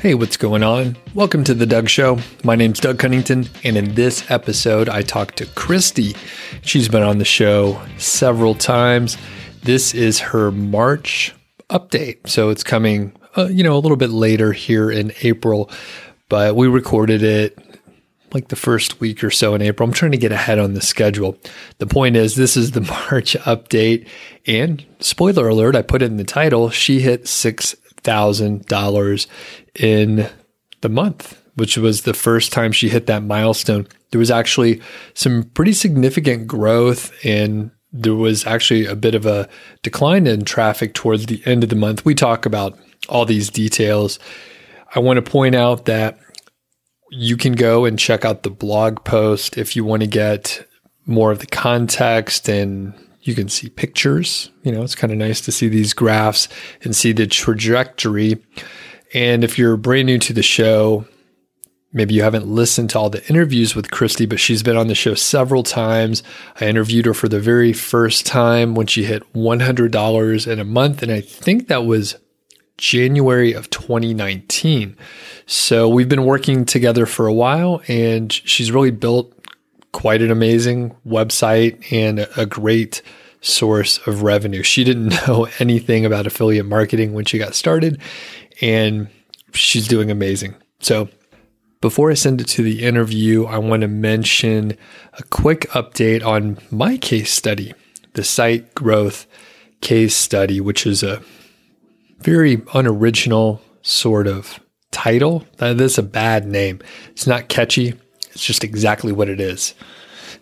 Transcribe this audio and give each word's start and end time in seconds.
Hey, 0.00 0.14
what's 0.14 0.36
going 0.36 0.62
on? 0.62 0.96
Welcome 1.12 1.42
to 1.42 1.54
The 1.54 1.66
Doug 1.66 1.88
Show. 1.88 2.20
My 2.44 2.54
name's 2.54 2.78
Doug 2.78 3.00
Cunnington, 3.00 3.48
and 3.64 3.76
in 3.76 3.96
this 3.96 4.30
episode, 4.30 4.88
I 4.88 5.02
talked 5.02 5.38
to 5.38 5.46
Christy. 5.46 6.14
She's 6.62 6.88
been 6.88 7.02
on 7.02 7.18
the 7.18 7.24
show 7.24 7.82
several 7.96 8.54
times. 8.54 9.18
This 9.64 9.94
is 9.94 10.20
her 10.20 10.52
March 10.52 11.34
update. 11.68 12.28
So 12.28 12.50
it's 12.50 12.62
coming, 12.62 13.12
uh, 13.36 13.48
you 13.48 13.64
know, 13.64 13.76
a 13.76 13.80
little 13.80 13.96
bit 13.96 14.10
later 14.10 14.52
here 14.52 14.88
in 14.88 15.12
April, 15.22 15.68
but 16.28 16.54
we 16.54 16.68
recorded 16.68 17.24
it 17.24 17.58
like 18.32 18.48
the 18.48 18.56
first 18.56 19.00
week 19.00 19.24
or 19.24 19.32
so 19.32 19.56
in 19.56 19.62
April. 19.62 19.88
I'm 19.88 19.92
trying 19.92 20.12
to 20.12 20.16
get 20.16 20.30
ahead 20.30 20.60
on 20.60 20.74
the 20.74 20.80
schedule. 20.80 21.36
The 21.78 21.86
point 21.86 22.14
is, 22.14 22.36
this 22.36 22.56
is 22.56 22.70
the 22.70 22.80
March 23.10 23.36
update. 23.38 24.06
And 24.46 24.86
spoiler 25.00 25.48
alert, 25.48 25.74
I 25.74 25.82
put 25.82 26.02
it 26.02 26.06
in 26.06 26.18
the 26.18 26.24
title. 26.24 26.70
She 26.70 27.00
hit 27.00 27.24
$6,000 27.24 29.26
in 29.78 30.28
the 30.80 30.88
month, 30.88 31.40
which 31.54 31.76
was 31.76 32.02
the 32.02 32.14
first 32.14 32.52
time 32.52 32.72
she 32.72 32.88
hit 32.88 33.06
that 33.06 33.22
milestone. 33.22 33.86
There 34.10 34.18
was 34.18 34.30
actually 34.30 34.80
some 35.14 35.44
pretty 35.54 35.72
significant 35.72 36.46
growth 36.46 37.12
and 37.24 37.70
there 37.92 38.14
was 38.14 38.46
actually 38.46 38.86
a 38.86 38.94
bit 38.94 39.14
of 39.14 39.24
a 39.26 39.48
decline 39.82 40.26
in 40.26 40.44
traffic 40.44 40.94
towards 40.94 41.26
the 41.26 41.42
end 41.46 41.62
of 41.62 41.70
the 41.70 41.76
month. 41.76 42.04
We 42.04 42.14
talk 42.14 42.44
about 42.46 42.78
all 43.08 43.24
these 43.24 43.50
details. 43.50 44.18
I 44.94 45.00
want 45.00 45.16
to 45.16 45.30
point 45.30 45.54
out 45.54 45.86
that 45.86 46.18
you 47.10 47.36
can 47.36 47.54
go 47.54 47.84
and 47.84 47.98
check 47.98 48.24
out 48.24 48.42
the 48.42 48.50
blog 48.50 49.04
post 49.04 49.56
if 49.56 49.74
you 49.74 49.84
want 49.84 50.02
to 50.02 50.08
get 50.08 50.66
more 51.06 51.32
of 51.32 51.38
the 51.38 51.46
context 51.46 52.48
and 52.48 52.92
you 53.22 53.34
can 53.34 53.48
see 53.48 53.68
pictures. 53.68 54.50
You 54.62 54.72
know, 54.72 54.82
it's 54.82 54.94
kind 54.94 55.12
of 55.12 55.18
nice 55.18 55.40
to 55.42 55.52
see 55.52 55.68
these 55.68 55.92
graphs 55.92 56.48
and 56.82 56.94
see 56.94 57.12
the 57.12 57.26
trajectory. 57.26 58.42
And 59.14 59.44
if 59.44 59.58
you're 59.58 59.76
brand 59.76 60.06
new 60.06 60.18
to 60.18 60.32
the 60.32 60.42
show, 60.42 61.06
maybe 61.92 62.14
you 62.14 62.22
haven't 62.22 62.46
listened 62.46 62.90
to 62.90 62.98
all 62.98 63.10
the 63.10 63.26
interviews 63.28 63.74
with 63.74 63.90
Christy, 63.90 64.26
but 64.26 64.40
she's 64.40 64.62
been 64.62 64.76
on 64.76 64.88
the 64.88 64.94
show 64.94 65.14
several 65.14 65.62
times. 65.62 66.22
I 66.60 66.66
interviewed 66.66 67.06
her 67.06 67.14
for 67.14 67.28
the 67.28 67.40
very 67.40 67.72
first 67.72 68.26
time 68.26 68.74
when 68.74 68.86
she 68.86 69.04
hit 69.04 69.32
$100 69.32 70.52
in 70.52 70.58
a 70.58 70.64
month. 70.64 71.02
And 71.02 71.10
I 71.10 71.20
think 71.20 71.68
that 71.68 71.84
was 71.84 72.16
January 72.76 73.52
of 73.52 73.70
2019. 73.70 74.96
So 75.46 75.88
we've 75.88 76.08
been 76.08 76.24
working 76.24 76.64
together 76.64 77.06
for 77.06 77.26
a 77.26 77.32
while 77.32 77.82
and 77.88 78.32
she's 78.32 78.70
really 78.70 78.90
built 78.90 79.34
quite 79.92 80.22
an 80.22 80.30
amazing 80.30 80.94
website 81.06 81.90
and 81.90 82.28
a 82.36 82.46
great 82.46 83.02
source 83.40 83.98
of 84.06 84.22
revenue. 84.22 84.62
She 84.62 84.84
didn't 84.84 85.08
know 85.26 85.48
anything 85.58 86.04
about 86.04 86.26
affiliate 86.26 86.66
marketing 86.66 87.14
when 87.14 87.24
she 87.24 87.38
got 87.38 87.54
started 87.54 88.00
and 88.60 89.08
she's 89.52 89.88
doing 89.88 90.10
amazing. 90.10 90.54
So 90.80 91.08
before 91.80 92.10
I 92.10 92.14
send 92.14 92.40
it 92.40 92.48
to 92.48 92.62
the 92.62 92.82
interview, 92.82 93.44
I 93.44 93.58
want 93.58 93.82
to 93.82 93.88
mention 93.88 94.76
a 95.14 95.22
quick 95.24 95.62
update 95.70 96.24
on 96.24 96.58
my 96.70 96.96
case 96.96 97.32
study, 97.32 97.74
the 98.14 98.24
site 98.24 98.74
growth 98.74 99.26
case 99.80 100.16
study, 100.16 100.60
which 100.60 100.86
is 100.86 101.02
a 101.02 101.22
very 102.20 102.62
unoriginal 102.74 103.62
sort 103.82 104.26
of 104.26 104.58
title. 104.90 105.46
That 105.58 105.80
is 105.80 105.98
a 105.98 106.02
bad 106.02 106.46
name. 106.46 106.80
It's 107.10 107.26
not 107.26 107.48
catchy. 107.48 107.94
It's 108.30 108.44
just 108.44 108.64
exactly 108.64 109.12
what 109.12 109.28
it 109.28 109.40
is. 109.40 109.74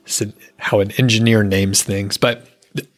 It's 0.04 0.22
how 0.58 0.80
an 0.80 0.92
engineer 0.92 1.42
names 1.42 1.82
things. 1.82 2.16
But 2.16 2.46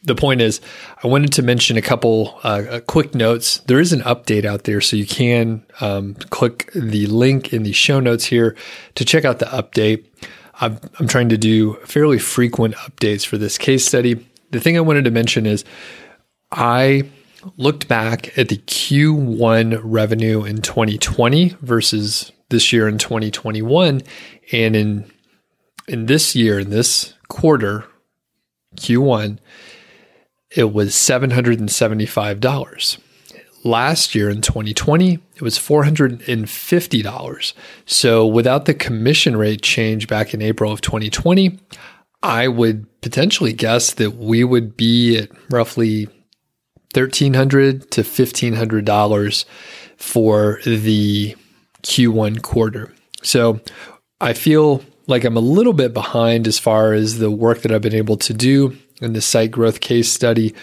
the 0.03 0.15
point 0.15 0.41
is, 0.41 0.61
I 1.03 1.07
wanted 1.07 1.33
to 1.33 1.41
mention 1.41 1.77
a 1.77 1.81
couple 1.81 2.39
uh, 2.43 2.79
quick 2.87 3.15
notes. 3.15 3.59
There 3.67 3.79
is 3.79 3.93
an 3.93 4.01
update 4.01 4.45
out 4.45 4.63
there, 4.63 4.81
so 4.81 4.95
you 4.95 5.05
can 5.05 5.65
um, 5.81 6.15
click 6.15 6.71
the 6.73 7.07
link 7.07 7.53
in 7.53 7.63
the 7.63 7.73
show 7.73 7.99
notes 7.99 8.25
here 8.25 8.55
to 8.95 9.05
check 9.05 9.25
out 9.25 9.39
the 9.39 9.45
update. 9.45 10.05
I'm, 10.61 10.79
I'm 10.99 11.07
trying 11.07 11.29
to 11.29 11.37
do 11.37 11.75
fairly 11.85 12.19
frequent 12.19 12.75
updates 12.75 13.25
for 13.25 13.37
this 13.37 13.57
case 13.57 13.85
study. 13.85 14.25
The 14.51 14.59
thing 14.59 14.77
I 14.77 14.81
wanted 14.81 15.05
to 15.05 15.11
mention 15.11 15.45
is 15.45 15.63
I 16.51 17.03
looked 17.57 17.87
back 17.87 18.37
at 18.37 18.49
the 18.49 18.57
Q1 18.57 19.79
revenue 19.83 20.43
in 20.43 20.61
2020 20.61 21.55
versus 21.61 22.31
this 22.49 22.73
year 22.73 22.87
in 22.87 22.97
2021 22.97 24.01
and 24.51 24.75
in 24.75 25.11
in 25.87 26.05
this 26.05 26.35
year 26.35 26.59
in 26.59 26.69
this 26.69 27.13
quarter 27.27 27.85
Q1 28.75 29.39
it 30.51 30.73
was 30.73 30.91
$775. 30.91 32.97
Last 33.63 34.15
year 34.15 34.29
in 34.29 34.41
2020 34.41 35.19
it 35.35 35.41
was 35.41 35.57
$450. 35.57 37.53
So 37.85 38.25
without 38.25 38.65
the 38.65 38.73
commission 38.73 39.35
rate 39.35 39.61
change 39.61 40.07
back 40.07 40.33
in 40.33 40.41
April 40.41 40.71
of 40.71 40.81
2020 40.81 41.59
I 42.21 42.47
would 42.47 42.85
potentially 43.01 43.53
guess 43.53 43.93
that 43.93 44.15
we 44.15 44.43
would 44.43 44.75
be 44.75 45.17
at 45.17 45.29
roughly 45.49 46.07
1,300 46.93 47.91
to 47.91 48.01
$1,500 48.01 49.45
for 49.97 50.59
the 50.65 51.35
Q1 51.83 52.41
quarter. 52.41 52.93
So 53.23 53.61
I 54.19 54.33
feel 54.33 54.83
like 55.07 55.23
I'm 55.23 55.37
a 55.37 55.41
little 55.41 55.73
bit 55.73 55.93
behind 55.93 56.47
as 56.47 56.59
far 56.59 56.93
as 56.93 57.19
the 57.19 57.31
work 57.31 57.61
that 57.61 57.71
I've 57.71 57.81
been 57.81 57.95
able 57.95 58.17
to 58.17 58.33
do 58.33 58.77
in 59.01 59.13
the 59.13 59.21
site 59.21 59.51
growth 59.51 59.79
case 59.79 60.11
study, 60.11 60.53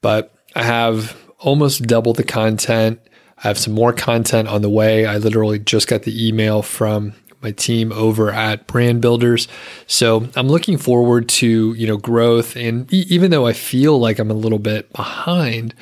but 0.00 0.34
I 0.54 0.64
have 0.64 1.16
almost 1.38 1.84
double 1.84 2.12
the 2.12 2.24
content. 2.24 3.00
I 3.38 3.48
have 3.48 3.58
some 3.58 3.72
more 3.72 3.92
content 3.92 4.48
on 4.48 4.62
the 4.62 4.70
way. 4.70 5.06
I 5.06 5.16
literally 5.16 5.58
just 5.58 5.88
got 5.88 6.02
the 6.02 6.28
email 6.28 6.62
from 6.62 7.14
my 7.42 7.52
team 7.52 7.90
over 7.92 8.30
at 8.30 8.66
Brand 8.66 9.00
Builders. 9.00 9.48
So 9.86 10.28
I'm 10.36 10.48
looking 10.48 10.76
forward 10.76 11.28
to, 11.30 11.74
you 11.74 11.86
know, 11.86 11.96
growth. 11.96 12.56
And 12.56 12.92
e- 12.92 13.06
even 13.08 13.30
though 13.30 13.46
I 13.46 13.54
feel 13.54 13.98
like 13.98 14.18
I'm 14.18 14.30
a 14.30 14.34
little 14.34 14.58
bit 14.58 14.92
behind, 14.92 15.74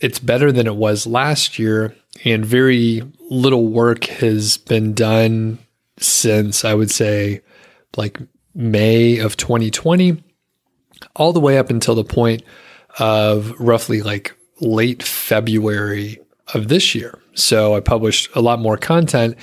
it's 0.00 0.18
better 0.18 0.52
than 0.52 0.66
it 0.66 0.76
was 0.76 1.06
last 1.06 1.58
year. 1.58 1.94
And 2.24 2.44
very 2.44 3.02
little 3.28 3.66
work 3.66 4.04
has 4.04 4.56
been 4.56 4.94
done 4.94 5.58
since 5.98 6.64
I 6.64 6.74
would 6.74 6.90
say 6.90 7.42
like 7.96 8.18
May 8.54 9.18
of 9.18 9.36
2020, 9.36 10.22
all 11.16 11.32
the 11.32 11.40
way 11.40 11.58
up 11.58 11.70
until 11.70 11.94
the 11.94 12.04
point 12.04 12.42
of 12.98 13.52
roughly 13.60 14.02
like 14.02 14.36
late 14.60 15.02
February 15.02 16.18
of 16.54 16.68
this 16.68 16.94
year. 16.94 17.18
So 17.34 17.74
I 17.74 17.80
published 17.80 18.28
a 18.34 18.40
lot 18.40 18.58
more 18.58 18.76
content 18.76 19.36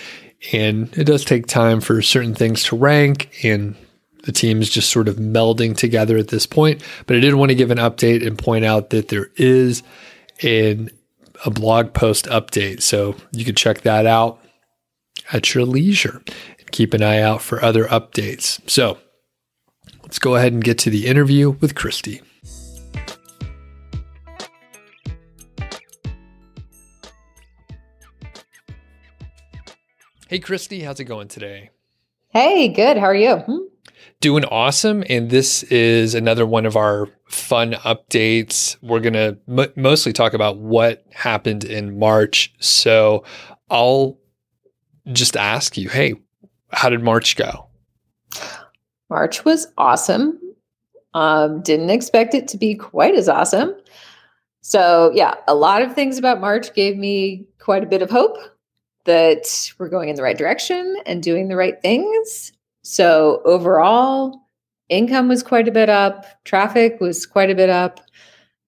and 0.52 0.96
it 0.98 1.06
does 1.06 1.26
take 1.26 1.48
time 1.48 1.82
for 1.82 2.02
certain 2.02 2.36
things 2.36 2.64
to 2.66 2.76
rank 2.76 3.44
and 3.44 3.76
the 4.24 4.32
team's 4.32 4.70
just 4.70 4.90
sort 4.90 5.08
of 5.08 5.16
melding 5.16 5.76
together 5.76 6.18
at 6.18 6.28
this 6.28 6.46
point. 6.46 6.84
But 7.06 7.16
I 7.16 7.20
did 7.20 7.36
want 7.36 7.50
to 7.50 7.56
give 7.56 7.72
an 7.72 7.78
update 7.78 8.26
and 8.26 8.38
point 8.38 8.66
out 8.66 8.90
that 8.90 9.08
there 9.08 9.32
is 9.38 9.84
an, 10.44 10.92
a 11.46 11.50
blog 11.50 11.94
post 11.94 12.26
update. 12.26 12.82
So 12.82 13.16
you 13.32 13.46
can 13.46 13.56
check 13.56 13.82
that 13.82 14.06
out 14.06 14.40
at 15.32 15.54
your 15.54 15.66
leisure 15.66 16.22
and 16.60 16.72
keep 16.72 16.94
an 16.94 17.02
eye 17.02 17.22
out 17.22 17.42
for 17.42 17.64
other 17.64 17.86
updates. 17.86 18.60
So 18.70 18.98
let's 20.08 20.20
go 20.20 20.36
ahead 20.36 20.54
and 20.54 20.64
get 20.64 20.78
to 20.78 20.90
the 20.90 21.06
interview 21.06 21.50
with 21.50 21.76
Christy. 21.76 22.22
Hey, 30.30 30.40
Christy, 30.40 30.80
how's 30.80 31.02
it 31.02 31.06
going 31.06 31.28
today? 31.28 31.72
Hey, 32.30 32.70
good. 32.70 32.96
How 32.96 33.08
are 33.08 33.16
you? 33.16 33.36
Hmm? 33.36 33.58
Doing 34.22 34.46
awesome. 34.46 35.04
And 35.10 35.30
this 35.30 35.64
is 35.64 36.16
another 36.16 36.46
one 36.46 36.66
of 36.66 36.78
our 36.78 37.10
fun 37.28 37.74
updates. 37.74 38.78
We're 38.82 39.02
going 39.02 39.14
to 39.14 39.38
m- 39.50 39.74
mostly 39.76 40.14
talk 40.14 40.34
about 40.34 40.58
what 40.58 41.04
happened 41.12 41.66
in 41.66 42.00
March. 42.00 42.54
So 42.60 43.26
I'll 43.70 44.20
just 45.12 45.36
ask 45.36 45.78
you 45.78 45.90
hey, 45.90 46.14
how 46.72 46.90
did 46.90 47.04
March 47.04 47.36
go? 47.36 47.68
March 49.10 49.46
was 49.46 49.68
awesome. 49.78 50.40
Um, 51.14 51.62
didn't 51.62 51.90
expect 51.90 52.34
it 52.34 52.48
to 52.50 52.58
be 52.58 52.76
quite 52.76 53.16
as 53.16 53.30
awesome. 53.30 53.74
So, 54.62 55.12
yeah, 55.14 55.36
a 55.48 55.56
lot 55.56 55.82
of 55.82 55.94
things 55.94 56.18
about 56.18 56.42
March 56.42 56.74
gave 56.74 56.98
me 56.98 57.48
quite 57.60 57.84
a 57.84 57.88
bit 57.88 58.02
of 58.02 58.10
hope 58.10 58.38
that 59.06 59.72
we're 59.80 59.90
going 59.90 60.10
in 60.10 60.16
the 60.16 60.24
right 60.24 60.38
direction 60.38 60.98
and 61.06 61.24
doing 61.24 61.48
the 61.48 61.56
right 61.56 61.82
things. 61.82 62.52
So 62.84 63.42
overall, 63.46 64.42
income 64.90 65.28
was 65.28 65.42
quite 65.42 65.68
a 65.68 65.72
bit 65.72 65.90
up, 65.90 66.26
traffic 66.44 67.00
was 67.00 67.26
quite 67.26 67.50
a 67.50 67.56
bit 67.56 67.70
up, 67.70 68.02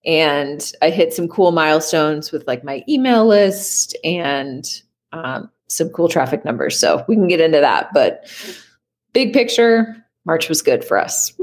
and 0.06 0.72
I 0.82 0.90
hit 0.90 1.14
some 1.14 1.28
cool 1.28 1.52
milestones 1.52 2.32
with 2.32 2.48
like 2.48 2.64
my 2.64 2.84
email 2.88 3.28
list 3.28 3.98
and 4.04 4.66
um, 5.12 5.50
some 5.68 5.90
cool 5.90 6.08
traffic 6.08 6.46
numbers. 6.46 6.80
So 6.80 7.04
we 7.08 7.16
can 7.16 7.28
get 7.28 7.42
into 7.42 7.60
that, 7.60 7.90
but 7.94 8.26
big 9.14 9.34
picture, 9.34 10.06
March 10.30 10.50
was 10.50 10.62
good 10.62 10.84
for 10.84 10.98
us. 10.98 11.34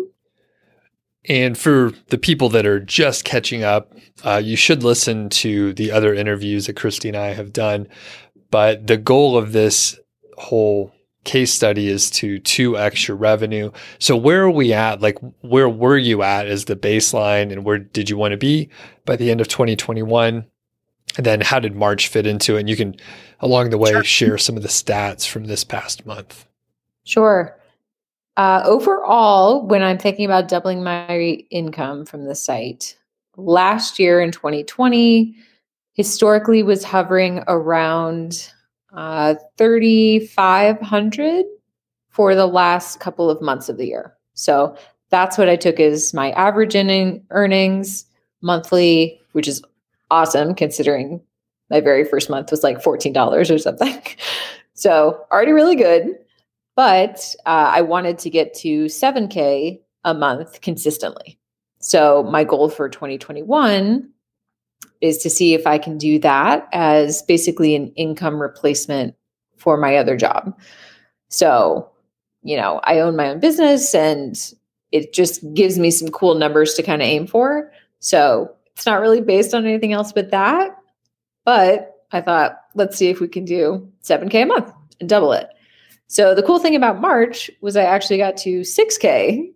And 1.29 1.59
for 1.59 1.93
the 2.09 2.19
people 2.19 2.49
that 2.51 2.67
are 2.67 2.79
just 2.79 3.25
catching 3.25 3.65
up, 3.65 3.93
uh, 4.23 4.41
you 4.43 4.57
should 4.57 4.85
listen 4.85 5.29
to 5.31 5.73
the 5.73 5.91
other 5.91 6.15
interviews 6.15 6.67
that 6.67 6.77
Christy 6.77 7.09
and 7.09 7.17
I 7.17 7.35
have 7.35 7.53
done 7.53 7.89
but 8.51 8.87
the 8.87 8.97
goal 8.97 9.37
of 9.37 9.53
this 9.53 9.99
whole 10.39 10.93
case 11.25 11.53
study 11.53 11.89
is 11.89 12.11
to 12.11 12.41
2x 12.41 13.09
your 13.09 13.17
revenue. 13.17 13.71
So 13.99 14.17
where 14.17 14.43
are 14.43 14.51
we 14.51 14.73
at? 14.73 15.01
Like 15.01 15.19
where 15.41 15.69
were 15.69 15.99
you 15.99 16.23
at 16.23 16.47
as 16.47 16.67
the 16.67 16.77
baseline 16.77 17.53
and 17.53 17.65
where 17.65 17.79
did 17.79 18.09
you 18.09 18.17
want 18.17 18.33
to 18.33 18.39
be 18.39 18.71
by 19.05 19.17
the 19.17 19.31
end 19.31 19.41
of 19.41 19.49
2021? 19.49 20.47
And 21.17 21.27
then 21.27 21.41
how 21.41 21.59
did 21.59 21.75
March 21.75 22.09
fit 22.09 22.27
into 22.27 22.57
it? 22.57 22.61
And 22.61 22.69
you 22.69 22.77
can 22.77 22.97
along 23.41 23.71
the 23.71 23.79
way 23.79 23.93
sure. 23.93 24.05
share 24.05 24.39
some 24.39 24.57
of 24.57 24.63
the 24.63 24.69
stats 24.69 25.27
from 25.27 25.47
this 25.47 25.65
past 25.65 26.07
month. 26.07 26.47
Sure. 27.05 27.59
Uh, 28.37 28.63
overall, 28.65 29.67
when 29.67 29.83
I'm 29.83 29.99
thinking 29.99 30.27
about 30.27 30.49
doubling 30.49 30.85
my 30.85 31.45
income 31.51 32.05
from 32.05 32.25
the 32.25 32.35
site, 32.35 32.97
last 33.37 33.99
year 33.99 34.21
in 34.21 34.31
2020 34.31 35.35
historically 35.95 36.63
was 36.63 36.85
hovering 36.85 37.43
around 37.49 38.53
uh, 38.93 39.35
3,500 39.57 41.47
for 42.11 42.35
the 42.35 42.47
last 42.47 43.01
couple 43.01 43.31
of 43.31 43.41
months 43.41 43.69
of 43.69 43.79
the 43.79 43.87
year. 43.87 44.15
So 44.35 44.77
that's 45.11 45.39
what 45.39 45.49
I 45.49 45.57
took 45.57 45.81
as 45.81 46.13
my 46.13 46.33
average 46.33 46.75
in- 46.75 47.23
earnings 47.31 48.05
monthly, 48.43 49.19
which 49.33 49.49
is 49.49 49.63
awesome 50.11 50.55
considering 50.55 51.23
my 51.71 51.81
very 51.81 52.05
first 52.05 52.29
month 52.31 52.51
was 52.51 52.63
like 52.63 52.83
$14 52.83 53.51
or 53.51 53.59
something. 53.59 54.03
so 54.75 55.25
already 55.33 55.53
really 55.53 55.77
good. 55.77 56.15
But 56.77 57.35
uh, 57.47 57.73
I 57.75 57.81
wanted 57.81 58.19
to 58.21 58.31
get 58.31 58.55
to 58.55 58.85
7K 58.85 59.81
a 60.05 60.15
month 60.15 60.61
consistently. 60.61 61.39
So 61.79 62.23
my 62.25 62.45
goal 62.45 62.69
for 62.69 62.89
2021 62.89 64.09
is 65.01 65.19
to 65.19 65.31
see 65.31 65.55
if 65.55 65.67
I 65.67 65.79
can 65.79 65.99
do 65.99 66.19
that 66.21 66.69
as 66.73 67.23
basically 67.23 67.75
an 67.75 67.89
income 67.97 68.41
replacement 68.41 69.15
for 69.57 69.77
my 69.77 69.97
other 69.97 70.17
job. 70.17 70.59
So, 71.29 71.91
you 72.43 72.57
know, 72.57 72.81
I 72.85 73.01
own 73.01 73.17
my 73.17 73.31
own 73.31 73.41
business 73.41 73.95
and 73.95 74.37
it 74.93 75.13
just 75.13 75.43
gives 75.55 75.79
me 75.79 75.91
some 75.91 76.09
cool 76.09 76.35
numbers 76.35 76.75
to 76.75 76.83
kind 76.83 77.03
of 77.03 77.09
aim 77.09 77.27
for. 77.27 77.71
So 77.99 78.55
it's 78.75 78.87
not 78.87 79.01
really 79.01 79.21
based 79.21 79.55
on 79.55 79.67
anything 79.67 79.93
else 79.93 80.13
but 80.13 80.31
that. 80.31 80.77
But 81.45 81.95
I 82.13 82.21
thought, 82.21 82.59
let's 82.75 82.97
see 82.97 83.09
if 83.09 83.21
we 83.21 83.29
can 83.29 83.45
do 83.45 83.91
7K 84.03 84.43
a 84.43 84.47
month 84.47 84.73
and 85.01 85.09
double 85.09 85.33
it. 85.33 85.49
So 86.09 86.35
the 86.35 86.43
cool 86.43 86.59
thing 86.59 86.77
about 86.77 87.01
March 87.01 87.51
was 87.61 87.77
I 87.77 87.83
actually 87.83 88.19
got 88.19 88.37
to 88.39 88.61
6K, 88.61 89.53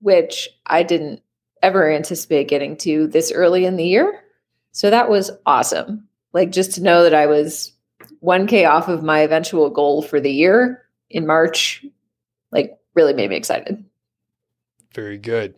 which 0.00 0.48
I 0.66 0.82
didn't 0.82 1.22
ever 1.62 1.90
anticipate 1.90 2.48
getting 2.48 2.76
to 2.78 3.06
this 3.06 3.30
early 3.30 3.64
in 3.64 3.76
the 3.76 3.84
year. 3.84 4.20
So 4.72 4.90
that 4.90 5.08
was 5.08 5.30
awesome. 5.46 6.08
Like 6.32 6.50
just 6.50 6.72
to 6.72 6.82
know 6.82 7.02
that 7.04 7.14
I 7.14 7.26
was 7.26 7.72
1K 8.22 8.68
off 8.68 8.88
of 8.88 9.02
my 9.02 9.20
eventual 9.20 9.70
goal 9.70 10.02
for 10.02 10.20
the 10.20 10.32
year 10.32 10.82
in 11.10 11.26
March, 11.26 11.84
like 12.50 12.76
really 12.94 13.14
made 13.14 13.30
me 13.30 13.36
excited. 13.36 13.84
Very 14.94 15.18
good. 15.18 15.54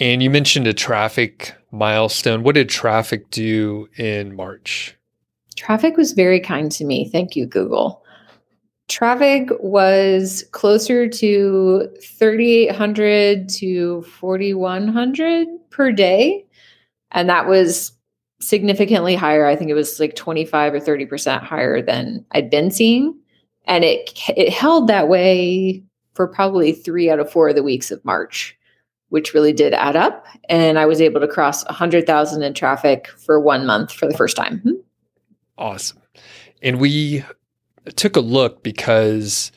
And 0.00 0.22
you 0.22 0.30
mentioned 0.30 0.66
a 0.66 0.74
traffic 0.74 1.54
milestone. 1.70 2.42
What 2.42 2.54
did 2.54 2.68
traffic 2.68 3.30
do 3.30 3.88
in 3.96 4.34
March? 4.34 4.96
Traffic 5.56 5.96
was 5.96 6.12
very 6.12 6.40
kind 6.40 6.70
to 6.72 6.84
me. 6.84 7.08
Thank 7.10 7.34
you, 7.34 7.46
Google. 7.46 8.04
Traffic 8.88 9.50
was 9.60 10.44
closer 10.52 11.08
to 11.08 11.88
3,800 12.02 13.48
to 13.50 14.02
4,100 14.02 15.48
per 15.70 15.92
day. 15.92 16.46
And 17.10 17.28
that 17.28 17.46
was 17.46 17.92
significantly 18.40 19.14
higher. 19.14 19.46
I 19.46 19.56
think 19.56 19.70
it 19.70 19.74
was 19.74 20.00
like 20.00 20.14
25 20.16 20.74
or 20.74 20.80
30% 20.80 21.42
higher 21.42 21.82
than 21.82 22.24
I'd 22.32 22.50
been 22.50 22.70
seeing. 22.70 23.14
And 23.66 23.84
it 23.84 24.10
it 24.28 24.50
held 24.50 24.88
that 24.88 25.08
way 25.08 25.82
for 26.14 26.26
probably 26.26 26.72
3 26.72 27.10
out 27.10 27.20
of 27.20 27.30
4 27.30 27.50
of 27.50 27.56
the 27.56 27.62
weeks 27.62 27.90
of 27.90 28.04
March, 28.04 28.56
which 29.10 29.34
really 29.34 29.52
did 29.52 29.74
add 29.74 29.96
up 29.96 30.26
and 30.48 30.78
I 30.78 30.86
was 30.86 31.00
able 31.00 31.20
to 31.20 31.28
cross 31.28 31.64
100,000 31.66 32.42
in 32.42 32.54
traffic 32.54 33.08
for 33.08 33.38
1 33.38 33.66
month 33.66 33.92
for 33.92 34.06
the 34.06 34.16
first 34.16 34.36
time. 34.36 34.60
Hmm. 34.60 34.72
Awesome. 35.58 35.98
And 36.62 36.80
we 36.80 37.22
took 37.96 38.16
a 38.16 38.20
look 38.20 38.62
because 38.62 39.52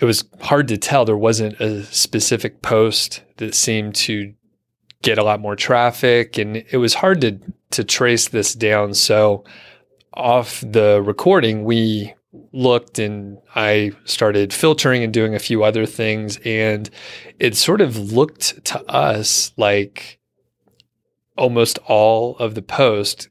it 0.00 0.04
was 0.04 0.24
hard 0.40 0.68
to 0.68 0.76
tell. 0.76 1.04
There 1.04 1.16
wasn't 1.16 1.60
a 1.60 1.84
specific 1.84 2.62
post 2.62 3.22
that 3.36 3.54
seemed 3.54 3.94
to 3.94 4.34
get 5.02 5.18
a 5.18 5.24
lot 5.24 5.40
more 5.40 5.56
traffic 5.56 6.38
and 6.38 6.56
it 6.56 6.78
was 6.78 6.94
hard 6.94 7.20
to 7.20 7.38
to 7.70 7.84
trace 7.84 8.28
this 8.28 8.54
down. 8.54 8.94
So 8.94 9.44
off 10.14 10.60
the 10.60 11.02
recording 11.02 11.64
we 11.64 12.14
looked 12.52 12.98
and 12.98 13.38
I 13.54 13.92
started 14.04 14.52
filtering 14.52 15.02
and 15.02 15.12
doing 15.12 15.34
a 15.34 15.40
few 15.40 15.64
other 15.64 15.86
things 15.86 16.38
and 16.44 16.88
it 17.38 17.56
sort 17.56 17.80
of 17.80 18.12
looked 18.12 18.64
to 18.66 18.82
us 18.90 19.52
like 19.56 20.18
almost 21.36 21.78
all 21.86 22.36
of 22.38 22.54
the 22.54 22.62
post 22.62 23.28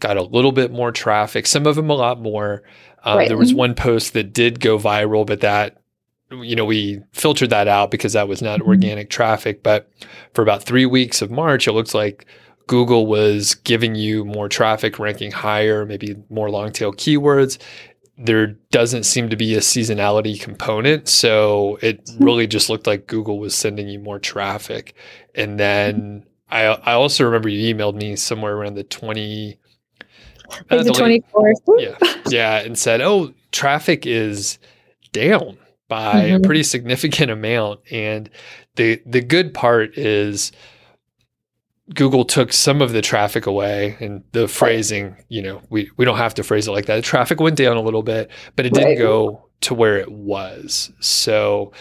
got 0.00 0.16
a 0.16 0.22
little 0.22 0.52
bit 0.52 0.70
more 0.70 0.92
traffic 0.92 1.46
some 1.46 1.66
of 1.66 1.76
them 1.76 1.90
a 1.90 1.94
lot 1.94 2.20
more 2.20 2.62
um, 3.04 3.18
right. 3.18 3.28
there 3.28 3.36
was 3.36 3.50
mm-hmm. 3.50 3.58
one 3.58 3.74
post 3.74 4.12
that 4.12 4.32
did 4.32 4.60
go 4.60 4.78
viral 4.78 5.26
but 5.26 5.40
that 5.40 5.82
you 6.40 6.56
know, 6.56 6.64
we 6.64 7.00
filtered 7.12 7.50
that 7.50 7.68
out 7.68 7.90
because 7.90 8.14
that 8.14 8.28
was 8.28 8.42
not 8.42 8.60
mm-hmm. 8.60 8.68
organic 8.68 9.10
traffic. 9.10 9.62
But 9.62 9.90
for 10.34 10.42
about 10.42 10.62
three 10.62 10.86
weeks 10.86 11.22
of 11.22 11.30
March, 11.30 11.68
it 11.68 11.72
looks 11.72 11.94
like 11.94 12.26
Google 12.66 13.06
was 13.06 13.54
giving 13.54 13.94
you 13.94 14.24
more 14.24 14.48
traffic, 14.48 14.98
ranking 14.98 15.30
higher, 15.30 15.84
maybe 15.84 16.16
more 16.30 16.50
long 16.50 16.72
tail 16.72 16.92
keywords. 16.92 17.58
There 18.18 18.48
doesn't 18.70 19.04
seem 19.04 19.30
to 19.30 19.36
be 19.36 19.54
a 19.54 19.60
seasonality 19.60 20.40
component. 20.40 21.08
So 21.08 21.78
it 21.82 22.04
mm-hmm. 22.04 22.24
really 22.24 22.46
just 22.46 22.68
looked 22.68 22.86
like 22.86 23.06
Google 23.06 23.38
was 23.38 23.54
sending 23.54 23.88
you 23.88 23.98
more 23.98 24.18
traffic. 24.18 24.94
And 25.34 25.58
then 25.58 26.24
I, 26.50 26.64
I 26.64 26.92
also 26.92 27.24
remember 27.24 27.48
you 27.48 27.74
emailed 27.74 27.94
me 27.94 28.16
somewhere 28.16 28.56
around 28.56 28.74
the 28.74 28.84
20. 28.84 29.58
The 30.68 31.22
24th. 31.32 31.54
Yeah. 31.78 32.22
Yeah. 32.28 32.58
And 32.60 32.78
said, 32.78 33.00
oh, 33.00 33.32
traffic 33.50 34.06
is 34.06 34.58
down 35.12 35.58
by 35.88 36.24
mm-hmm. 36.24 36.36
a 36.36 36.40
pretty 36.40 36.62
significant 36.62 37.30
amount. 37.30 37.80
And 37.90 38.30
the 38.76 39.02
the 39.04 39.20
good 39.20 39.52
part 39.52 39.96
is 39.98 40.52
Google 41.94 42.24
took 42.24 42.52
some 42.52 42.80
of 42.80 42.92
the 42.92 43.02
traffic 43.02 43.46
away 43.46 43.96
and 44.00 44.24
the 44.32 44.48
phrasing, 44.48 45.16
you 45.28 45.42
know, 45.42 45.60
we, 45.68 45.90
we 45.96 46.04
don't 46.04 46.16
have 46.16 46.34
to 46.34 46.42
phrase 46.42 46.68
it 46.68 46.70
like 46.70 46.86
that. 46.86 46.96
The 46.96 47.02
traffic 47.02 47.40
went 47.40 47.56
down 47.56 47.76
a 47.76 47.82
little 47.82 48.02
bit, 48.02 48.30
but 48.56 48.66
it 48.66 48.72
didn't 48.72 48.98
go 48.98 49.48
to 49.62 49.74
where 49.74 49.98
it 49.98 50.10
was. 50.10 50.92
So 51.00 51.72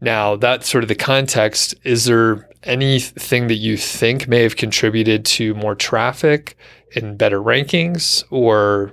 now 0.00 0.36
that's 0.36 0.68
sort 0.68 0.84
of 0.84 0.88
the 0.88 0.94
context. 0.94 1.74
Is 1.84 2.04
there 2.04 2.48
anything 2.62 3.48
that 3.48 3.56
you 3.56 3.76
think 3.76 4.28
may 4.28 4.42
have 4.42 4.56
contributed 4.56 5.24
to 5.24 5.54
more 5.54 5.74
traffic 5.74 6.56
and 6.94 7.16
better 7.16 7.40
rankings, 7.40 8.24
or 8.30 8.92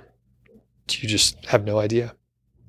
do 0.86 0.98
you 1.00 1.08
just 1.08 1.44
have 1.46 1.64
no 1.64 1.78
idea? 1.78 2.14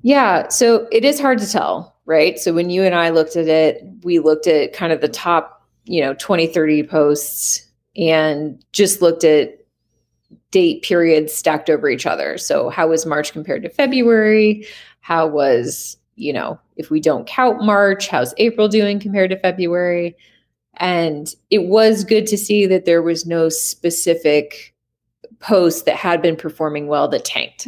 Yeah, 0.02 0.48
so 0.48 0.88
it 0.90 1.04
is 1.04 1.20
hard 1.20 1.38
to 1.38 1.50
tell, 1.50 1.96
right? 2.06 2.38
So 2.38 2.54
when 2.54 2.70
you 2.70 2.82
and 2.82 2.94
I 2.94 3.10
looked 3.10 3.36
at 3.36 3.48
it, 3.48 3.82
we 4.02 4.18
looked 4.18 4.46
at 4.46 4.72
kind 4.72 4.92
of 4.92 5.00
the 5.00 5.08
top, 5.08 5.66
you 5.84 6.00
know, 6.00 6.14
20, 6.14 6.46
30 6.46 6.84
posts 6.84 7.66
and 7.96 8.62
just 8.72 9.02
looked 9.02 9.24
at 9.24 9.58
date 10.50 10.82
periods 10.82 11.32
stacked 11.32 11.70
over 11.70 11.88
each 11.88 12.06
other. 12.06 12.38
So 12.38 12.70
how 12.70 12.88
was 12.88 13.06
March 13.06 13.32
compared 13.32 13.62
to 13.62 13.68
February? 13.68 14.66
How 15.00 15.26
was, 15.26 15.96
you 16.16 16.32
know, 16.32 16.58
if 16.76 16.90
we 16.90 17.00
don't 17.00 17.26
count 17.26 17.62
March, 17.62 18.08
how's 18.08 18.34
April 18.38 18.68
doing 18.68 18.98
compared 18.98 19.30
to 19.30 19.38
February? 19.38 20.16
And 20.76 21.32
it 21.50 21.64
was 21.64 22.04
good 22.04 22.26
to 22.28 22.38
see 22.38 22.66
that 22.66 22.84
there 22.84 23.02
was 23.02 23.26
no 23.26 23.48
specific 23.48 24.74
post 25.40 25.86
that 25.86 25.96
had 25.96 26.22
been 26.22 26.36
performing 26.36 26.86
well 26.86 27.08
that 27.08 27.24
tanked 27.24 27.66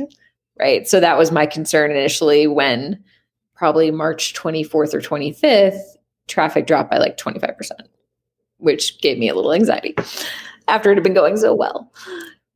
right? 0.59 0.87
So 0.87 1.01
that 1.01 1.19
was 1.19 1.33
my 1.33 1.47
concern 1.47 1.91
initially 1.91 2.47
when 2.47 3.03
probably 3.55 3.91
March 3.91 4.35
24th 4.35 4.95
or 4.95 5.01
25th, 5.01 5.81
traffic 6.29 6.67
dropped 6.67 6.91
by 6.91 6.99
like 6.99 7.17
25%, 7.17 7.71
which 8.59 9.01
gave 9.01 9.19
me 9.19 9.29
a 9.29 9.35
little 9.35 9.53
anxiety 9.53 9.95
after 10.69 10.91
it 10.91 10.95
had 10.95 11.03
been 11.03 11.15
going 11.15 11.37
so 11.37 11.55
well. 11.55 11.93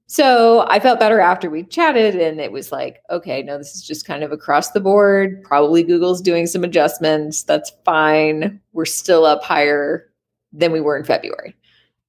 So 0.09 0.65
I 0.69 0.79
felt 0.79 1.01
better 1.01 1.19
after 1.19 1.51
we 1.51 1.65
chatted, 1.65 2.15
and 2.15 2.41
it 2.41 2.53
was 2.53 2.71
like, 2.71 3.03
okay, 3.11 3.43
no, 3.43 3.59
this 3.59 3.75
is 3.75 3.83
just 3.83 4.07
kind 4.07 4.23
of 4.23 4.31
across 4.31 4.71
the 4.71 4.79
board. 4.79 5.43
Probably 5.43 5.83
Google's 5.83 6.23
doing 6.23 6.47
some 6.47 6.63
adjustments. 6.63 7.43
That's 7.43 7.73
fine. 7.85 8.61
We're 8.73 8.85
still 8.85 9.25
up 9.25 9.43
higher 9.43 10.09
than 10.53 10.71
we 10.71 10.81
were 10.81 10.97
in 10.97 11.03
February, 11.03 11.57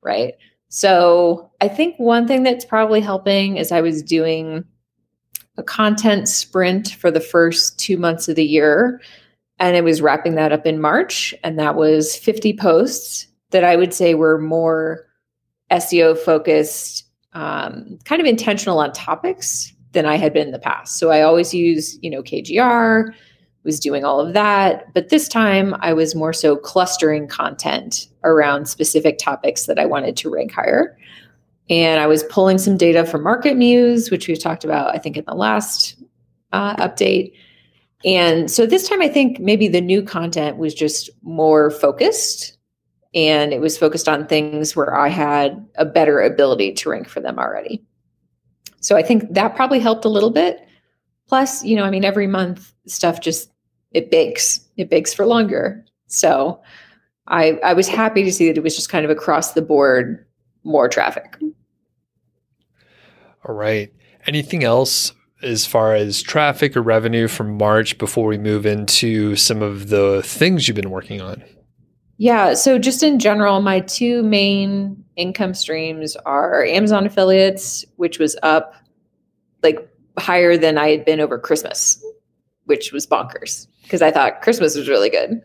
right? 0.04 0.36
So 0.70 1.50
I 1.62 1.68
think 1.68 1.96
one 1.98 2.28
thing 2.28 2.44
that's 2.44 2.66
probably 2.66 3.02
helping 3.02 3.58
is 3.58 3.72
I 3.72 3.82
was 3.82 4.04
doing 4.04 4.66
a 5.58 5.64
content 5.64 6.28
sprint 6.28 6.90
for 6.90 7.10
the 7.10 7.20
first 7.20 7.80
two 7.80 7.98
months 7.98 8.28
of 8.28 8.36
the 8.36 8.46
year. 8.46 9.02
And 9.60 9.76
it 9.76 9.84
was 9.84 10.02
wrapping 10.02 10.36
that 10.36 10.52
up 10.52 10.66
in 10.66 10.80
March. 10.80 11.34
And 11.44 11.58
that 11.58 11.76
was 11.76 12.16
50 12.16 12.54
posts 12.58 13.28
that 13.52 13.64
I 13.64 13.76
would 13.76 13.94
say 13.94 14.14
were 14.14 14.38
more 14.38 15.08
SEO 15.72 16.18
focused, 16.18 17.06
um, 17.34 17.98
kind 18.06 18.22
of 18.22 18.28
intentional 18.28 18.80
on 18.80 18.92
topics 18.94 19.74
than 19.94 20.06
I 20.06 20.18
had 20.18 20.34
been 20.34 20.48
in 20.48 20.52
the 20.52 20.60
past. 20.60 21.00
So 21.00 21.10
I 21.10 21.22
always 21.22 21.54
use, 21.54 21.98
you 22.02 22.10
know, 22.10 22.22
KGR, 22.22 23.14
was 23.68 23.80
doing 23.80 24.04
all 24.04 24.20
of 24.20 24.34
that. 24.34 24.92
But 24.96 25.10
this 25.10 25.28
time 25.28 25.76
I 25.82 25.94
was 25.94 26.16
more 26.16 26.34
so 26.34 26.56
clustering 26.56 27.28
content 27.28 28.08
around 28.24 28.68
specific 28.68 29.20
topics 29.20 29.66
that 29.66 29.78
I 29.78 29.86
wanted 29.86 30.18
to 30.18 30.30
rank 30.32 30.54
higher. 30.54 30.98
And 31.70 32.00
I 32.00 32.08
was 32.08 32.24
pulling 32.24 32.58
some 32.58 32.78
data 32.78 33.06
from 33.06 33.24
MarketMuse, 33.24 34.10
which 34.10 34.28
we've 34.28 34.42
talked 34.42 34.64
about, 34.64 34.96
I 34.96 34.98
think, 34.98 35.18
in 35.18 35.26
the 35.28 35.36
last 35.36 36.02
uh, 36.54 36.78
update. 36.78 37.34
And 38.06 38.50
so 38.50 38.66
this 38.66 38.88
time, 38.88 39.02
I 39.02 39.10
think 39.10 39.40
maybe 39.40 39.68
the 39.68 39.82
new 39.82 40.02
content 40.02 40.58
was 40.58 40.74
just 40.74 41.10
more 41.22 41.70
focused 41.70 42.58
and 43.14 43.52
it 43.52 43.60
was 43.60 43.78
focused 43.78 44.08
on 44.08 44.28
things 44.28 44.76
where 44.76 44.96
I 44.96 45.10
had 45.10 45.68
a 45.76 45.86
better 45.86 46.22
ability 46.22 46.74
to 46.74 46.90
rank 46.90 47.10
for 47.10 47.20
them 47.20 47.38
already. 47.38 47.84
So 48.80 48.96
I 48.96 49.04
think 49.04 49.34
that 49.34 49.56
probably 49.56 49.80
helped 49.80 50.06
a 50.06 50.10
little 50.10 50.30
bit. 50.30 50.66
Plus, 51.28 51.66
you 51.66 51.76
know, 51.76 51.84
I 51.84 51.90
mean, 51.90 52.06
every 52.06 52.28
month 52.28 52.74
stuff 52.86 53.20
just 53.20 53.52
it 53.92 54.12
bakes, 54.12 54.60
it 54.78 54.90
bakes 54.90 55.14
for 55.14 55.26
longer. 55.26 55.84
So 56.08 56.62
I 57.28 57.60
I 57.64 57.74
was 57.74 57.88
happy 57.88 58.24
to 58.24 58.32
see 58.32 58.48
that 58.48 58.58
it 58.58 58.64
was 58.64 58.76
just 58.76 58.90
kind 58.90 59.06
of 59.06 59.12
across 59.12 59.54
the 59.54 59.62
board 59.62 60.26
more 60.64 60.88
traffic. 60.88 61.38
All 63.48 63.56
right. 63.56 63.94
Anything 64.26 64.64
else 64.64 65.14
as 65.42 65.66
far 65.66 65.94
as 65.94 66.22
traffic 66.22 66.76
or 66.76 66.82
revenue 66.82 67.28
from 67.28 67.58
March 67.58 67.98
before 67.98 68.28
we 68.28 68.38
move 68.38 68.66
into 68.66 69.36
some 69.36 69.62
of 69.62 69.90
the 69.90 70.22
things 70.26 70.68
you've 70.68 70.76
been 70.76 70.90
working 70.90 71.22
on? 71.22 71.44
Yeah. 72.18 72.56
So, 72.56 72.80
just 72.80 73.04
in 73.04 73.20
general, 73.20 73.62
my 73.62 73.82
two 73.82 74.24
main 74.24 75.04
income 75.16 75.54
streams 75.54 76.16
are 76.26 76.66
Amazon 76.66 77.06
affiliates, 77.06 77.86
which 77.98 78.20
was 78.20 78.36
up 78.44 78.74
like 79.64 79.88
higher 80.18 80.58
than 80.58 80.78
I 80.78 80.90
had 80.90 81.06
been 81.06 81.20
over 81.20 81.38
Christmas, 81.38 82.04
which 82.66 82.92
was 82.92 83.06
bonkers 83.06 83.68
because 83.88 84.02
I 84.02 84.12
thought 84.12 84.42
Christmas 84.42 84.76
was 84.76 84.90
really 84.90 85.10
good. 85.10 85.42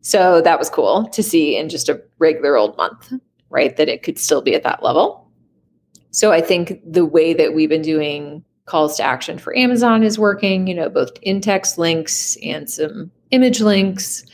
So, 0.00 0.40
that 0.42 0.58
was 0.58 0.70
cool 0.70 1.08
to 1.08 1.22
see 1.22 1.56
in 1.56 1.68
just 1.68 1.88
a 1.88 2.00
regular 2.18 2.56
old 2.56 2.76
month, 2.76 3.12
right? 3.50 3.76
That 3.76 3.88
it 3.88 4.02
could 4.02 4.18
still 4.18 4.42
be 4.42 4.54
at 4.54 4.62
that 4.62 4.82
level. 4.82 5.28
So, 6.10 6.32
I 6.32 6.40
think 6.40 6.80
the 6.86 7.04
way 7.04 7.34
that 7.34 7.54
we've 7.54 7.68
been 7.68 7.82
doing 7.82 8.44
calls 8.66 8.96
to 8.96 9.02
action 9.02 9.38
for 9.38 9.56
Amazon 9.56 10.02
is 10.02 10.18
working, 10.18 10.66
you 10.66 10.74
know, 10.74 10.88
both 10.88 11.10
in 11.22 11.40
text 11.40 11.78
links 11.78 12.36
and 12.42 12.70
some 12.70 13.10
image 13.30 13.60
links 13.60 14.24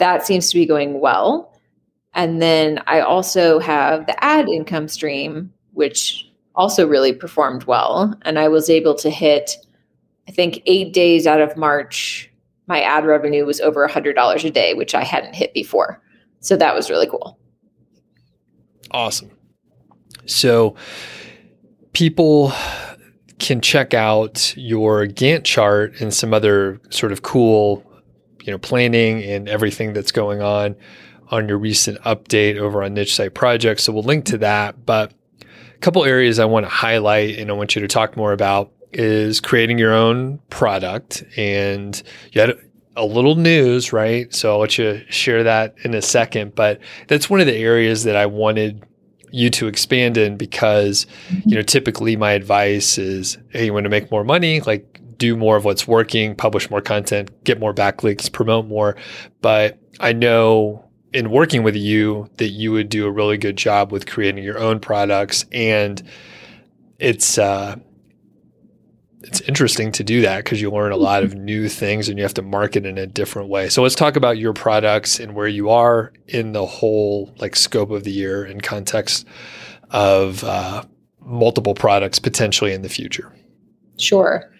that 0.00 0.26
seems 0.26 0.48
to 0.50 0.58
be 0.58 0.66
going 0.66 0.98
well. 0.98 1.54
And 2.14 2.42
then 2.42 2.82
I 2.88 3.00
also 3.00 3.60
have 3.60 4.06
the 4.06 4.24
ad 4.24 4.48
income 4.48 4.88
stream, 4.88 5.52
which 5.74 6.28
also 6.56 6.88
really 6.88 7.12
performed 7.12 7.64
well. 7.64 8.18
And 8.22 8.38
I 8.38 8.48
was 8.48 8.68
able 8.68 8.94
to 8.96 9.10
hit, 9.10 9.52
I 10.28 10.32
think, 10.32 10.62
eight 10.66 10.92
days 10.92 11.26
out 11.26 11.40
of 11.40 11.56
March, 11.56 12.30
my 12.66 12.80
ad 12.82 13.04
revenue 13.04 13.44
was 13.44 13.60
over 13.60 13.86
$100 13.86 14.44
a 14.44 14.50
day, 14.50 14.74
which 14.74 14.94
I 14.94 15.02
hadn't 15.02 15.34
hit 15.34 15.52
before. 15.54 16.00
So 16.40 16.56
that 16.56 16.74
was 16.74 16.88
really 16.88 17.08
cool. 17.08 17.38
Awesome. 18.90 19.30
So 20.26 20.76
people 21.92 22.52
can 23.38 23.60
check 23.60 23.94
out 23.94 24.54
your 24.56 25.06
Gantt 25.06 25.44
chart 25.44 26.00
and 26.00 26.12
some 26.12 26.34
other 26.34 26.80
sort 26.90 27.10
of 27.10 27.22
cool 27.22 27.84
you 28.42 28.52
know 28.52 28.58
planning 28.58 29.22
and 29.22 29.48
everything 29.48 29.92
that's 29.92 30.12
going 30.12 30.40
on 30.42 30.76
on 31.28 31.48
your 31.48 31.58
recent 31.58 32.00
update 32.02 32.58
over 32.58 32.82
on 32.82 32.94
niche 32.94 33.14
site 33.14 33.34
projects. 33.34 33.84
So 33.84 33.92
we'll 33.92 34.02
link 34.02 34.24
to 34.26 34.38
that. 34.38 34.84
But 34.84 35.12
a 35.40 35.78
couple 35.78 36.04
areas 36.04 36.38
I 36.38 36.44
want 36.44 36.66
to 36.66 36.70
highlight 36.70 37.38
and 37.38 37.50
I 37.50 37.52
want 37.54 37.76
you 37.76 37.82
to 37.82 37.88
talk 37.88 38.16
more 38.16 38.32
about 38.32 38.72
is 38.92 39.40
creating 39.40 39.78
your 39.78 39.92
own 39.92 40.38
product. 40.50 41.24
And 41.36 42.00
you 42.32 42.40
had 42.40 42.58
a 42.96 43.04
little 43.04 43.36
news, 43.36 43.92
right? 43.92 44.32
So 44.34 44.52
I'll 44.52 44.58
let 44.58 44.78
you 44.78 45.02
share 45.08 45.44
that 45.44 45.74
in 45.84 45.94
a 45.94 46.02
second. 46.02 46.54
But 46.54 46.80
that's 47.08 47.30
one 47.30 47.40
of 47.40 47.46
the 47.46 47.56
areas 47.56 48.04
that 48.04 48.16
I 48.16 48.26
wanted 48.26 48.84
you 49.32 49.48
to 49.50 49.68
expand 49.68 50.16
in 50.16 50.36
because, 50.36 51.06
you 51.46 51.54
know, 51.54 51.62
typically 51.62 52.16
my 52.16 52.32
advice 52.32 52.98
is, 52.98 53.38
hey, 53.50 53.66
you 53.66 53.72
want 53.72 53.84
to 53.84 53.90
make 53.90 54.10
more 54.10 54.24
money, 54.24 54.60
like 54.60 55.00
do 55.18 55.36
more 55.36 55.56
of 55.56 55.64
what's 55.64 55.86
working, 55.86 56.34
publish 56.34 56.68
more 56.70 56.80
content, 56.80 57.30
get 57.44 57.60
more 57.60 57.72
backlinks, 57.72 58.32
promote 58.32 58.66
more. 58.66 58.96
But 59.40 59.78
I 60.00 60.12
know 60.12 60.90
in 61.12 61.30
working 61.30 61.62
with 61.62 61.76
you 61.76 62.28
that 62.38 62.48
you 62.48 62.72
would 62.72 62.88
do 62.88 63.06
a 63.06 63.10
really 63.10 63.36
good 63.36 63.56
job 63.56 63.92
with 63.92 64.06
creating 64.06 64.42
your 64.42 64.58
own 64.58 64.80
products 64.80 65.44
and 65.52 66.02
it's 66.98 67.38
uh, 67.38 67.76
it's 69.22 69.40
interesting 69.42 69.92
to 69.92 70.04
do 70.04 70.22
that 70.22 70.44
because 70.44 70.60
you 70.60 70.70
learn 70.70 70.92
a 70.92 70.96
lot 70.96 71.22
of 71.22 71.34
new 71.36 71.68
things 71.68 72.08
and 72.08 72.18
you 72.18 72.24
have 72.24 72.34
to 72.34 72.42
market 72.42 72.86
in 72.86 72.98
a 72.98 73.06
different 73.06 73.48
way. 73.48 73.68
So 73.68 73.82
let's 73.82 73.94
talk 73.94 74.16
about 74.16 74.38
your 74.38 74.52
products 74.52 75.20
and 75.20 75.34
where 75.34 75.48
you 75.48 75.70
are 75.70 76.12
in 76.26 76.52
the 76.52 76.66
whole 76.66 77.34
like 77.38 77.56
scope 77.56 77.90
of 77.90 78.04
the 78.04 78.12
year 78.12 78.44
in 78.44 78.60
context 78.60 79.26
of 79.90 80.44
uh, 80.44 80.84
multiple 81.20 81.74
products 81.74 82.18
potentially 82.18 82.72
in 82.72 82.82
the 82.82 82.88
future. 82.88 83.32
Sure. 83.98 84.50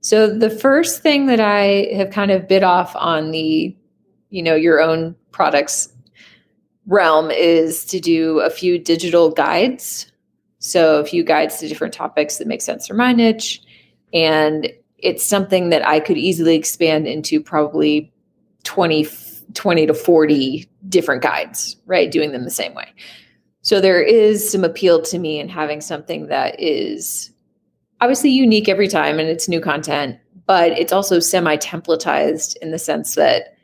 So 0.00 0.26
the 0.26 0.50
first 0.50 1.02
thing 1.02 1.26
that 1.26 1.40
I 1.40 1.88
have 1.94 2.10
kind 2.10 2.30
of 2.30 2.46
bit 2.46 2.62
off 2.62 2.94
on 2.96 3.30
the, 3.30 3.74
you 4.30 4.42
know, 4.42 4.54
your 4.54 4.80
own 4.80 5.16
products 5.32 5.88
realm 6.86 7.30
is 7.30 7.84
to 7.86 7.98
do 7.98 8.40
a 8.40 8.50
few 8.50 8.78
digital 8.78 9.30
guides. 9.30 10.10
So 10.58 11.00
a 11.00 11.04
few 11.04 11.24
guides 11.24 11.58
to 11.58 11.68
different 11.68 11.94
topics 11.94 12.36
that 12.36 12.46
make 12.46 12.62
sense 12.62 12.86
for 12.86 12.94
my 12.94 13.12
niche. 13.12 13.62
And 14.14 14.72
it's 14.98 15.24
something 15.24 15.68
that 15.68 15.86
I 15.86 16.00
could 16.00 16.16
easily 16.16 16.54
expand 16.54 17.06
into 17.06 17.40
probably 17.40 18.10
20, 18.62 19.06
20 19.52 19.86
to 19.86 19.94
40 19.94 20.68
different 20.88 21.22
guides, 21.22 21.76
right? 21.84 22.10
Doing 22.10 22.32
them 22.32 22.44
the 22.44 22.50
same 22.50 22.74
way. 22.74 22.90
So 23.60 23.80
there 23.80 24.02
is 24.02 24.50
some 24.50 24.64
appeal 24.64 25.02
to 25.02 25.18
me 25.18 25.40
in 25.40 25.48
having 25.48 25.80
something 25.80 26.28
that 26.28 26.58
is 26.60 27.30
obviously 28.00 28.30
unique 28.30 28.68
every 28.68 28.88
time 28.88 29.18
and 29.18 29.28
it's 29.28 29.48
new 29.48 29.60
content, 29.60 30.18
but 30.46 30.72
it's 30.72 30.92
also 30.92 31.18
semi 31.18 31.56
templatized 31.56 32.56
in 32.58 32.70
the 32.70 32.78
sense 32.78 33.14
that 33.14 33.56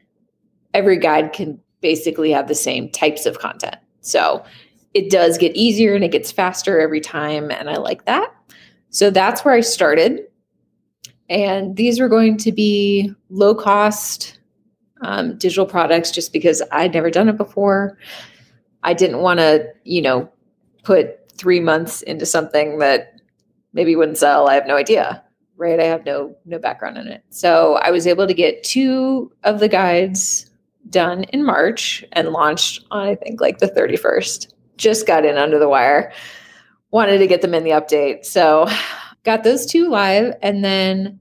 every 0.74 0.98
guide 0.98 1.32
can 1.32 1.60
basically 1.80 2.30
have 2.30 2.48
the 2.48 2.54
same 2.54 2.88
types 2.90 3.26
of 3.26 3.38
content. 3.38 3.76
So 4.00 4.44
it 4.94 5.10
does 5.10 5.38
get 5.38 5.54
easier 5.54 5.94
and 5.94 6.04
it 6.04 6.12
gets 6.12 6.32
faster 6.32 6.80
every 6.80 7.00
time. 7.00 7.50
And 7.50 7.70
I 7.70 7.76
like 7.76 8.06
that. 8.06 8.34
So 8.90 9.10
that's 9.10 9.44
where 9.44 9.54
I 9.54 9.60
started. 9.60 10.26
And 11.30 11.76
these 11.76 12.00
were 12.00 12.08
going 12.08 12.36
to 12.38 12.52
be 12.52 13.14
low 13.30 13.54
cost 13.54 14.38
um, 15.00 15.38
digital 15.38 15.64
products 15.64 16.10
just 16.10 16.32
because 16.32 16.60
I'd 16.72 16.92
never 16.92 17.08
done 17.08 17.28
it 17.28 17.36
before. 17.36 17.96
I 18.82 18.92
didn't 18.94 19.20
want 19.20 19.38
to, 19.38 19.66
you 19.84 20.02
know, 20.02 20.30
put 20.82 21.30
three 21.32 21.60
months 21.60 22.02
into 22.02 22.26
something 22.26 22.78
that 22.78 23.20
maybe 23.72 23.94
wouldn't 23.96 24.18
sell. 24.18 24.48
I 24.48 24.54
have 24.54 24.66
no 24.66 24.76
idea. 24.76 25.22
Right. 25.56 25.78
I 25.78 25.84
have 25.84 26.04
no 26.06 26.34
no 26.46 26.58
background 26.58 26.96
in 26.96 27.06
it. 27.06 27.22
So 27.28 27.74
I 27.76 27.90
was 27.90 28.06
able 28.06 28.26
to 28.26 28.34
get 28.34 28.64
two 28.64 29.30
of 29.44 29.60
the 29.60 29.68
guides 29.68 30.50
done 30.88 31.24
in 31.24 31.44
March 31.44 32.02
and 32.12 32.30
launched 32.30 32.84
on 32.90 33.06
I 33.06 33.14
think 33.14 33.40
like 33.40 33.58
the 33.58 33.68
31st. 33.68 34.52
Just 34.78 35.06
got 35.06 35.26
in 35.26 35.36
under 35.36 35.58
the 35.58 35.68
wire. 35.68 36.12
Wanted 36.92 37.18
to 37.18 37.26
get 37.26 37.42
them 37.42 37.52
in 37.52 37.64
the 37.64 37.70
update. 37.70 38.24
So 38.24 38.66
got 39.24 39.44
those 39.44 39.66
two 39.66 39.88
live 39.88 40.34
and 40.42 40.64
then 40.64 41.20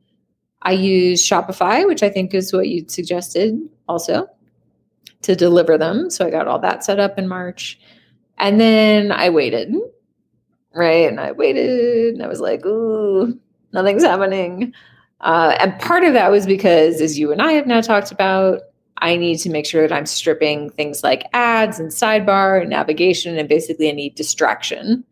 I 0.61 0.73
use 0.73 1.27
Shopify, 1.27 1.87
which 1.87 2.03
I 2.03 2.09
think 2.09 2.33
is 2.33 2.51
what 2.51 2.67
you 2.67 2.85
suggested 2.87 3.57
also 3.87 4.27
to 5.21 5.35
deliver 5.35 5.77
them. 5.77 6.09
So 6.09 6.25
I 6.25 6.29
got 6.29 6.47
all 6.47 6.59
that 6.59 6.83
set 6.83 6.99
up 6.99 7.17
in 7.17 7.27
March. 7.27 7.79
And 8.37 8.59
then 8.59 9.11
I 9.11 9.29
waited 9.29 9.73
right? 10.73 11.09
And 11.09 11.19
I 11.19 11.31
waited 11.31 12.15
and 12.15 12.23
I 12.23 12.27
was 12.27 12.39
like, 12.39 12.65
ooh, 12.65 13.37
nothing's 13.73 14.03
happening. 14.03 14.73
Uh, 15.21 15.55
and 15.59 15.77
part 15.79 16.03
of 16.03 16.13
that 16.13 16.31
was 16.31 16.45
because, 16.45 17.01
as 17.01 17.19
you 17.19 17.31
and 17.31 17.41
I 17.41 17.53
have 17.53 17.67
now 17.67 17.81
talked 17.81 18.11
about, 18.11 18.61
I 19.01 19.15
need 19.15 19.37
to 19.39 19.49
make 19.49 19.65
sure 19.65 19.87
that 19.87 19.95
I'm 19.95 20.05
stripping 20.05 20.69
things 20.71 21.03
like 21.03 21.27
ads 21.33 21.79
and 21.79 21.89
sidebar 21.89 22.61
and 22.61 22.69
navigation 22.69 23.37
and 23.37 23.47
basically 23.47 23.89
any 23.89 24.09
distraction 24.09 25.03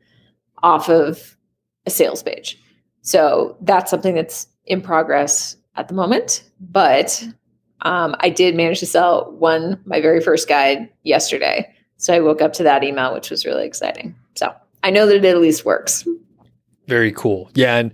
off 0.61 0.89
of 0.89 1.37
a 1.85 1.89
sales 1.89 2.23
page. 2.23 2.61
So 3.07 3.55
that's 3.61 3.89
something 3.89 4.15
that's 4.15 4.47
in 4.65 4.81
progress 4.81 5.55
at 5.77 5.87
the 5.87 5.93
moment. 5.93 6.43
But 6.59 7.25
um, 7.83 8.17
I 8.19 8.29
did 8.29 8.53
manage 8.53 8.81
to 8.81 8.85
sell 8.85 9.31
one, 9.39 9.79
my 9.85 10.01
very 10.01 10.19
first 10.19 10.49
guide 10.49 10.89
yesterday. 11.03 11.73
So 11.95 12.13
I 12.13 12.19
woke 12.19 12.41
up 12.41 12.51
to 12.53 12.63
that 12.63 12.83
email, 12.83 13.13
which 13.13 13.29
was 13.29 13.45
really 13.45 13.65
exciting. 13.65 14.13
So 14.35 14.53
I 14.83 14.89
know 14.89 15.05
that 15.05 15.15
it 15.15 15.23
at 15.25 15.37
least 15.37 15.63
works. 15.63 16.05
Very 16.87 17.13
cool. 17.13 17.49
Yeah, 17.53 17.77
and 17.77 17.91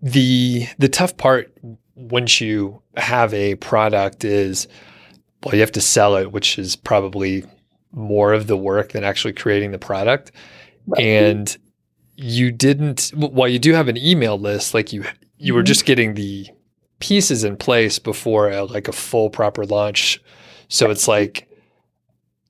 the 0.00 0.66
the 0.78 0.88
tough 0.88 1.18
part 1.18 1.52
once 1.94 2.40
you 2.40 2.80
have 2.96 3.34
a 3.34 3.56
product 3.56 4.24
is 4.24 4.68
well, 5.44 5.54
you 5.54 5.60
have 5.60 5.72
to 5.72 5.82
sell 5.82 6.16
it, 6.16 6.32
which 6.32 6.58
is 6.58 6.76
probably 6.76 7.44
more 7.92 8.32
of 8.32 8.46
the 8.46 8.56
work 8.56 8.92
than 8.92 9.04
actually 9.04 9.34
creating 9.34 9.72
the 9.72 9.78
product. 9.78 10.32
Right. 10.86 11.02
And 11.02 11.56
you 12.16 12.50
didn't 12.50 13.10
while 13.14 13.48
you 13.48 13.58
do 13.58 13.72
have 13.74 13.88
an 13.88 13.96
email 13.96 14.38
list 14.38 14.72
like 14.74 14.92
you 14.92 15.04
you 15.38 15.52
were 15.54 15.62
Mhm. 15.62 15.66
just 15.66 15.84
getting 15.84 16.14
the 16.14 16.46
pieces 16.98 17.44
in 17.44 17.56
place 17.56 17.98
before 17.98 18.50
a, 18.50 18.64
like 18.64 18.88
a 18.88 18.92
full 18.92 19.28
proper 19.28 19.64
launch 19.66 20.20
so 20.68 20.90
it's 20.90 21.06
like 21.06 21.46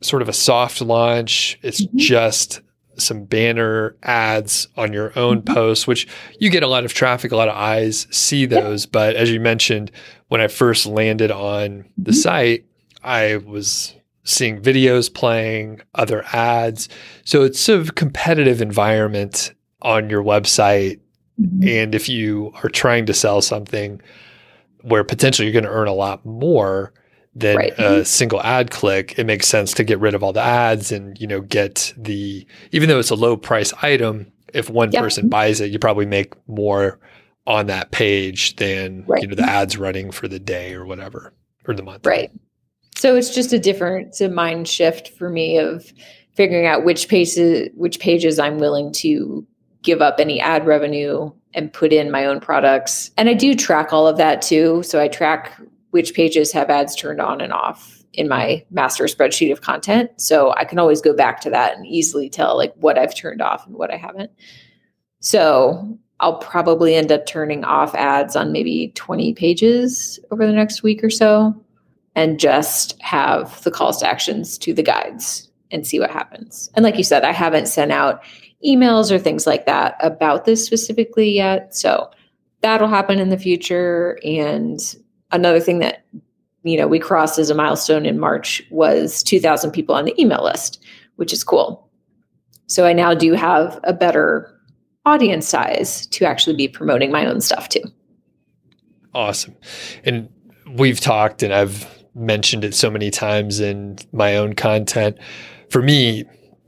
sort 0.03 0.23
of 0.23 0.29
a 0.29 0.33
soft 0.33 0.81
launch 0.81 1.59
it's 1.63 1.85
Mhm. 1.85 1.97
just 1.97 2.61
some 2.99 3.25
banner 3.25 3.97
ads 4.05 4.69
on 4.77 4.93
your 4.93 5.13
own 5.19 5.43
Mhm. 5.43 5.53
posts 5.55 5.87
which 5.87 6.07
you 6.39 6.49
get 6.49 6.63
a 6.63 6.69
lot 6.69 6.85
of 6.85 6.95
traffic 6.95 7.33
a 7.33 7.37
lot 7.37 7.49
of 7.49 7.57
eyes 7.57 8.07
see 8.11 8.47
those 8.47 8.87
but 8.87 9.17
as 9.17 9.31
you 9.31 9.41
mentioned 9.41 9.91
when 10.29 10.41
i 10.41 10.47
first 10.49 10.87
landed 10.87 11.31
on 11.31 11.85
the 11.99 12.13
Mhm. 12.13 12.15
site 12.15 12.65
i 13.03 13.37
was 13.37 13.95
seeing 14.25 14.61
videos 14.61 15.13
playing 15.13 15.81
other 15.95 16.25
ads 16.33 16.89
so 17.25 17.43
it's 17.43 17.61
sort 17.61 17.81
of 17.81 17.89
a 17.91 17.93
competitive 17.93 18.63
environment 18.63 19.53
on 19.83 20.11
your 20.11 20.23
website 20.23 21.01
Mhm. 21.41 21.69
and 21.69 21.95
if 21.95 22.09
you 22.09 22.53
are 22.63 22.69
trying 22.71 23.05
to 23.07 23.13
sell 23.15 23.43
something 23.43 24.01
where 24.83 25.05
potentially 25.05 25.47
you're 25.47 25.53
going 25.53 25.65
to 25.65 25.71
earn 25.71 25.89
a 25.89 25.93
lot 25.93 26.25
more 26.25 26.93
than 27.35 27.57
Right. 27.57 27.79
a 27.79 28.03
single 28.05 28.41
ad 28.41 28.71
click, 28.71 29.19
it 29.19 29.25
makes 29.25 29.47
sense 29.47 29.75
to 29.75 29.85
get 29.85 29.99
rid 30.01 30.15
of 30.15 30.23
all 30.23 30.33
the 30.33 30.41
ads 30.41 30.91
and, 30.93 31.21
you 31.21 31.27
know, 31.27 31.43
get 31.43 31.93
the, 31.99 32.47
even 32.73 32.89
though 32.89 32.99
it's 32.99 33.11
a 33.11 33.15
low 33.15 33.37
price 33.37 33.75
item, 33.83 34.33
if 34.55 34.71
one 34.71 34.91
Yeah. 34.93 35.01
person 35.03 35.29
buys 35.29 35.61
it, 35.61 35.71
you 35.71 35.79
probably 35.79 36.07
make 36.07 36.33
more 36.49 36.99
on 37.47 37.67
that 37.67 37.91
page 37.91 38.57
than, 38.57 39.05
Right. 39.07 39.21
you 39.21 39.29
know, 39.29 39.35
the 39.35 39.43
ads 39.49 39.77
running 39.77 40.11
for 40.11 40.29
the 40.29 40.39
day 40.39 40.73
or 40.73 40.87
whatever, 40.87 41.35
or 41.69 41.75
the 41.75 41.83
month. 41.83 42.07
Right. 42.07 42.31
So 42.97 43.15
it's 43.17 43.35
just 43.35 43.53
a 43.53 43.59
different 43.59 44.09
it's 44.09 44.23
a 44.23 44.31
mind 44.31 44.67
shift 44.69 45.09
for 45.09 45.29
me 45.29 45.59
of 45.59 45.93
figuring 46.35 46.65
out 46.67 46.85
which 46.85 47.09
pages 47.09 47.69
which 47.75 48.01
pages 48.01 48.39
I'm 48.39 48.57
willing 48.59 48.91
to 48.95 49.47
give 49.83 50.03
up 50.03 50.17
any 50.19 50.41
ad 50.41 50.67
revenue 50.67 51.31
and 51.55 51.73
put 51.73 51.93
in 51.93 52.11
my 52.11 52.27
own 52.27 52.41
products. 52.41 53.11
And 53.17 53.29
I 53.29 53.35
do 53.35 53.55
track 53.55 53.93
all 53.93 54.07
of 54.07 54.17
that 54.19 54.43
too. 54.43 54.83
So 54.83 55.01
I 55.01 55.09
track 55.09 55.53
which 55.91 56.15
pages 56.15 56.53
have 56.53 56.69
ads 56.69 56.95
turned 56.95 57.21
on 57.21 57.41
and 57.41 57.53
off 57.53 58.05
in 58.13 58.29
my 58.29 58.65
master 58.71 59.05
spreadsheet 59.05 59.53
of 59.53 59.61
content. 59.61 60.11
So 60.21 60.53
I 60.55 60.65
can 60.65 60.79
always 60.79 61.01
go 61.01 61.15
back 61.15 61.41
to 61.43 61.51
that 61.51 61.77
and 61.77 61.87
easily 61.87 62.29
tell 62.29 62.57
like 62.57 62.75
what 62.77 62.99
I've 62.99 63.15
turned 63.15 63.43
off 63.43 63.67
and 63.67 63.77
what 63.77 63.93
I 63.93 63.97
haven't. 63.97 64.31
So 65.21 65.99
I'll 66.21 66.39
probably 66.39 66.95
end 66.95 67.13
up 67.13 67.27
turning 67.27 67.65
off 67.65 67.95
ads 67.95 68.37
on 68.37 68.53
maybe 68.53 68.93
20 68.95 69.35
pages 69.35 70.19
over 70.31 70.47
the 70.47 70.53
next 70.53 70.83
week 70.83 71.05
or 71.05 71.11
so 71.11 71.55
and 72.15 72.41
just 72.41 73.01
have 73.03 73.63
the 73.65 73.71
calls 73.71 73.99
to 73.99 74.09
actions 74.09 74.57
to 74.59 74.73
the 74.73 74.83
guides 74.83 75.51
and 75.71 75.87
see 75.87 76.01
what 76.01 76.11
happens. 76.11 76.71
And 76.75 76.83
like 76.83 76.97
you 76.97 77.05
said, 77.05 77.25
I 77.25 77.33
haven't 77.33 77.69
sent 77.69 77.93
out 77.93 78.23
emails 78.65 79.11
or 79.11 79.19
things 79.19 79.47
like 79.47 79.67
that 79.67 79.97
about 80.01 80.45
this 80.45 80.65
specifically 80.65 81.31
yet. 81.31 81.75
So 81.75 82.11
that'll 82.63 82.89
happen 82.89 83.19
in 83.19 83.29
the 83.29 83.39
future. 83.39 84.19
And 84.25 84.79
another 85.31 85.61
thing 85.61 85.79
that 85.81 86.05
you 86.63 86.77
know 86.77 86.89
we 86.89 86.99
crossed 86.99 87.39
as 87.39 87.51
a 87.51 87.55
milestone 87.55 88.07
in 88.07 88.19
March 88.19 88.63
was 88.71 89.23
2,000 89.23 89.71
people 89.71 89.95
on 89.95 90.05
the 90.05 90.21
email 90.21 90.43
list, 90.43 90.83
which 91.17 91.33
is 91.33 91.45
cool. 91.45 91.89
So 92.67 92.87
I 92.87 92.93
now 92.93 93.15
do 93.15 93.35
have 93.35 93.79
a 93.85 93.93
better 93.93 94.53
audience 95.05 95.47
size 95.47 96.07
to 96.09 96.25
actually 96.25 96.57
be 96.57 96.67
promoting 96.67 97.13
my 97.13 97.25
own 97.27 97.41
stuff 97.41 97.69
too. 97.69 97.83
Awesome. 99.15 99.55
And 100.05 100.29
we've 100.75 101.01
talked 101.01 101.43
and 101.43 101.55
I've 101.55 101.87
mentioned 102.17 102.65
it 102.65 102.75
so 102.75 102.91
many 102.91 103.11
times 103.11 103.61
in 103.61 103.99
my 104.13 104.37
own 104.37 104.55
content. 104.55 105.17
For 105.71 105.81
me, 105.81 106.25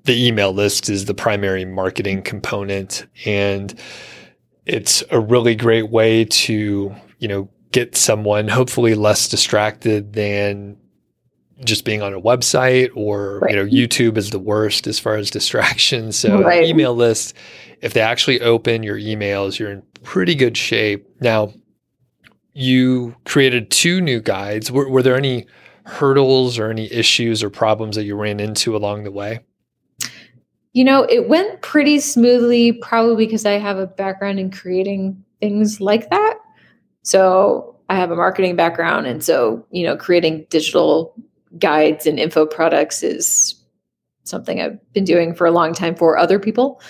the 0.09 0.27
email 0.27 0.53
list 0.53 0.88
is 0.91 1.05
the 1.05 1.15
primary 1.15 1.65
marketing 1.65 2.23
component 2.23 3.07
and 3.25 3.79
it's 4.67 5.03
a 5.11 5.21
really 5.21 5.55
great 5.55 5.91
way 5.91 6.25
to, 6.25 6.93
you 7.19 7.29
know, 7.29 7.49
get 7.73 7.97
someone 7.97 8.49
hopefully 8.49 8.95
less 8.95 9.29
distracted 9.29 10.14
than 10.14 10.77
just 11.64 11.85
being 11.85 12.03
on 12.03 12.14
a 12.14 12.21
website 12.21 12.88
or 12.94 13.40
Right. 13.40 13.51
you 13.51 13.57
know 13.57 13.64
YouTube 13.66 14.16
is 14.16 14.31
the 14.31 14.38
worst 14.38 14.87
as 14.87 14.99
far 14.99 15.16
as 15.16 15.31
distractions. 15.31 16.16
So 16.23 16.42
Right. 16.42 16.64
email 16.64 16.94
list, 16.94 17.35
if 17.83 17.92
they 17.94 18.01
actually 18.01 18.40
open 18.40 18.83
your 18.83 18.97
emails, 18.99 19.59
you're 19.59 19.71
in 19.71 19.83
pretty 20.03 20.35
good 20.35 20.57
shape. 20.57 21.07
Now, 21.21 21.53
you 22.55 23.14
created 23.25 23.71
two 23.71 24.01
new 24.01 24.21
guides. 24.21 24.71
Were, 24.73 24.88
were 24.88 25.03
there 25.03 25.16
any 25.16 25.47
hurdles 25.85 26.59
or 26.59 26.71
any 26.71 26.92
issues 26.92 27.42
or 27.42 27.51
problems 27.51 27.97
that 27.97 28.05
you 28.05 28.16
ran 28.16 28.40
into 28.40 28.77
along 28.77 29.05
the 29.05 29.12
way? 29.12 29.40
You 30.79 30.85
know, 30.85 31.03
it 31.11 31.29
went 31.29 31.61
pretty 31.61 31.99
smoothly, 31.99 32.71
probably 32.71 33.27
because 33.27 33.45
I 33.45 33.59
have 33.59 33.79
a 33.79 33.87
background 33.88 34.38
in 34.38 34.49
creating 34.49 35.21
things 35.41 35.81
like 35.81 36.09
that. 36.11 36.38
So 37.03 37.75
I 37.88 37.97
have 37.97 38.12
a 38.12 38.14
marketing 38.14 38.55
background. 38.55 39.09
And 39.09 39.25
so, 39.25 39.67
you 39.73 39.85
know, 39.85 39.97
creating 39.97 40.47
digital 40.51 41.17
guides 41.59 42.07
and 42.07 42.21
info 42.21 42.47
products 42.47 43.03
is 43.03 43.57
something 44.23 44.61
I've 44.61 44.79
been 44.93 45.03
doing 45.03 45.35
for 45.35 45.49
a 45.49 45.51
long 45.51 45.75
time 45.75 45.97
for 45.97 46.17
other 46.17 46.38
people. 46.38 46.81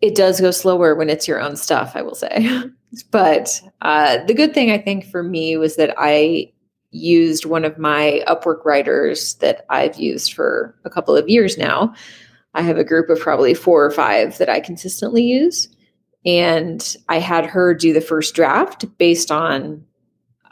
It 0.00 0.16
does 0.16 0.40
go 0.40 0.50
slower 0.50 0.96
when 0.96 1.08
it's 1.08 1.28
your 1.28 1.40
own 1.40 1.54
stuff, 1.54 1.92
I 1.94 2.02
will 2.02 2.16
say. 2.16 2.48
but 3.12 3.62
uh, 3.82 4.24
the 4.24 4.34
good 4.34 4.54
thing 4.54 4.72
I 4.72 4.78
think 4.78 5.04
for 5.04 5.22
me 5.22 5.56
was 5.56 5.76
that 5.76 5.94
I 5.96 6.50
used 6.90 7.44
one 7.44 7.64
of 7.64 7.78
my 7.78 8.24
Upwork 8.26 8.64
writers 8.64 9.34
that 9.36 9.66
I've 9.70 10.00
used 10.00 10.32
for 10.32 10.74
a 10.84 10.90
couple 10.90 11.16
of 11.16 11.28
years 11.28 11.56
now. 11.56 11.94
I 12.54 12.62
have 12.62 12.78
a 12.78 12.84
group 12.84 13.10
of 13.10 13.20
probably 13.20 13.54
four 13.54 13.84
or 13.84 13.90
five 13.90 14.38
that 14.38 14.48
I 14.48 14.60
consistently 14.60 15.22
use. 15.22 15.68
And 16.24 16.96
I 17.08 17.18
had 17.18 17.44
her 17.46 17.74
do 17.74 17.92
the 17.92 18.00
first 18.00 18.34
draft 18.34 18.86
based 18.98 19.30
on 19.30 19.84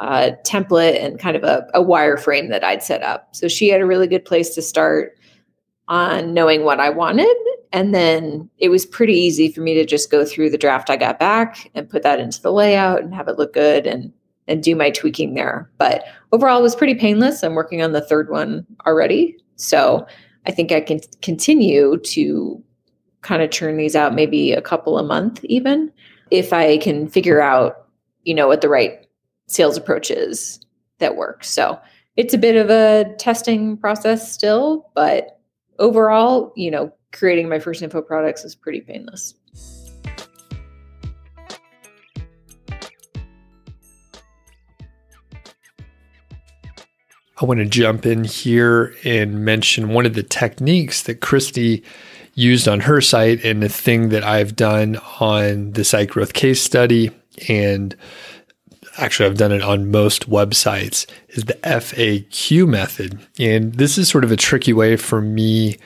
a 0.01 0.33
template 0.45 1.03
and 1.03 1.19
kind 1.19 1.37
of 1.37 1.45
a, 1.45 1.67
a 1.75 1.81
wireframe 1.81 2.49
that 2.51 2.65
I'd 2.65 2.83
set 2.83 3.03
up. 3.03 3.35
So 3.35 3.49
she 3.49 3.69
had 3.69 3.81
a 3.81 3.87
really 3.87 4.07
good 4.07 4.25
place 4.25 4.55
to 4.55 4.63
start 4.63 5.17
on 5.89 6.35
knowing 6.35 6.65
what 6.65 6.81
I 6.81 6.91
wanted. 6.91 7.35
And 7.73 7.95
then 7.95 8.51
it 8.59 8.69
was 8.69 8.85
pretty 8.85 9.15
easy 9.15 9.51
for 9.51 9.61
me 9.61 9.75
to 9.75 9.87
just 9.87 10.11
go 10.11 10.25
through 10.25 10.51
the 10.51 10.59
draft 10.59 10.91
I 10.91 10.97
got 10.97 11.19
back 11.19 11.71
and 11.75 11.89
put 11.89 12.03
that 12.03 12.21
into 12.21 12.43
the 12.43 12.53
layout 12.53 13.01
and 13.03 13.15
have 13.15 13.29
it 13.29 13.39
look 13.39 13.53
good 13.53 13.87
and 13.87 14.13
and 14.49 14.61
do 14.61 14.75
my 14.75 14.91
tweaking 14.91 15.35
there. 15.35 15.71
But 15.79 16.05
overall 16.33 16.59
it 16.59 16.63
was 16.63 16.75
pretty 16.75 16.97
painless. 16.97 17.45
I'm 17.45 17.55
working 17.55 17.81
on 17.81 17.93
the 17.93 18.01
third 18.01 18.29
one 18.29 18.67
already. 18.87 19.37
So 19.55 20.05
I 20.47 20.51
think 20.51 20.73
I 20.73 20.81
can 20.81 21.01
continue 21.21 21.99
to 21.99 22.63
kind 23.23 23.43
of 23.43 23.51
churn 23.51 23.77
these 23.77 23.95
out 23.95 24.15
maybe 24.15 24.53
a 24.53 24.61
couple 24.61 24.99
a 24.99 25.03
month 25.03 25.45
even 25.45 25.93
if 26.33 26.53
I 26.53 26.79
can 26.79 27.09
figure 27.09 27.41
out, 27.41 27.87
you 28.25 28.35
know, 28.35 28.49
what 28.49 28.63
the 28.63 28.69
right 28.69 29.07
sales 29.49 29.77
approach 29.77 30.11
is 30.11 30.61
that 30.99 31.17
works. 31.17 31.51
So 31.51 31.79
it's 32.17 32.33
a 32.33 32.39
bit 32.39 32.57
of 32.57 32.71
a 32.71 33.15
testing 33.19 33.77
process 33.77 34.33
still, 34.33 34.91
but 34.95 35.41
overall, 35.79 36.53
you 36.57 36.71
know, 36.71 36.93
creating 37.13 37.49
my 37.51 37.59
first 37.59 37.83
info 37.83 38.01
products 38.01 38.45
is 38.45 38.55
pretty 38.55 38.81
painless. 38.81 39.35
I 47.43 47.45
want 47.45 47.59
to 47.59 47.67
jump 47.67 48.07
in 48.07 48.23
here 48.23 48.95
and 49.05 49.45
mention 49.45 49.89
one 49.89 50.07
of 50.07 50.15
the 50.15 50.23
techniques 50.23 51.03
that 51.03 51.21
Christy 51.21 51.83
used 52.35 52.69
on 52.69 52.81
her 52.81 53.01
site 53.01 53.45
and 53.45 53.61
the 53.61 53.69
thing 53.69 54.11
that 54.11 54.23
I've 54.23 54.55
done 54.55 54.97
on 55.19 55.73
the 55.73 55.83
site 55.83 56.11
growth 56.11 56.35
case 56.35 56.63
study. 56.63 57.11
And 57.49 57.97
actually, 58.97 59.27
I've 59.27 59.39
done 59.39 59.51
it 59.51 59.61
on 59.61 59.91
most 59.91 60.31
websites 60.31 61.05
is 61.31 61.45
the 61.45 61.55
FAQ 61.65 62.69
method. 62.69 63.19
And 63.41 63.75
this 63.75 63.99
is 63.99 64.09
sort 64.09 64.23
of 64.23 64.31
a 64.31 64.37
tricky 64.37 64.73
way 64.73 64.97
for 64.97 65.21
me 65.21 65.79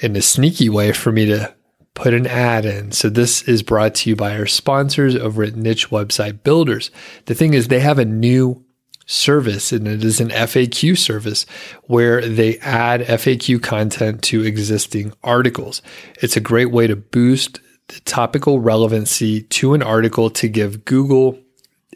and 0.00 0.16
a 0.16 0.22
sneaky 0.22 0.68
way 0.68 0.92
for 0.92 1.10
me 1.10 1.26
to 1.26 1.52
put 1.94 2.14
an 2.14 2.26
ad 2.26 2.64
in. 2.64 2.92
So 2.92 3.08
this 3.08 3.42
is 3.42 3.64
brought 3.64 3.96
to 3.96 4.10
you 4.10 4.16
by 4.16 4.38
our 4.38 4.46
sponsors 4.46 5.16
over 5.16 5.42
at 5.42 5.56
Niche 5.56 5.90
Website 5.90 6.44
Builders. 6.44 6.92
The 7.26 7.34
thing 7.34 7.54
is, 7.54 7.66
they 7.66 7.80
have 7.80 7.98
a 7.98 8.04
new 8.04 8.63
service 9.06 9.72
and 9.72 9.86
it 9.86 10.02
is 10.04 10.20
an 10.20 10.30
FAQ 10.30 10.96
service 10.96 11.44
where 11.84 12.26
they 12.26 12.58
add 12.58 13.02
FAQ 13.02 13.62
content 13.62 14.22
to 14.22 14.42
existing 14.44 15.12
articles. 15.22 15.82
It's 16.22 16.36
a 16.36 16.40
great 16.40 16.70
way 16.70 16.86
to 16.86 16.96
boost 16.96 17.60
the 17.88 18.00
topical 18.00 18.60
relevancy 18.60 19.42
to 19.42 19.74
an 19.74 19.82
article 19.82 20.30
to 20.30 20.48
give 20.48 20.84
Google 20.84 21.38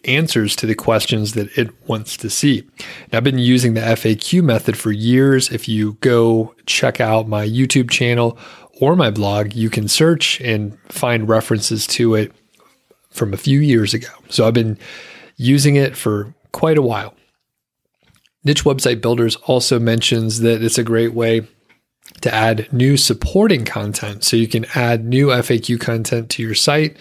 answers 0.04 0.54
to 0.56 0.66
the 0.66 0.74
questions 0.74 1.32
that 1.32 1.56
it 1.58 1.70
wants 1.88 2.16
to 2.18 2.30
see. 2.30 2.60
And 3.04 3.14
I've 3.14 3.24
been 3.24 3.38
using 3.38 3.74
the 3.74 3.80
FAQ 3.80 4.42
method 4.42 4.76
for 4.76 4.92
years. 4.92 5.50
If 5.50 5.68
you 5.68 5.94
go 5.94 6.54
check 6.66 7.00
out 7.00 7.28
my 7.28 7.46
YouTube 7.46 7.90
channel 7.90 8.38
or 8.80 8.94
my 8.96 9.10
blog, 9.10 9.54
you 9.54 9.70
can 9.70 9.88
search 9.88 10.40
and 10.40 10.78
find 10.88 11.28
references 11.28 11.86
to 11.88 12.14
it 12.14 12.32
from 13.10 13.32
a 13.32 13.38
few 13.38 13.58
years 13.60 13.94
ago. 13.94 14.08
So 14.28 14.46
I've 14.46 14.54
been 14.54 14.78
using 15.36 15.76
it 15.76 15.96
for 15.96 16.34
quite 16.52 16.78
a 16.78 16.82
while. 16.82 17.14
Niche 18.44 18.64
Website 18.64 19.00
Builders 19.00 19.36
also 19.36 19.78
mentions 19.78 20.40
that 20.40 20.62
it's 20.62 20.78
a 20.78 20.84
great 20.84 21.12
way 21.12 21.46
to 22.20 22.34
add 22.34 22.72
new 22.72 22.96
supporting 22.96 23.64
content. 23.64 24.24
So 24.24 24.36
you 24.36 24.48
can 24.48 24.66
add 24.74 25.04
new 25.04 25.28
FAQ 25.28 25.80
content 25.80 26.30
to 26.30 26.42
your 26.42 26.54
site 26.54 26.96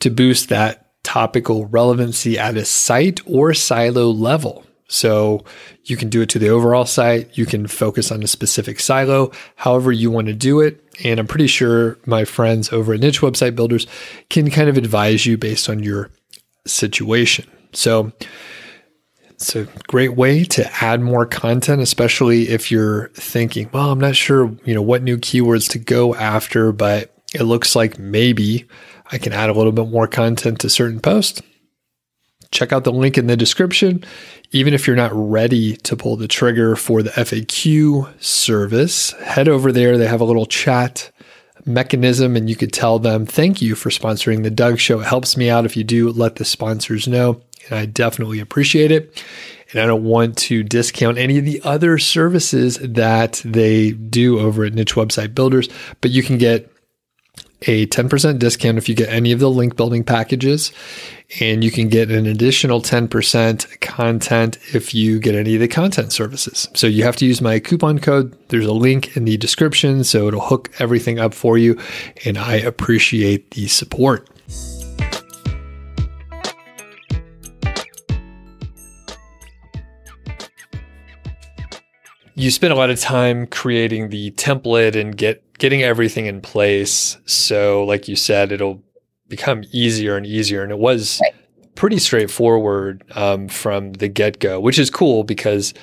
to 0.00 0.10
boost 0.10 0.48
that 0.48 0.86
topical 1.02 1.66
relevancy 1.66 2.38
at 2.38 2.56
a 2.56 2.64
site 2.64 3.20
or 3.26 3.54
silo 3.54 4.10
level. 4.10 4.64
So 4.88 5.44
you 5.84 5.96
can 5.96 6.08
do 6.08 6.22
it 6.22 6.30
to 6.30 6.38
the 6.38 6.48
overall 6.48 6.86
site. 6.86 7.36
You 7.36 7.44
can 7.44 7.66
focus 7.66 8.10
on 8.10 8.22
a 8.22 8.26
specific 8.26 8.80
silo, 8.80 9.32
however 9.56 9.92
you 9.92 10.10
want 10.10 10.28
to 10.28 10.34
do 10.34 10.60
it. 10.60 10.82
And 11.04 11.20
I'm 11.20 11.26
pretty 11.26 11.46
sure 11.46 11.98
my 12.06 12.24
friends 12.24 12.72
over 12.72 12.94
at 12.94 13.00
Niche 13.00 13.20
Website 13.20 13.54
Builders 13.54 13.86
can 14.30 14.50
kind 14.50 14.68
of 14.68 14.78
advise 14.78 15.26
you 15.26 15.36
based 15.36 15.68
on 15.68 15.82
your 15.82 16.10
situation. 16.66 17.46
So 17.72 18.12
it's 19.40 19.54
a 19.54 19.68
great 19.86 20.16
way 20.16 20.42
to 20.42 20.68
add 20.82 21.00
more 21.00 21.24
content, 21.24 21.80
especially 21.80 22.48
if 22.48 22.72
you're 22.72 23.08
thinking, 23.10 23.70
well, 23.72 23.92
I'm 23.92 24.00
not 24.00 24.16
sure, 24.16 24.52
you 24.64 24.74
know, 24.74 24.82
what 24.82 25.04
new 25.04 25.16
keywords 25.16 25.70
to 25.70 25.78
go 25.78 26.12
after, 26.16 26.72
but 26.72 27.14
it 27.32 27.44
looks 27.44 27.76
like 27.76 28.00
maybe 28.00 28.66
I 29.12 29.18
can 29.18 29.32
add 29.32 29.48
a 29.48 29.52
little 29.52 29.70
bit 29.70 29.90
more 29.90 30.08
content 30.08 30.58
to 30.60 30.68
certain 30.68 30.98
posts. 30.98 31.40
Check 32.50 32.72
out 32.72 32.82
the 32.82 32.90
link 32.90 33.16
in 33.16 33.28
the 33.28 33.36
description. 33.36 34.04
Even 34.50 34.74
if 34.74 34.88
you're 34.88 34.96
not 34.96 35.12
ready 35.14 35.76
to 35.76 35.96
pull 35.96 36.16
the 36.16 36.26
trigger 36.26 36.74
for 36.74 37.04
the 37.04 37.10
FAQ 37.10 38.20
service, 38.20 39.12
head 39.12 39.46
over 39.46 39.70
there. 39.70 39.96
They 39.96 40.08
have 40.08 40.20
a 40.20 40.24
little 40.24 40.46
chat 40.46 41.12
mechanism 41.64 42.34
and 42.34 42.50
you 42.50 42.56
could 42.56 42.72
tell 42.72 42.98
them, 42.98 43.24
thank 43.24 43.62
you 43.62 43.76
for 43.76 43.90
sponsoring 43.90 44.42
the 44.42 44.50
Doug 44.50 44.80
Show. 44.80 44.98
It 44.98 45.06
helps 45.06 45.36
me 45.36 45.48
out 45.48 45.64
if 45.64 45.76
you 45.76 45.84
do 45.84 46.10
let 46.10 46.36
the 46.36 46.44
sponsors 46.44 47.06
know 47.06 47.40
and 47.68 47.78
I 47.78 47.86
definitely 47.86 48.40
appreciate 48.40 48.90
it. 48.90 49.22
And 49.70 49.80
I 49.80 49.86
don't 49.86 50.04
want 50.04 50.38
to 50.38 50.62
discount 50.62 51.18
any 51.18 51.38
of 51.38 51.44
the 51.44 51.60
other 51.62 51.98
services 51.98 52.78
that 52.78 53.42
they 53.44 53.90
do 53.90 54.38
over 54.38 54.64
at 54.64 54.72
Niche 54.72 54.94
Website 54.94 55.34
Builders, 55.34 55.68
but 56.00 56.10
you 56.10 56.22
can 56.22 56.38
get 56.38 56.72
a 57.62 57.86
10% 57.86 58.38
discount 58.38 58.78
if 58.78 58.88
you 58.88 58.94
get 58.94 59.08
any 59.08 59.32
of 59.32 59.40
the 59.40 59.50
link 59.50 59.76
building 59.76 60.04
packages. 60.04 60.72
And 61.40 61.62
you 61.62 61.70
can 61.70 61.88
get 61.88 62.10
an 62.10 62.26
additional 62.26 62.80
10% 62.80 63.80
content 63.80 64.58
if 64.72 64.94
you 64.94 65.18
get 65.18 65.34
any 65.34 65.56
of 65.56 65.60
the 65.60 65.68
content 65.68 66.12
services. 66.12 66.68
So 66.74 66.86
you 66.86 67.02
have 67.04 67.16
to 67.16 67.26
use 67.26 67.42
my 67.42 67.58
coupon 67.58 67.98
code. 67.98 68.34
There's 68.48 68.64
a 68.64 68.72
link 68.72 69.16
in 69.16 69.24
the 69.24 69.36
description. 69.36 70.04
So 70.04 70.28
it'll 70.28 70.40
hook 70.40 70.70
everything 70.78 71.18
up 71.18 71.34
for 71.34 71.58
you. 71.58 71.78
And 72.24 72.38
I 72.38 72.54
appreciate 72.54 73.50
the 73.50 73.66
support. 73.66 74.30
You 82.38 82.52
spend 82.52 82.72
a 82.72 82.76
lot 82.76 82.88
of 82.88 83.00
time 83.00 83.46
creating 83.48 84.10
the 84.10 84.30
template 84.32 84.94
and 84.94 85.16
get 85.16 85.42
getting 85.58 85.82
everything 85.82 86.26
in 86.26 86.40
place. 86.40 87.18
So, 87.26 87.84
like 87.84 88.06
you 88.06 88.14
said, 88.14 88.52
it'll 88.52 88.80
become 89.26 89.64
easier 89.72 90.16
and 90.16 90.24
easier. 90.24 90.62
And 90.62 90.70
it 90.70 90.78
was 90.78 91.20
right. 91.20 91.34
pretty 91.74 91.98
straightforward 91.98 93.02
um, 93.16 93.48
from 93.48 93.92
the 93.94 94.08
get 94.08 94.38
go, 94.38 94.60
which 94.60 94.78
is 94.78 94.88
cool 94.88 95.24
because 95.24 95.74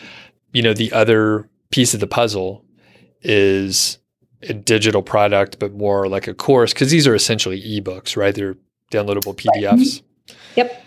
you 0.53 0.61
know 0.61 0.73
the 0.73 0.91
other 0.93 1.49
piece 1.71 1.93
of 1.93 1.99
the 1.99 2.07
puzzle 2.07 2.63
is 3.21 3.99
a 4.43 4.53
digital 4.53 5.01
product, 5.01 5.59
but 5.59 5.73
more 5.73 6.07
like 6.07 6.27
a 6.27 6.33
course 6.33 6.73
because 6.73 6.89
these 6.89 7.05
are 7.05 7.15
essentially 7.15 7.61
ebooks, 7.61 8.15
right? 8.15 8.33
They're 8.33 8.55
downloadable 8.91 9.35
PDFs. 9.35 10.01
Right. 10.01 10.37
Yep 10.55 10.84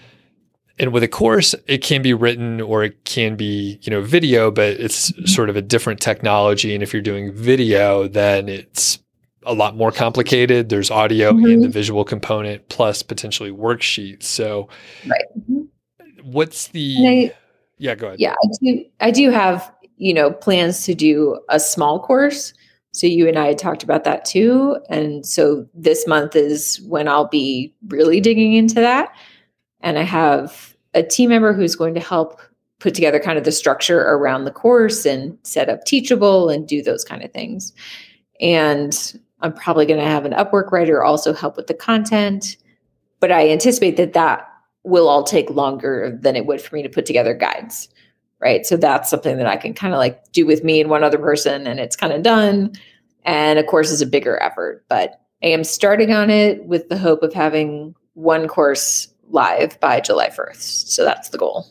and 0.79 0.93
with 0.93 1.03
a 1.03 1.09
course 1.09 1.55
it 1.67 1.79
can 1.83 2.03
be 2.03 2.15
written 2.15 2.61
or 2.61 2.85
it 2.85 3.05
can 3.05 3.37
be 3.37 3.79
you 3.83 3.91
know 3.91 4.01
video 4.01 4.51
but 4.51 4.69
it's 4.81 5.13
sort 5.33 5.51
of 5.51 5.57
a 5.57 5.63
different 5.63 6.01
technology. 6.01 6.75
And 6.75 6.83
if 6.83 6.93
you're 6.93 7.03
doing 7.03 7.33
video 7.33 8.09
then 8.09 8.49
it's 8.49 8.99
a 9.45 9.55
lot 9.55 9.77
more 9.77 9.91
complicated. 9.91 10.69
There's 10.69 10.91
audio 10.91 11.33
mm-hmm. 11.33 11.45
and 11.47 11.63
the 11.63 11.69
visual 11.69 12.05
component 12.05 12.69
plus 12.69 13.03
potentially 13.03 13.51
worksheets. 13.51 14.25
So 14.25 14.69
right. 15.07 15.25
Mm-hmm. 15.39 16.31
what's 16.31 16.69
the 16.69 16.97
I, 17.07 17.35
yeah 17.79 17.95
go 17.95 18.09
ahead. 18.09 18.21
Yeah 18.21 18.33
i 18.33 18.49
do 18.63 18.85
i 19.01 19.11
do 19.11 19.31
have 19.31 19.73
you 19.97 20.15
know 20.15 20.31
plans 20.31 20.85
to 20.85 20.95
do 20.95 21.41
a 21.49 21.59
small 21.61 22.01
course. 22.01 22.53
So 22.93 23.07
you 23.07 23.29
and 23.29 23.39
i 23.39 23.47
had 23.47 23.59
talked 23.59 23.83
about 23.83 24.05
that 24.05 24.25
too. 24.25 24.79
And 24.89 25.25
so 25.27 25.67
this 25.75 26.07
month 26.07 26.37
is 26.37 26.81
when 26.87 27.09
i'll 27.09 27.29
be 27.29 27.75
really 27.89 28.21
digging 28.21 28.55
into 28.55 28.77
that 28.77 29.15
and 29.81 29.99
I 29.99 30.03
have 30.03 30.77
a 30.95 31.03
team 31.03 31.31
member 31.31 31.53
who's 31.53 31.77
going 31.77 31.95
to 31.95 32.01
help 32.01 32.41
put 32.79 32.95
together 32.95 33.19
kind 33.19 33.39
of 33.39 33.45
the 33.45 33.53
structure 33.53 34.01
around 34.01 34.45
the 34.45 34.51
course 34.51 35.05
and 35.05 35.37
set 35.43 35.69
up 35.69 35.85
Teachable 35.85 36.49
and 36.49 36.67
do 36.67 36.83
those 36.83 37.05
kind 37.05 37.25
of 37.25 37.33
things. 37.33 37.73
And 38.41 39.21
I'm 39.41 39.53
probably 39.53 39.87
going 39.87 40.01
to 40.01 40.07
have 40.07 40.25
an 40.25 40.33
Upwork 40.33 40.71
writer 40.71 41.03
also 41.03 41.33
help 41.33 41.57
with 41.57 41.67
the 41.67 41.75
content. 41.75 42.57
But 43.21 43.33
I 43.33 43.49
anticipate 43.49 43.97
that 43.97 44.13
that 44.13 44.49
will 44.85 45.09
all 45.09 45.25
take 45.25 45.51
longer 45.51 46.17
than 46.21 46.37
it 46.37 46.47
would 46.47 46.61
for 46.61 46.75
me 46.75 46.83
to 46.83 46.89
put 46.89 47.05
together 47.05 47.35
guides. 47.35 47.89
Right. 48.41 48.65
So 48.65 48.77
that's 48.77 49.11
something 49.11 49.37
that 49.39 49.49
I 49.49 49.57
can 49.57 49.75
kind 49.75 49.93
of 49.93 49.99
like 49.99 50.31
do 50.31 50.47
with 50.47 50.63
me 50.63 50.81
and 50.81 50.89
one 50.89 51.03
other 51.03 51.19
person, 51.19 51.67
and 51.67 51.81
it's 51.81 51.97
kind 51.97 52.13
of 52.13 52.23
done. 52.23 52.73
And 53.25 53.59
of 53.59 53.67
course, 53.67 53.91
is 53.91 54.01
a 54.01 54.07
bigger 54.07 54.41
effort, 54.41 54.85
but 54.89 55.21
I 55.43 55.49
am 55.49 55.65
starting 55.65 56.13
on 56.13 56.31
it 56.31 56.65
with 56.65 56.89
the 56.89 56.97
hope 56.97 57.25
of 57.25 57.35
having 57.35 57.97
one 58.15 58.47
course 58.47 59.09
live 59.31 59.79
by 59.81 60.01
July 60.01 60.29
1st. 60.29 60.89
So 60.89 61.05
that's 61.05 61.29
the 61.31 61.39
goal. 61.39 61.67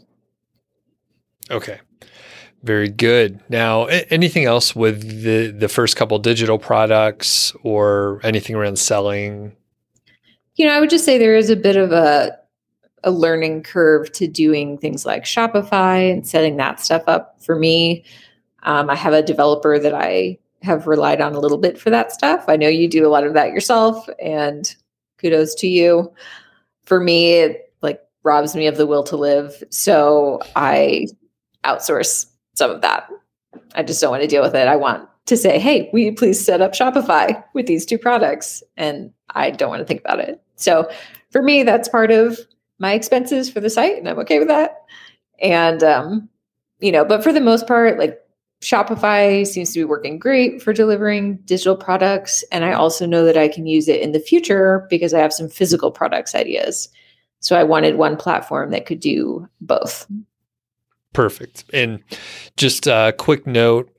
Okay. 1.50 1.80
Very 2.64 2.90
good. 2.90 3.40
Now, 3.50 3.86
anything 3.86 4.46
else 4.46 4.76
with 4.76 5.24
the 5.24 5.52
the 5.52 5.70
first 5.70 5.96
couple 5.96 6.18
digital 6.20 6.58
products 6.58 7.54
or 7.64 8.20
anything 8.24 8.56
around 8.56 8.80
selling? 8.80 9.56
You 10.56 10.66
know, 10.66 10.74
I 10.74 10.80
would 10.80 10.90
just 10.90 11.06
say 11.06 11.18
there 11.18 11.36
is 11.36 11.50
a 11.50 11.56
bit 11.56 11.76
of 11.76 11.92
a 11.92 12.38
a 13.04 13.12
learning 13.12 13.64
curve 13.64 14.12
to 14.14 14.28
doing 14.28 14.78
things 14.78 15.06
like 15.06 15.24
Shopify 15.24 16.12
and 16.12 16.28
setting 16.28 16.58
that 16.58 16.80
stuff 16.80 17.04
up 17.08 17.42
for 17.42 17.56
me. 17.56 18.04
Um, 18.64 18.90
I 18.90 18.96
have 18.96 19.14
a 19.14 19.22
developer 19.22 19.78
that 19.78 19.94
I 19.94 20.40
have 20.64 20.88
relied 20.88 21.22
on 21.22 21.36
a 21.36 21.40
little 21.40 21.60
bit 21.60 21.80
for 21.80 21.92
that 21.92 22.12
stuff. 22.12 22.46
I 22.48 22.58
know 22.58 22.68
you 22.68 22.90
do 22.90 23.08
a 23.08 23.10
lot 23.10 23.24
of 23.24 23.34
that 23.36 23.52
yourself, 23.52 24.10
and 24.20 24.76
kudos 25.20 25.54
to 25.56 25.68
you 25.68 26.12
for 26.88 27.02
me, 27.02 27.34
it 27.34 27.74
like 27.82 28.02
robs 28.24 28.56
me 28.56 28.66
of 28.68 28.78
the 28.78 28.88
will 28.88 29.04
to 29.04 29.18
live. 29.18 29.62
So 29.70 30.40
I 30.56 31.08
outsource 31.66 32.26
some 32.56 32.72
of 32.72 32.82
that. 32.82 33.10
I 33.76 33.84
just 33.84 34.00
don't 34.00 34.12
want 34.12 34.24
to 34.24 34.28
deal 34.28 34.42
with 34.42 34.56
it. 34.56 34.68
I 34.68 34.78
want 34.78 35.08
to 35.26 35.36
say, 35.36 35.60
hey, 35.60 35.90
will 35.92 36.00
you 36.00 36.16
please 36.16 36.44
set 36.44 36.62
up 36.62 36.72
Shopify 36.72 37.44
with 37.54 37.68
these 37.68 37.86
two 37.86 37.98
products? 37.98 38.64
And 38.78 39.12
I 39.32 39.52
don't 39.52 39.70
want 39.70 39.82
to 39.82 39.86
think 39.86 40.00
about 40.00 40.22
it. 40.22 40.42
So 40.56 40.90
for 41.32 41.42
me, 41.42 41.64
that's 41.64 41.90
part 41.90 42.10
of 42.10 42.40
my 42.80 42.94
expenses 42.94 43.50
for 43.50 43.60
the 43.60 43.70
site, 43.70 43.98
and 43.98 44.08
I'm 44.08 44.20
okay 44.20 44.40
with 44.40 44.48
that. 44.48 44.84
And 45.42 45.84
um, 45.84 46.30
you 46.80 46.92
know, 46.92 47.04
but 47.04 47.24
for 47.24 47.34
the 47.34 47.42
most 47.42 47.68
part, 47.68 48.00
like 48.00 48.20
Shopify 48.62 49.46
seems 49.46 49.74
to 49.74 49.80
be 49.80 49.84
working 49.84 50.18
great 50.18 50.62
for 50.62 50.74
delivering 50.74 51.38
digital 51.46 51.76
products. 51.76 52.44
And 52.52 52.66
I 52.66 52.74
also 52.74 53.06
know 53.06 53.24
that 53.26 53.38
I 53.38 53.48
can 53.48 53.68
use 53.68 53.88
it 53.88 54.02
in 54.02 54.12
the 54.12 54.20
future 54.20 54.88
because 54.90 55.14
I 55.14 55.20
have 55.20 55.34
some 55.34 55.48
physical 55.48 55.92
products 55.92 56.34
ideas. 56.34 56.90
So 57.40 57.56
I 57.56 57.64
wanted 57.64 57.98
one 57.98 58.18
platform 58.18 58.72
that 58.72 58.86
could 58.86 59.00
do 59.00 59.48
both. 59.62 60.08
Perfect. 61.14 61.66
And 61.72 62.04
just 62.58 62.88
a 62.88 63.14
quick 63.18 63.46
note 63.46 63.92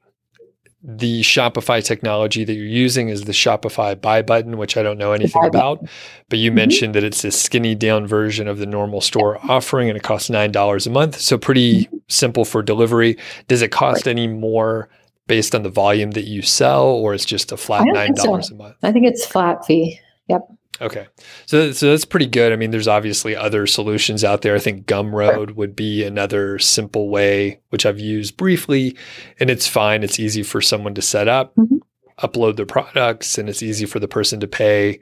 the 0.91 1.21
Shopify 1.21 1.85
technology 1.85 2.45
that 2.45 2.55
you're 2.55 2.65
using 2.65 3.11
is 3.11 3.25
the 3.25 3.33
Shopify 3.33 4.01
buy 4.01 4.23
button, 4.23 4.57
which 4.57 4.79
I 4.79 4.83
don't 4.83 4.97
know 4.97 5.13
anything 5.13 5.45
about. 5.45 5.85
But 6.31 6.39
you 6.39 6.49
mm-hmm. 6.49 6.57
mentioned 6.57 6.95
that 6.95 7.05
it's 7.05 7.23
a 7.25 7.31
skinny 7.31 7.75
down 7.75 8.07
version 8.07 8.49
of 8.49 8.57
the 8.57 8.65
normal 8.65 9.03
store 9.03 9.39
offering 9.51 9.91
and 9.91 9.99
it 9.99 10.03
costs 10.03 10.31
$9 10.31 10.87
a 10.87 10.91
month. 10.91 11.21
So 11.21 11.37
pretty 11.37 11.85
mm-hmm. 11.85 11.97
simple 12.09 12.47
for 12.47 12.63
delivery. 12.63 13.19
Does 13.49 13.61
it 13.61 13.71
cost 13.71 14.07
right. 14.07 14.13
any 14.13 14.29
more 14.29 14.89
based 15.27 15.55
on 15.55 15.63
the 15.63 15.69
volume 15.69 16.13
that 16.13 16.25
you 16.25 16.41
sell 16.41 16.87
or 16.87 17.13
it's 17.13 17.27
just 17.27 17.53
a 17.53 17.59
flat 17.59 17.83
$9 17.83 18.19
so. 18.19 18.55
a 18.55 18.57
month? 18.57 18.77
I 18.83 18.91
think 18.91 19.05
it's 19.05 19.27
flat 19.27 19.67
fee. 19.67 20.01
Yep. 20.29 20.49
Okay. 20.81 21.07
So, 21.47 21.73
so 21.73 21.91
that's 21.91 22.05
pretty 22.05 22.27
good. 22.27 22.53
I 22.53 22.57
mean, 22.57 22.71
there's 22.71 22.89
obviously 22.89 23.35
other 23.35 23.67
solutions 23.67 24.23
out 24.23 24.43
there. 24.43 24.55
I 24.55 24.61
think 24.61 24.87
Gumroad 24.87 25.57
would 25.57 25.75
be 25.75 26.05
another 26.05 26.59
simple 26.59 27.09
way, 27.09 27.61
which 27.71 27.85
I've 27.85 27.99
used 27.99 28.37
briefly, 28.37 28.97
and 29.41 29.51
it's 29.51 29.67
fine. 29.67 30.03
It's 30.03 30.21
easy 30.21 30.43
for 30.43 30.61
someone 30.61 30.95
to 30.95 31.03
set 31.03 31.27
up, 31.27 31.55
mm-hmm. 31.57 31.79
upload 32.25 32.57
their 32.57 32.67
products, 32.67 33.39
and 33.39 33.49
it's 33.49 33.63
easy 33.63 33.87
for 33.87 33.99
the 33.99 34.09
person 34.09 34.39
to 34.41 34.47
pay. 34.47 35.01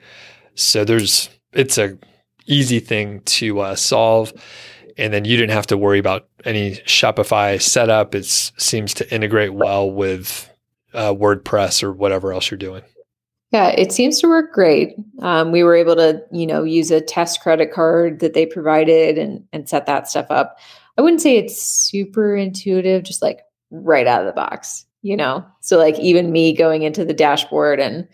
So 0.54 0.84
there's, 0.84 1.28
it's 1.52 1.76
a 1.76 1.98
easy 2.46 2.80
thing 2.80 3.20
to 3.20 3.60
uh, 3.60 3.74
solve. 3.74 4.32
And 4.98 5.12
then 5.12 5.26
you 5.26 5.36
didn't 5.36 5.52
have 5.52 5.66
to 5.66 5.76
worry 5.76 5.98
about 5.98 6.26
any 6.46 6.76
Shopify 6.86 7.60
setup. 7.60 8.14
It 8.14 8.24
seems 8.24 8.94
to 8.94 9.14
integrate 9.14 9.52
well 9.52 9.90
with 9.90 10.50
uh, 10.94 11.12
WordPress 11.12 11.82
or 11.82 11.92
whatever 11.92 12.32
else 12.32 12.50
you're 12.50 12.56
doing. 12.56 12.82
Yeah, 13.52 13.68
it 13.68 13.92
seems 13.92 14.20
to 14.20 14.28
work 14.28 14.52
great. 14.52 14.96
Um, 15.22 15.52
we 15.52 15.62
were 15.62 15.76
able 15.76 15.94
to, 15.96 16.22
you 16.32 16.46
know, 16.46 16.64
use 16.64 16.90
a 16.90 17.00
test 17.00 17.40
credit 17.40 17.72
card 17.72 18.20
that 18.20 18.34
they 18.34 18.44
provided 18.46 19.18
and 19.18 19.44
and 19.52 19.68
set 19.68 19.86
that 19.86 20.08
stuff 20.08 20.26
up. 20.30 20.58
I 20.98 21.02
wouldn't 21.02 21.20
say 21.22 21.36
it's 21.36 21.60
super 21.62 22.34
intuitive, 22.36 23.04
just 23.04 23.22
like 23.22 23.40
right 23.70 24.06
out 24.06 24.20
of 24.20 24.26
the 24.26 24.32
box. 24.32 24.84
you 25.02 25.16
know? 25.16 25.44
So, 25.60 25.78
like, 25.78 25.98
even 26.00 26.32
me 26.32 26.52
going 26.54 26.82
into 26.82 27.04
the 27.04 27.14
dashboard 27.14 27.78
and 27.80 28.08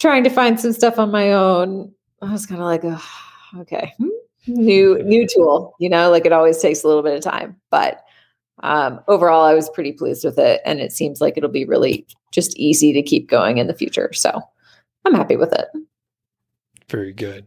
trying 0.00 0.24
to 0.24 0.30
find 0.30 0.58
some 0.60 0.72
stuff 0.72 0.98
on 0.98 1.10
my 1.10 1.32
own, 1.32 1.92
I 2.22 2.32
was 2.32 2.46
kind 2.46 2.60
of 2.60 2.66
like, 2.66 2.82
oh, 2.84 3.04
okay, 3.60 3.92
hmm, 3.98 4.08
new, 4.46 5.02
new 5.04 5.26
tool, 5.26 5.74
you 5.80 5.88
know, 5.90 6.10
like 6.10 6.26
it 6.26 6.32
always 6.32 6.58
takes 6.60 6.84
a 6.84 6.88
little 6.88 7.02
bit 7.02 7.16
of 7.16 7.22
time. 7.22 7.56
But 7.70 8.02
um, 8.62 9.00
overall, 9.08 9.44
I 9.44 9.54
was 9.54 9.70
pretty 9.70 9.92
pleased 9.92 10.24
with 10.24 10.38
it. 10.38 10.60
And 10.64 10.80
it 10.80 10.92
seems 10.92 11.20
like 11.20 11.36
it'll 11.36 11.50
be 11.50 11.64
really 11.64 12.06
just 12.32 12.56
easy 12.58 12.92
to 12.92 13.02
keep 13.02 13.28
going 13.28 13.58
in 13.58 13.66
the 13.66 13.74
future. 13.74 14.12
So, 14.12 14.40
I'm 15.04 15.14
happy 15.14 15.36
with 15.36 15.52
it. 15.52 15.68
Very 16.88 17.12
good. 17.12 17.46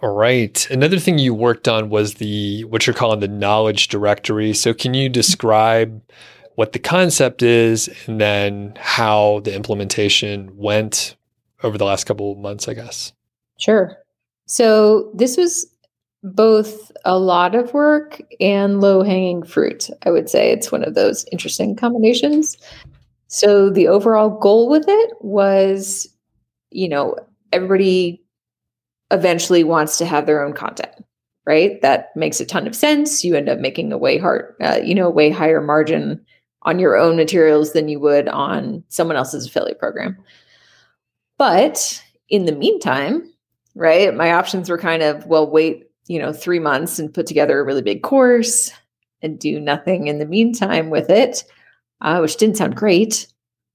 All 0.00 0.14
right. 0.14 0.70
Another 0.70 0.98
thing 0.98 1.18
you 1.18 1.34
worked 1.34 1.68
on 1.68 1.90
was 1.90 2.14
the 2.14 2.64
what 2.64 2.86
you're 2.86 2.94
calling 2.94 3.20
the 3.20 3.28
knowledge 3.28 3.88
directory. 3.88 4.54
So 4.54 4.72
can 4.72 4.94
you 4.94 5.08
describe 5.08 6.00
what 6.54 6.72
the 6.72 6.78
concept 6.78 7.42
is 7.42 7.88
and 8.06 8.20
then 8.20 8.74
how 8.80 9.40
the 9.40 9.54
implementation 9.54 10.56
went 10.56 11.16
over 11.62 11.76
the 11.76 11.84
last 11.84 12.04
couple 12.04 12.32
of 12.32 12.38
months, 12.38 12.68
I 12.68 12.74
guess? 12.74 13.12
Sure. 13.58 13.96
So 14.46 15.10
this 15.14 15.36
was 15.36 15.66
both 16.22 16.90
a 17.04 17.18
lot 17.18 17.54
of 17.54 17.72
work 17.72 18.20
and 18.40 18.80
low 18.80 19.02
hanging 19.02 19.42
fruit. 19.42 19.88
I 20.04 20.10
would 20.10 20.28
say 20.28 20.50
it's 20.50 20.72
one 20.72 20.82
of 20.82 20.94
those 20.94 21.24
interesting 21.30 21.76
combinations. 21.76 22.56
So 23.28 23.70
the 23.70 23.88
overall 23.88 24.30
goal 24.30 24.68
with 24.68 24.84
it 24.88 25.12
was, 25.20 26.08
you 26.70 26.88
know, 26.88 27.16
everybody 27.52 28.22
eventually 29.10 29.64
wants 29.64 29.98
to 29.98 30.06
have 30.06 30.26
their 30.26 30.44
own 30.44 30.52
content 30.52 30.94
right 31.46 31.80
that 31.80 32.14
makes 32.14 32.40
a 32.40 32.44
ton 32.44 32.66
of 32.66 32.76
sense 32.76 33.24
you 33.24 33.34
end 33.34 33.48
up 33.48 33.58
making 33.58 33.90
a 33.90 33.96
way 33.96 34.18
hard 34.18 34.54
uh, 34.62 34.78
you 34.84 34.94
know 34.94 35.08
way 35.08 35.30
higher 35.30 35.62
margin 35.62 36.22
on 36.62 36.78
your 36.78 36.94
own 36.96 37.16
materials 37.16 37.72
than 37.72 37.88
you 37.88 37.98
would 37.98 38.28
on 38.28 38.84
someone 38.88 39.16
else's 39.16 39.46
affiliate 39.46 39.78
program 39.78 40.16
but 41.38 42.02
in 42.28 42.44
the 42.44 42.52
meantime 42.52 43.32
right 43.74 44.14
my 44.14 44.30
options 44.30 44.68
were 44.68 44.76
kind 44.76 45.02
of 45.02 45.24
well 45.26 45.50
wait 45.50 45.87
you 46.08 46.18
know 46.18 46.32
3 46.32 46.58
months 46.58 46.98
and 46.98 47.14
put 47.14 47.26
together 47.26 47.60
a 47.60 47.64
really 47.64 47.82
big 47.82 48.02
course 48.02 48.70
and 49.22 49.38
do 49.38 49.60
nothing 49.60 50.06
in 50.06 50.18
the 50.18 50.26
meantime 50.26 50.90
with 50.90 51.10
it 51.10 51.44
uh, 52.00 52.18
which 52.18 52.36
didn't 52.36 52.56
sound 52.56 52.76
great 52.76 53.26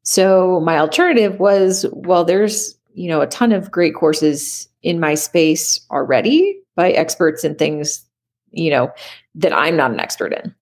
so 0.04 0.60
my 0.60 0.78
alternative 0.78 1.39
was 1.39 1.86
well 1.91 2.26
there's 2.26 2.78
you 2.93 3.08
know 3.08 3.22
a 3.22 3.28
ton 3.28 3.52
of 3.52 3.72
great 3.72 3.96
courses 3.96 4.67
in 4.84 5.00
my 5.00 5.15
space 5.15 5.80
already 5.89 6.60
by 6.76 6.91
experts 6.91 7.43
in 7.43 7.56
things, 7.56 8.06
you 8.52 8.69
know, 8.69 8.91
that 9.36 9.54
I'm 9.54 9.76
not 9.76 9.91
an 9.91 10.00
expert 10.00 10.34
in. 10.34 10.54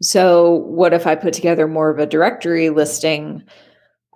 So, 0.00 0.54
what 0.66 0.92
if 0.92 1.06
I 1.06 1.14
put 1.14 1.32
together 1.32 1.66
more 1.68 1.90
of 1.90 1.98
a 1.98 2.06
directory 2.06 2.70
listing 2.70 3.42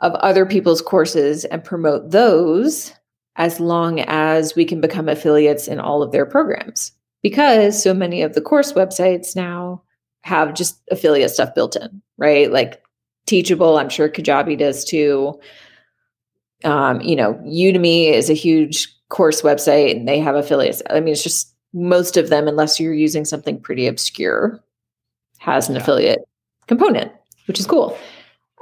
of 0.02 0.12
other 0.14 0.44
people's 0.44 0.82
courses 0.82 1.44
and 1.46 1.64
promote 1.64 2.10
those 2.10 2.92
as 3.36 3.60
long 3.60 4.00
as 4.00 4.54
we 4.54 4.64
can 4.64 4.80
become 4.80 5.08
affiliates 5.08 5.68
in 5.68 5.78
all 5.78 6.02
of 6.02 6.12
their 6.12 6.26
programs? 6.26 6.92
Because 7.22 7.82
so 7.82 7.92
many 7.92 8.22
of 8.22 8.34
the 8.34 8.40
course 8.40 8.72
websites 8.72 9.34
now 9.34 9.82
have 10.22 10.54
just 10.54 10.80
affiliate 10.90 11.30
stuff 11.30 11.54
built 11.54 11.76
in, 11.76 12.02
right? 12.18 12.50
Like 12.50 12.82
Teachable, 13.26 13.76
I'm 13.76 13.88
sure 13.88 14.08
Kajabi 14.08 14.56
does 14.56 14.84
too. 14.84 15.38
Um, 16.64 17.00
you 17.00 17.16
know, 17.16 17.34
Udemy 17.44 18.12
is 18.12 18.30
a 18.30 18.34
huge 18.34 18.88
course 19.08 19.42
website 19.42 19.96
and 19.96 20.06
they 20.06 20.20
have 20.20 20.36
affiliates. 20.36 20.82
I 20.90 21.00
mean, 21.00 21.12
it's 21.12 21.22
just 21.24 21.52
most 21.72 22.16
of 22.16 22.28
them, 22.28 22.48
unless 22.48 22.78
you're 22.78 22.94
using 22.94 23.24
something 23.24 23.60
pretty 23.60 23.86
obscure, 23.86 24.62
has 25.38 25.68
an 25.68 25.74
yeah. 25.74 25.82
affiliate 25.82 26.28
component, 26.68 27.12
which 27.46 27.58
is 27.58 27.66
cool. 27.66 27.98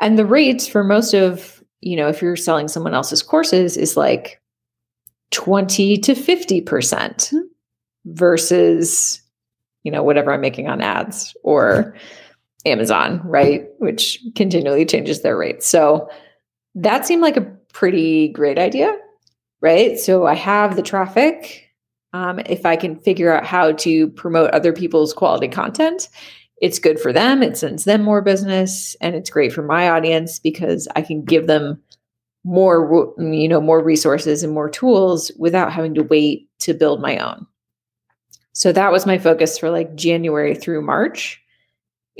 And 0.00 0.18
the 0.18 0.26
rates 0.26 0.66
for 0.66 0.82
most 0.82 1.14
of, 1.14 1.62
you 1.80 1.96
know, 1.96 2.08
if 2.08 2.20
you're 2.20 2.36
selling 2.36 2.68
someone 2.68 2.94
else's 2.94 3.22
courses 3.22 3.76
is 3.76 3.96
like 3.96 4.40
20 5.34 5.98
to 5.98 6.14
50% 6.14 7.32
versus, 8.06 9.22
you 9.82 9.92
know, 9.92 10.02
whatever 10.02 10.32
I'm 10.32 10.40
making 10.40 10.68
on 10.68 10.80
ads 10.80 11.36
or 11.42 11.94
Amazon, 12.66 13.20
right? 13.24 13.66
Which 13.78 14.18
continually 14.34 14.86
changes 14.86 15.20
their 15.20 15.36
rates. 15.36 15.66
So 15.66 16.08
that 16.74 17.06
seemed 17.06 17.22
like 17.22 17.36
a 17.36 17.52
pretty 17.72 18.28
great 18.28 18.58
idea 18.58 18.96
right? 19.64 19.98
So 19.98 20.26
I 20.26 20.34
have 20.34 20.76
the 20.76 20.82
traffic. 20.82 21.70
Um, 22.12 22.38
if 22.40 22.66
I 22.66 22.76
can 22.76 23.00
figure 23.00 23.34
out 23.34 23.46
how 23.46 23.72
to 23.72 24.08
promote 24.08 24.50
other 24.50 24.74
people's 24.74 25.14
quality 25.14 25.48
content, 25.48 26.10
it's 26.58 26.78
good 26.78 27.00
for 27.00 27.14
them. 27.14 27.42
It 27.42 27.56
sends 27.56 27.84
them 27.84 28.02
more 28.02 28.20
business, 28.20 28.94
and 29.00 29.16
it's 29.16 29.30
great 29.30 29.54
for 29.54 29.62
my 29.62 29.88
audience 29.88 30.38
because 30.38 30.86
I 30.94 31.00
can 31.00 31.24
give 31.24 31.46
them 31.46 31.82
more, 32.44 33.14
you 33.18 33.48
know, 33.48 33.60
more 33.60 33.82
resources 33.82 34.42
and 34.42 34.52
more 34.52 34.68
tools 34.68 35.32
without 35.38 35.72
having 35.72 35.94
to 35.94 36.02
wait 36.02 36.48
to 36.60 36.74
build 36.74 37.00
my 37.00 37.16
own. 37.18 37.46
So 38.52 38.70
that 38.72 38.92
was 38.92 39.06
my 39.06 39.18
focus 39.18 39.58
for 39.58 39.70
like 39.70 39.94
January 39.94 40.54
through 40.54 40.82
March 40.82 41.40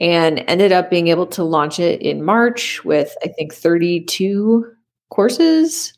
and 0.00 0.42
ended 0.48 0.72
up 0.72 0.90
being 0.90 1.08
able 1.08 1.26
to 1.26 1.44
launch 1.44 1.78
it 1.78 2.02
in 2.02 2.24
March 2.24 2.84
with 2.84 3.14
I 3.22 3.28
think 3.28 3.54
32 3.54 4.66
courses 5.10 5.96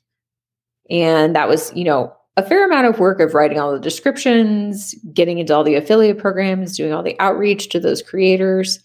and 0.90 1.34
that 1.34 1.48
was, 1.48 1.72
you 1.74 1.84
know, 1.84 2.12
a 2.36 2.42
fair 2.42 2.64
amount 2.66 2.86
of 2.86 2.98
work 2.98 3.20
of 3.20 3.34
writing 3.34 3.58
all 3.58 3.72
the 3.72 3.80
descriptions, 3.80 4.94
getting 5.12 5.38
into 5.38 5.54
all 5.54 5.64
the 5.64 5.74
affiliate 5.74 6.18
programs, 6.18 6.76
doing 6.76 6.92
all 6.92 7.02
the 7.02 7.18
outreach 7.18 7.70
to 7.70 7.80
those 7.80 8.02
creators. 8.02 8.78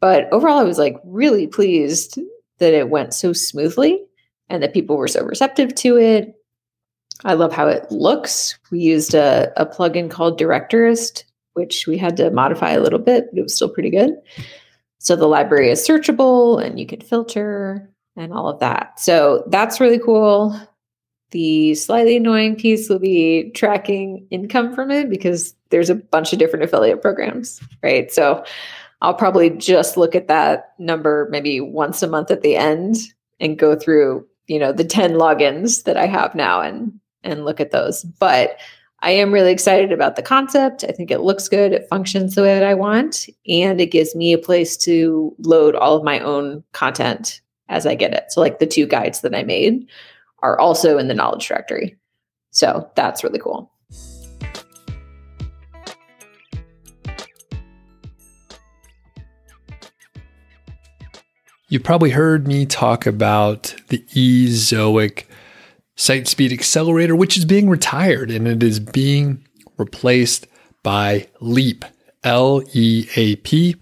But 0.00 0.32
overall, 0.32 0.58
I 0.58 0.64
was 0.64 0.78
like 0.78 0.96
really 1.04 1.46
pleased 1.46 2.18
that 2.58 2.72
it 2.72 2.88
went 2.88 3.12
so 3.12 3.32
smoothly 3.32 4.00
and 4.52 4.62
that 4.62 4.74
people 4.74 4.96
were 4.96 5.08
so 5.08 5.24
receptive 5.24 5.74
to 5.74 5.96
it. 5.96 6.34
I 7.24 7.32
love 7.32 7.52
how 7.52 7.68
it 7.68 7.90
looks. 7.90 8.58
We 8.70 8.80
used 8.80 9.14
a, 9.14 9.50
a 9.56 9.64
plugin 9.64 10.10
called 10.10 10.38
Directorist, 10.38 11.24
which 11.54 11.86
we 11.86 11.96
had 11.96 12.16
to 12.18 12.30
modify 12.30 12.72
a 12.72 12.80
little 12.80 12.98
bit, 12.98 13.26
but 13.30 13.38
it 13.38 13.42
was 13.42 13.56
still 13.56 13.70
pretty 13.70 13.90
good. 13.90 14.10
So 14.98 15.16
the 15.16 15.26
library 15.26 15.70
is 15.70 15.86
searchable 15.86 16.62
and 16.62 16.78
you 16.78 16.86
can 16.86 17.00
filter 17.00 17.90
and 18.14 18.32
all 18.32 18.48
of 18.48 18.60
that. 18.60 19.00
So 19.00 19.44
that's 19.48 19.80
really 19.80 19.98
cool. 19.98 20.54
The 21.30 21.74
slightly 21.74 22.18
annoying 22.18 22.56
piece 22.56 22.90
will 22.90 22.98
be 22.98 23.50
tracking 23.54 24.26
income 24.30 24.74
from 24.74 24.90
it 24.90 25.08
because 25.08 25.54
there's 25.70 25.88
a 25.88 25.94
bunch 25.94 26.34
of 26.34 26.38
different 26.38 26.64
affiliate 26.64 27.00
programs, 27.00 27.60
right? 27.82 28.12
So 28.12 28.44
I'll 29.00 29.14
probably 29.14 29.48
just 29.48 29.96
look 29.96 30.14
at 30.14 30.28
that 30.28 30.74
number 30.78 31.26
maybe 31.30 31.60
once 31.60 32.02
a 32.02 32.06
month 32.06 32.30
at 32.30 32.42
the 32.42 32.54
end 32.54 32.96
and 33.40 33.58
go 33.58 33.74
through, 33.74 34.26
you 34.46 34.58
know, 34.58 34.72
the 34.72 34.84
10 34.84 35.12
logins 35.12 35.84
that 35.84 35.96
I 35.96 36.06
have 36.06 36.34
now 36.34 36.60
and 36.60 36.98
and 37.24 37.44
look 37.44 37.60
at 37.60 37.70
those. 37.70 38.02
But 38.02 38.58
I 39.00 39.10
am 39.10 39.32
really 39.32 39.52
excited 39.52 39.92
about 39.92 40.16
the 40.16 40.22
concept. 40.22 40.84
I 40.84 40.92
think 40.92 41.10
it 41.10 41.20
looks 41.20 41.48
good. 41.48 41.72
It 41.72 41.88
functions 41.88 42.34
the 42.34 42.42
way 42.42 42.54
that 42.58 42.66
I 42.66 42.74
want. 42.74 43.28
And 43.48 43.80
it 43.80 43.90
gives 43.90 44.14
me 44.14 44.32
a 44.32 44.38
place 44.38 44.76
to 44.78 45.34
load 45.38 45.74
all 45.74 45.96
of 45.96 46.04
my 46.04 46.20
own 46.20 46.62
content 46.72 47.40
as 47.68 47.86
I 47.86 47.94
get 47.94 48.12
it. 48.12 48.24
So, 48.30 48.40
like 48.40 48.58
the 48.58 48.66
two 48.66 48.86
guides 48.86 49.20
that 49.20 49.34
I 49.34 49.42
made 49.42 49.86
are 50.42 50.58
also 50.58 50.98
in 50.98 51.08
the 51.08 51.14
knowledge 51.14 51.46
directory. 51.48 51.96
So 52.50 52.88
that's 52.96 53.24
really 53.24 53.38
cool. 53.38 53.70
You've 61.72 61.84
probably 61.84 62.10
heard 62.10 62.46
me 62.46 62.66
talk 62.66 63.06
about 63.06 63.74
the 63.88 64.04
Ezoic 64.14 65.24
Site 65.96 66.28
Speed 66.28 66.52
Accelerator, 66.52 67.16
which 67.16 67.38
is 67.38 67.46
being 67.46 67.70
retired 67.70 68.30
and 68.30 68.46
it 68.46 68.62
is 68.62 68.78
being 68.78 69.42
replaced 69.78 70.46
by 70.82 71.28
Leap, 71.40 71.86
L 72.24 72.62
E 72.74 73.08
A 73.16 73.36
P. 73.36 73.76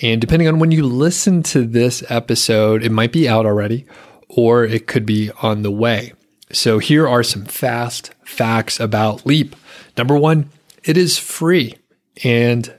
And 0.00 0.20
depending 0.20 0.46
on 0.46 0.60
when 0.60 0.70
you 0.70 0.84
listen 0.84 1.42
to 1.42 1.66
this 1.66 2.04
episode, 2.08 2.84
it 2.84 2.92
might 2.92 3.10
be 3.10 3.28
out 3.28 3.46
already 3.46 3.84
or 4.28 4.62
it 4.62 4.86
could 4.86 5.04
be 5.04 5.32
on 5.42 5.62
the 5.62 5.72
way. 5.72 6.12
So 6.52 6.78
here 6.78 7.08
are 7.08 7.24
some 7.24 7.46
fast 7.46 8.14
facts 8.24 8.78
about 8.78 9.26
Leap. 9.26 9.56
Number 9.98 10.16
one, 10.16 10.50
it 10.84 10.96
is 10.96 11.18
free. 11.18 11.74
And 12.22 12.72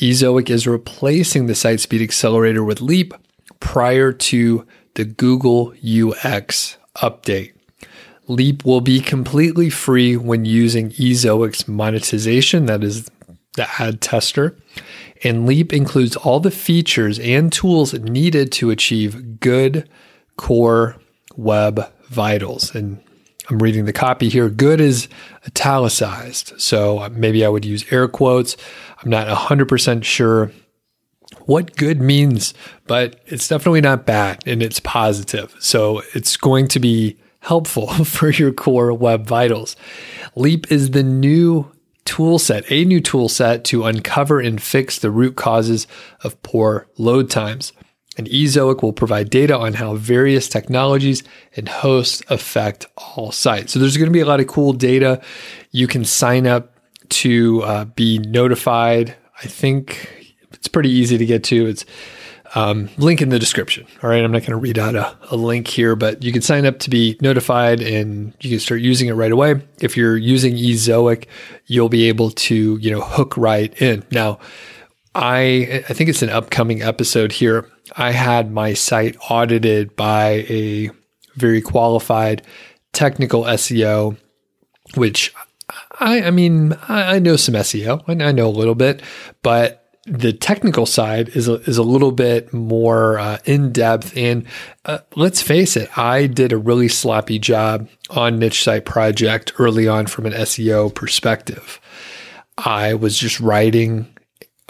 Ezoic 0.00 0.48
is 0.48 0.66
replacing 0.66 1.44
the 1.44 1.54
Site 1.54 1.80
Speed 1.80 2.00
Accelerator 2.00 2.64
with 2.64 2.80
Leap 2.80 3.12
prior 3.66 4.12
to 4.12 4.64
the 4.94 5.04
Google 5.04 5.74
UX 5.84 6.78
update. 6.98 7.52
Leap 8.28 8.64
will 8.64 8.80
be 8.80 9.00
completely 9.00 9.68
free 9.70 10.16
when 10.16 10.44
using 10.44 10.90
Ezoic's 10.90 11.66
monetization, 11.66 12.66
that 12.66 12.84
is 12.84 13.10
the 13.56 13.68
ad 13.80 14.00
tester. 14.00 14.56
And 15.24 15.46
Leap 15.46 15.72
includes 15.72 16.14
all 16.14 16.38
the 16.38 16.52
features 16.52 17.18
and 17.18 17.52
tools 17.52 17.92
needed 17.92 18.52
to 18.52 18.70
achieve 18.70 19.40
good 19.40 19.88
core 20.36 20.96
web 21.36 21.92
vitals. 22.08 22.72
And 22.72 23.02
I'm 23.50 23.58
reading 23.58 23.84
the 23.84 23.92
copy 23.92 24.28
here. 24.28 24.48
Good 24.48 24.80
is 24.80 25.08
italicized. 25.44 26.60
So 26.60 27.00
uh, 27.00 27.08
maybe 27.10 27.44
I 27.44 27.48
would 27.48 27.64
use 27.64 27.84
air 27.92 28.06
quotes. 28.06 28.56
I'm 29.02 29.10
not 29.10 29.26
100% 29.26 30.04
sure 30.04 30.52
what 31.46 31.76
good 31.76 32.00
means, 32.00 32.52
but 32.86 33.20
it's 33.26 33.48
definitely 33.48 33.80
not 33.80 34.04
bad 34.04 34.42
and 34.46 34.62
it's 34.62 34.80
positive. 34.80 35.54
So 35.58 36.02
it's 36.14 36.36
going 36.36 36.68
to 36.68 36.80
be 36.80 37.16
helpful 37.40 37.86
for 38.04 38.30
your 38.30 38.52
core 38.52 38.92
web 38.92 39.26
vitals. 39.26 39.76
Leap 40.34 40.70
is 40.70 40.90
the 40.90 41.02
new 41.02 41.70
tool 42.04 42.38
set, 42.38 42.70
a 42.70 42.84
new 42.84 43.00
tool 43.00 43.28
set 43.28 43.64
to 43.64 43.84
uncover 43.84 44.40
and 44.40 44.62
fix 44.62 44.98
the 44.98 45.10
root 45.10 45.36
causes 45.36 45.86
of 46.22 46.40
poor 46.42 46.86
load 46.98 47.30
times. 47.30 47.72
And 48.18 48.28
Ezoic 48.28 48.82
will 48.82 48.94
provide 48.94 49.28
data 49.28 49.56
on 49.56 49.74
how 49.74 49.94
various 49.94 50.48
technologies 50.48 51.22
and 51.54 51.68
hosts 51.68 52.22
affect 52.28 52.86
all 52.96 53.30
sites. 53.30 53.72
So 53.72 53.78
there's 53.78 53.98
going 53.98 54.08
to 54.08 54.12
be 54.12 54.20
a 54.20 54.26
lot 54.26 54.40
of 54.40 54.46
cool 54.46 54.72
data. 54.72 55.20
You 55.70 55.86
can 55.86 56.04
sign 56.04 56.46
up 56.46 56.72
to 57.08 57.62
uh, 57.62 57.84
be 57.84 58.18
notified. 58.18 59.14
I 59.42 59.46
think 59.46 60.15
it's 60.56 60.68
pretty 60.68 60.90
easy 60.90 61.16
to 61.18 61.26
get 61.26 61.44
to. 61.44 61.66
It's 61.66 61.84
um, 62.54 62.88
link 62.96 63.20
in 63.20 63.28
the 63.28 63.38
description. 63.38 63.86
All 64.02 64.10
right, 64.10 64.22
I'm 64.22 64.32
not 64.32 64.42
going 64.42 64.52
to 64.52 64.56
read 64.56 64.78
out 64.78 64.94
a, 64.94 65.16
a, 65.30 65.36
link 65.36 65.66
here, 65.66 65.96
but 65.96 66.22
you 66.22 66.32
can 66.32 66.42
sign 66.42 66.64
up 66.64 66.78
to 66.80 66.90
be 66.90 67.18
notified 67.20 67.80
and 67.80 68.32
you 68.40 68.50
can 68.50 68.60
start 68.60 68.80
using 68.80 69.08
it 69.08 69.14
right 69.14 69.32
away. 69.32 69.62
If 69.80 69.96
you're 69.96 70.16
using 70.16 70.54
Ezoic, 70.54 71.26
you'll 71.66 71.88
be 71.88 72.08
able 72.08 72.30
to 72.30 72.76
you 72.78 72.90
know 72.90 73.00
hook 73.00 73.36
right 73.36 73.74
in. 73.80 74.04
Now, 74.10 74.38
I 75.14 75.84
I 75.88 75.92
think 75.92 76.08
it's 76.08 76.22
an 76.22 76.30
upcoming 76.30 76.82
episode 76.82 77.32
here. 77.32 77.68
I 77.96 78.12
had 78.12 78.50
my 78.50 78.74
site 78.74 79.16
audited 79.30 79.96
by 79.96 80.46
a 80.48 80.90
very 81.34 81.60
qualified 81.60 82.42
technical 82.92 83.42
SEO, 83.42 84.16
which 84.94 85.34
I 86.00 86.22
I 86.22 86.30
mean 86.30 86.74
I, 86.88 87.16
I 87.16 87.18
know 87.18 87.36
some 87.36 87.54
SEO. 87.54 88.02
I, 88.08 88.28
I 88.28 88.32
know 88.32 88.48
a 88.48 88.50
little 88.50 88.74
bit, 88.74 89.02
but 89.42 89.85
the 90.06 90.32
technical 90.32 90.86
side 90.86 91.30
is 91.30 91.48
a, 91.48 91.54
is 91.62 91.78
a 91.78 91.82
little 91.82 92.12
bit 92.12 92.52
more 92.52 93.18
uh, 93.18 93.38
in 93.44 93.72
depth. 93.72 94.16
And 94.16 94.46
uh, 94.84 94.98
let's 95.16 95.42
face 95.42 95.76
it, 95.76 95.96
I 95.98 96.28
did 96.28 96.52
a 96.52 96.58
really 96.58 96.88
sloppy 96.88 97.38
job 97.40 97.88
on 98.10 98.38
Niche 98.38 98.62
Site 98.62 98.84
Project 98.84 99.52
early 99.58 99.88
on 99.88 100.06
from 100.06 100.26
an 100.26 100.32
SEO 100.32 100.94
perspective. 100.94 101.80
I 102.56 102.94
was 102.94 103.18
just 103.18 103.40
writing 103.40 104.06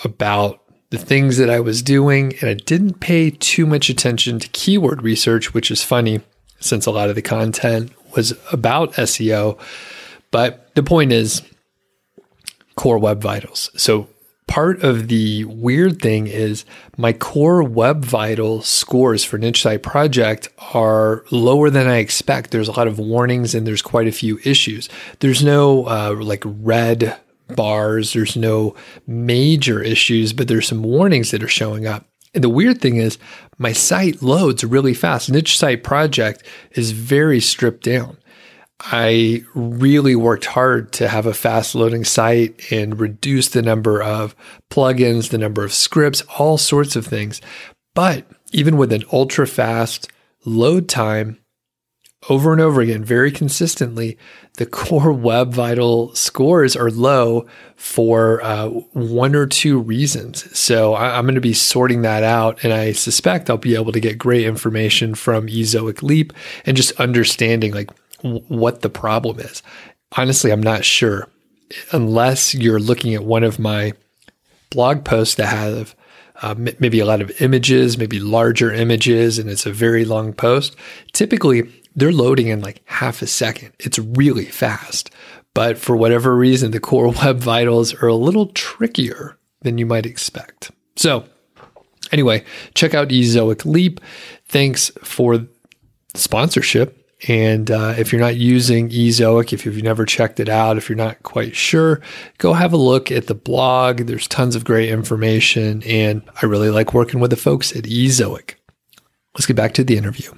about 0.02 0.62
the 0.90 0.98
things 0.98 1.36
that 1.36 1.50
I 1.50 1.60
was 1.60 1.82
doing, 1.82 2.34
and 2.40 2.48
I 2.48 2.54
didn't 2.54 3.00
pay 3.00 3.30
too 3.30 3.66
much 3.66 3.90
attention 3.90 4.38
to 4.38 4.48
keyword 4.48 5.02
research, 5.02 5.52
which 5.52 5.70
is 5.70 5.82
funny 5.82 6.20
since 6.60 6.86
a 6.86 6.90
lot 6.90 7.10
of 7.10 7.14
the 7.14 7.22
content 7.22 7.92
was 8.14 8.32
about 8.52 8.94
SEO. 8.94 9.58
But 10.30 10.74
the 10.74 10.82
point 10.82 11.12
is, 11.12 11.42
core 12.76 12.98
web 12.98 13.20
vitals. 13.20 13.70
So 13.76 14.08
part 14.46 14.82
of 14.82 15.08
the 15.08 15.44
weird 15.44 16.00
thing 16.00 16.26
is 16.26 16.64
my 16.96 17.12
core 17.12 17.62
web 17.62 18.04
vital 18.04 18.62
scores 18.62 19.24
for 19.24 19.38
niche 19.38 19.62
site 19.62 19.82
project 19.82 20.48
are 20.72 21.24
lower 21.30 21.68
than 21.70 21.86
I 21.86 21.98
expect. 21.98 22.50
There's 22.50 22.68
a 22.68 22.72
lot 22.72 22.86
of 22.86 22.98
warnings 22.98 23.54
and 23.54 23.66
there's 23.66 23.82
quite 23.82 24.06
a 24.06 24.12
few 24.12 24.38
issues. 24.44 24.88
There's 25.20 25.44
no 25.44 25.86
uh, 25.86 26.16
like 26.18 26.42
red 26.44 27.16
bars. 27.48 28.12
There's 28.12 28.36
no 28.36 28.74
major 29.06 29.82
issues, 29.82 30.32
but 30.32 30.48
there's 30.48 30.68
some 30.68 30.82
warnings 30.82 31.30
that 31.30 31.42
are 31.42 31.48
showing 31.48 31.86
up. 31.86 32.06
And 32.34 32.44
the 32.44 32.48
weird 32.48 32.80
thing 32.80 32.96
is 32.96 33.18
my 33.58 33.72
site 33.72 34.22
loads 34.22 34.62
really 34.62 34.94
fast. 34.94 35.30
Niche 35.30 35.58
site 35.58 35.82
project 35.82 36.42
is 36.72 36.90
very 36.90 37.40
stripped 37.40 37.82
down. 37.82 38.18
I 38.80 39.42
really 39.54 40.14
worked 40.14 40.44
hard 40.44 40.92
to 40.94 41.08
have 41.08 41.26
a 41.26 41.34
fast 41.34 41.74
loading 41.74 42.04
site 42.04 42.70
and 42.70 43.00
reduce 43.00 43.48
the 43.48 43.62
number 43.62 44.02
of 44.02 44.36
plugins, 44.70 45.30
the 45.30 45.38
number 45.38 45.64
of 45.64 45.72
scripts, 45.72 46.22
all 46.38 46.58
sorts 46.58 46.94
of 46.94 47.06
things. 47.06 47.40
But 47.94 48.26
even 48.52 48.76
with 48.76 48.92
an 48.92 49.04
ultra 49.12 49.46
fast 49.46 50.10
load 50.44 50.88
time, 50.88 51.38
over 52.28 52.52
and 52.52 52.60
over 52.60 52.80
again, 52.80 53.04
very 53.04 53.30
consistently, 53.30 54.18
the 54.54 54.66
core 54.66 55.12
web 55.12 55.52
vital 55.52 56.14
scores 56.14 56.74
are 56.76 56.90
low 56.90 57.46
for 57.76 58.42
uh, 58.42 58.68
one 58.68 59.34
or 59.34 59.46
two 59.46 59.78
reasons. 59.78 60.58
So 60.58 60.94
I, 60.94 61.18
am 61.18 61.24
going 61.24 61.36
to 61.36 61.40
be 61.40 61.52
sorting 61.52 62.02
that 62.02 62.22
out, 62.22 62.64
and 62.64 62.72
I 62.72 62.92
suspect 62.92 63.48
I'll 63.48 63.58
be 63.58 63.74
able 63.74 63.92
to 63.92 64.00
get 64.00 64.18
great 64.18 64.44
information 64.44 65.14
from 65.14 65.46
Ezoic 65.46 66.02
Leap 66.02 66.32
and 66.64 66.76
just 66.76 66.92
understanding 67.00 67.72
like 67.72 67.90
what 68.22 68.82
the 68.82 68.90
problem 68.90 69.40
is. 69.40 69.62
Honestly, 70.16 70.50
I'm 70.50 70.62
not 70.62 70.84
sure. 70.84 71.28
Unless 71.92 72.54
you're 72.54 72.78
looking 72.78 73.14
at 73.14 73.24
one 73.24 73.44
of 73.44 73.58
my 73.58 73.92
blog 74.70 75.04
posts 75.04 75.34
that 75.36 75.46
have 75.46 75.94
uh, 76.42 76.54
maybe 76.56 77.00
a 77.00 77.06
lot 77.06 77.20
of 77.20 77.40
images, 77.40 77.96
maybe 77.96 78.20
larger 78.20 78.72
images, 78.72 79.38
and 79.38 79.48
it's 79.48 79.66
a 79.66 79.72
very 79.72 80.04
long 80.04 80.32
post. 80.32 80.76
Typically, 81.12 81.62
they're 81.94 82.12
loading 82.12 82.48
in 82.48 82.60
like 82.60 82.82
half 82.84 83.22
a 83.22 83.26
second. 83.26 83.72
It's 83.78 83.98
really 83.98 84.44
fast. 84.44 85.10
But 85.54 85.78
for 85.78 85.96
whatever 85.96 86.36
reason, 86.36 86.70
the 86.70 86.80
core 86.80 87.10
web 87.24 87.38
vitals 87.38 87.94
are 87.94 88.08
a 88.08 88.14
little 88.14 88.46
trickier 88.48 89.38
than 89.62 89.78
you 89.78 89.86
might 89.86 90.06
expect. 90.06 90.70
So, 90.96 91.24
anyway, 92.12 92.44
check 92.74 92.92
out 92.94 93.08
Ezoic 93.08 93.64
Leap. 93.64 94.00
Thanks 94.46 94.90
for 95.02 95.46
sponsorship. 96.14 97.05
And 97.28 97.70
uh, 97.70 97.94
if 97.96 98.12
you're 98.12 98.20
not 98.20 98.36
using 98.36 98.90
Ezoic, 98.90 99.52
if 99.52 99.64
you've 99.64 99.82
never 99.82 100.04
checked 100.04 100.38
it 100.38 100.50
out, 100.50 100.76
if 100.76 100.88
you're 100.88 100.96
not 100.96 101.22
quite 101.22 101.56
sure, 101.56 102.02
go 102.36 102.52
have 102.52 102.74
a 102.74 102.76
look 102.76 103.10
at 103.10 103.26
the 103.26 103.34
blog. 103.34 104.00
There's 104.00 104.28
tons 104.28 104.54
of 104.54 104.64
great 104.64 104.90
information, 104.90 105.82
and 105.84 106.22
I 106.42 106.46
really 106.46 106.68
like 106.68 106.92
working 106.92 107.20
with 107.20 107.30
the 107.30 107.36
folks 107.36 107.74
at 107.74 107.84
Ezoic. 107.84 108.56
Let's 109.34 109.46
get 109.46 109.56
back 109.56 109.72
to 109.74 109.84
the 109.84 109.96
interview. 109.96 110.30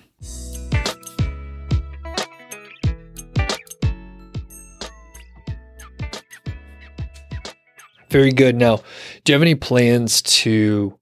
Very 8.10 8.32
good. 8.32 8.56
Now, 8.56 8.76
do 9.24 9.32
you 9.32 9.34
have 9.34 9.42
any 9.42 9.54
plans 9.54 10.22
to 10.22 10.98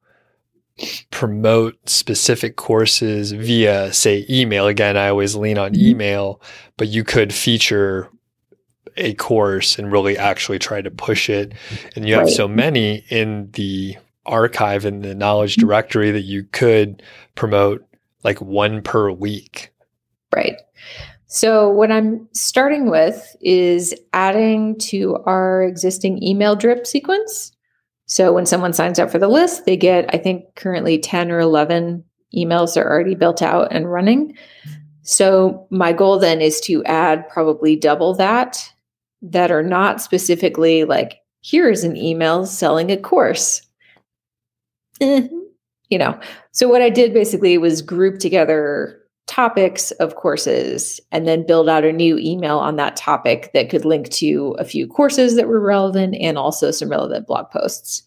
promote 1.10 1.88
specific 1.88 2.56
courses 2.56 3.32
via, 3.32 3.92
say, 3.92 4.26
email. 4.28 4.66
Again, 4.66 4.96
I 4.96 5.08
always 5.08 5.34
lean 5.34 5.58
on 5.58 5.72
mm-hmm. 5.72 5.86
email, 5.86 6.40
but 6.76 6.88
you 6.88 7.04
could 7.04 7.32
feature 7.32 8.10
a 8.96 9.14
course 9.14 9.78
and 9.78 9.92
really 9.92 10.16
actually 10.16 10.58
try 10.58 10.80
to 10.80 10.90
push 10.90 11.30
it. 11.30 11.52
And 11.94 12.06
you 12.08 12.14
have 12.14 12.24
right. 12.24 12.32
so 12.32 12.48
many 12.48 13.04
in 13.10 13.50
the 13.52 13.96
archive 14.24 14.84
and 14.84 15.02
the 15.02 15.14
knowledge 15.14 15.56
mm-hmm. 15.56 15.66
directory 15.66 16.10
that 16.10 16.22
you 16.22 16.44
could 16.44 17.02
promote 17.34 17.84
like 18.22 18.40
one 18.40 18.82
per 18.82 19.10
week. 19.10 19.72
Right. 20.34 20.56
So, 21.28 21.68
what 21.68 21.90
I'm 21.90 22.28
starting 22.32 22.88
with 22.90 23.36
is 23.40 23.94
adding 24.12 24.78
to 24.78 25.18
our 25.26 25.62
existing 25.62 26.22
email 26.22 26.54
drip 26.54 26.86
sequence. 26.86 27.52
So 28.06 28.32
when 28.32 28.46
someone 28.46 28.72
signs 28.72 28.98
up 28.98 29.10
for 29.10 29.18
the 29.18 29.28
list, 29.28 29.66
they 29.66 29.76
get, 29.76 30.12
I 30.14 30.18
think, 30.18 30.54
currently 30.54 30.98
10 30.98 31.30
or 31.30 31.40
11 31.40 32.04
emails 32.34 32.76
are 32.76 32.88
already 32.88 33.14
built 33.14 33.42
out 33.42 33.68
and 33.72 33.90
running. 33.90 34.36
So 35.02 35.66
my 35.70 35.92
goal 35.92 36.18
then 36.18 36.40
is 36.40 36.60
to 36.62 36.84
add 36.84 37.28
probably 37.28 37.76
double 37.76 38.14
that 38.14 38.72
that 39.22 39.50
are 39.50 39.62
not 39.62 40.00
specifically 40.00 40.84
like, 40.84 41.20
here's 41.42 41.84
an 41.84 41.96
email 41.96 42.46
selling 42.46 42.90
a 42.90 42.96
course. 42.96 43.62
Eh, 45.00 45.28
you 45.88 45.98
know, 45.98 46.18
so 46.52 46.68
what 46.68 46.82
I 46.82 46.90
did 46.90 47.12
basically 47.12 47.58
was 47.58 47.82
group 47.82 48.18
together 48.18 49.00
topics 49.26 49.90
of 49.92 50.14
courses 50.14 51.00
and 51.10 51.26
then 51.26 51.46
build 51.46 51.68
out 51.68 51.84
a 51.84 51.92
new 51.92 52.16
email 52.18 52.58
on 52.58 52.76
that 52.76 52.96
topic 52.96 53.50
that 53.54 53.68
could 53.68 53.84
link 53.84 54.08
to 54.10 54.54
a 54.58 54.64
few 54.64 54.86
courses 54.86 55.34
that 55.36 55.48
were 55.48 55.60
relevant 55.60 56.14
and 56.20 56.38
also 56.38 56.70
some 56.70 56.88
relevant 56.88 57.26
blog 57.26 57.50
posts. 57.50 58.02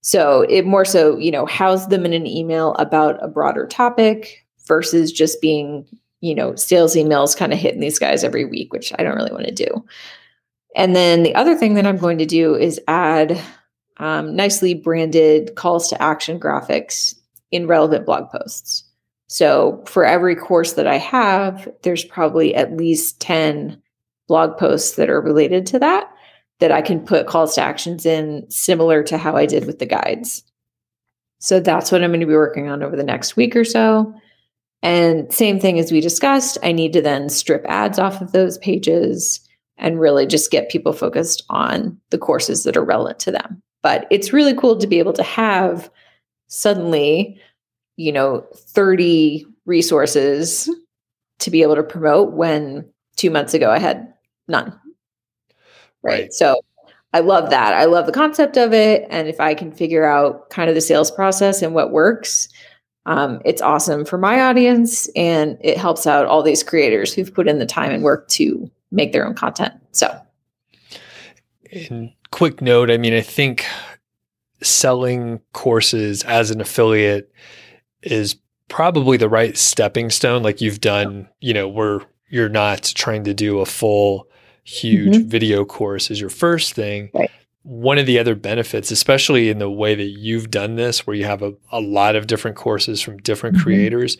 So 0.00 0.42
it 0.42 0.64
more 0.64 0.84
so, 0.84 1.18
you 1.18 1.30
know, 1.30 1.46
house 1.46 1.86
them 1.86 2.06
in 2.06 2.12
an 2.12 2.26
email 2.26 2.74
about 2.74 3.22
a 3.22 3.28
broader 3.28 3.66
topic 3.66 4.46
versus 4.66 5.12
just 5.12 5.40
being, 5.40 5.86
you 6.20 6.34
know, 6.34 6.54
sales 6.54 6.94
emails 6.94 7.36
kind 7.36 7.52
of 7.52 7.58
hitting 7.58 7.80
these 7.80 7.98
guys 7.98 8.24
every 8.24 8.44
week, 8.44 8.72
which 8.72 8.92
I 8.98 9.02
don't 9.02 9.16
really 9.16 9.32
want 9.32 9.46
to 9.46 9.52
do. 9.52 9.84
And 10.74 10.94
then 10.94 11.22
the 11.22 11.34
other 11.34 11.54
thing 11.54 11.74
that 11.74 11.86
I'm 11.86 11.96
going 11.96 12.18
to 12.18 12.26
do 12.26 12.54
is 12.54 12.80
add 12.88 13.40
um, 13.98 14.36
nicely 14.36 14.74
branded 14.74 15.54
calls 15.54 15.88
to 15.88 16.00
action 16.00 16.38
graphics 16.38 17.14
in 17.50 17.66
relevant 17.66 18.06
blog 18.06 18.30
posts. 18.30 18.85
So 19.28 19.82
for 19.86 20.04
every 20.04 20.36
course 20.36 20.74
that 20.74 20.86
I 20.86 20.98
have, 20.98 21.68
there's 21.82 22.04
probably 22.04 22.54
at 22.54 22.76
least 22.76 23.20
10 23.20 23.80
blog 24.28 24.56
posts 24.58 24.96
that 24.96 25.10
are 25.10 25.20
related 25.20 25.66
to 25.66 25.78
that 25.80 26.12
that 26.58 26.72
I 26.72 26.80
can 26.80 27.00
put 27.00 27.26
calls 27.26 27.54
to 27.54 27.62
actions 27.62 28.06
in 28.06 28.46
similar 28.50 29.02
to 29.04 29.18
how 29.18 29.36
I 29.36 29.46
did 29.46 29.66
with 29.66 29.78
the 29.78 29.86
guides. 29.86 30.42
So 31.38 31.60
that's 31.60 31.92
what 31.92 32.02
I'm 32.02 32.10
going 32.10 32.20
to 32.20 32.26
be 32.26 32.32
working 32.32 32.68
on 32.68 32.82
over 32.82 32.96
the 32.96 33.04
next 33.04 33.36
week 33.36 33.54
or 33.54 33.64
so. 33.64 34.14
And 34.82 35.32
same 35.32 35.60
thing 35.60 35.78
as 35.78 35.92
we 35.92 36.00
discussed, 36.00 36.58
I 36.62 36.72
need 36.72 36.92
to 36.94 37.02
then 37.02 37.28
strip 37.28 37.64
ads 37.66 37.98
off 37.98 38.22
of 38.22 38.32
those 38.32 38.58
pages 38.58 39.40
and 39.76 40.00
really 40.00 40.26
just 40.26 40.50
get 40.50 40.70
people 40.70 40.92
focused 40.92 41.44
on 41.50 41.98
the 42.10 42.18
courses 42.18 42.64
that 42.64 42.76
are 42.76 42.84
relevant 42.84 43.18
to 43.20 43.30
them. 43.30 43.62
But 43.82 44.06
it's 44.10 44.32
really 44.32 44.54
cool 44.54 44.78
to 44.78 44.86
be 44.86 44.98
able 44.98 45.12
to 45.14 45.22
have 45.22 45.90
suddenly, 46.48 47.40
you 47.96 48.12
know, 48.12 48.46
30 48.54 49.46
resources 49.64 50.70
to 51.38 51.50
be 51.50 51.62
able 51.62 51.74
to 51.74 51.82
promote 51.82 52.32
when 52.32 52.88
two 53.16 53.30
months 53.30 53.54
ago 53.54 53.70
I 53.70 53.78
had 53.78 54.12
none. 54.48 54.78
Right. 56.02 56.22
right. 56.22 56.32
So 56.32 56.60
I 57.12 57.20
love 57.20 57.50
that. 57.50 57.72
I 57.74 57.86
love 57.86 58.06
the 58.06 58.12
concept 58.12 58.56
of 58.56 58.72
it. 58.72 59.06
And 59.10 59.28
if 59.28 59.40
I 59.40 59.54
can 59.54 59.72
figure 59.72 60.04
out 60.04 60.50
kind 60.50 60.68
of 60.68 60.74
the 60.74 60.80
sales 60.80 61.10
process 61.10 61.62
and 61.62 61.74
what 61.74 61.90
works, 61.90 62.48
um, 63.06 63.40
it's 63.44 63.62
awesome 63.62 64.04
for 64.04 64.18
my 64.18 64.40
audience 64.40 65.08
and 65.16 65.56
it 65.60 65.78
helps 65.78 66.06
out 66.06 66.26
all 66.26 66.42
these 66.42 66.62
creators 66.62 67.14
who've 67.14 67.32
put 67.32 67.48
in 67.48 67.58
the 67.58 67.66
time 67.66 67.92
and 67.92 68.02
work 68.02 68.28
to 68.28 68.70
make 68.90 69.12
their 69.12 69.26
own 69.26 69.34
content. 69.34 69.72
So, 69.92 70.14
in 71.70 72.12
quick 72.32 72.60
note, 72.60 72.90
I 72.90 72.98
mean, 72.98 73.14
I 73.14 73.20
think 73.20 73.64
selling 74.62 75.40
courses 75.52 76.22
as 76.24 76.50
an 76.50 76.60
affiliate 76.60 77.30
is 78.06 78.36
probably 78.68 79.16
the 79.16 79.28
right 79.28 79.56
stepping 79.56 80.10
stone. 80.10 80.42
Like 80.42 80.60
you've 80.60 80.80
done, 80.80 81.28
you 81.40 81.54
know, 81.54 81.68
where 81.68 82.00
you're 82.28 82.48
not 82.48 82.82
trying 82.94 83.24
to 83.24 83.34
do 83.34 83.60
a 83.60 83.66
full, 83.66 84.28
huge 84.64 85.14
mm-hmm. 85.14 85.28
video 85.28 85.64
course 85.64 86.10
as 86.10 86.20
your 86.20 86.30
first 86.30 86.74
thing. 86.74 87.10
Right. 87.14 87.30
One 87.62 87.98
of 87.98 88.06
the 88.06 88.18
other 88.18 88.34
benefits, 88.34 88.90
especially 88.90 89.50
in 89.50 89.58
the 89.58 89.70
way 89.70 89.94
that 89.94 90.04
you've 90.04 90.50
done 90.50 90.76
this, 90.76 91.06
where 91.06 91.16
you 91.16 91.24
have 91.24 91.42
a, 91.42 91.54
a 91.72 91.80
lot 91.80 92.14
of 92.14 92.28
different 92.28 92.56
courses 92.56 93.00
from 93.00 93.18
different 93.18 93.56
mm-hmm. 93.56 93.64
creators, 93.64 94.16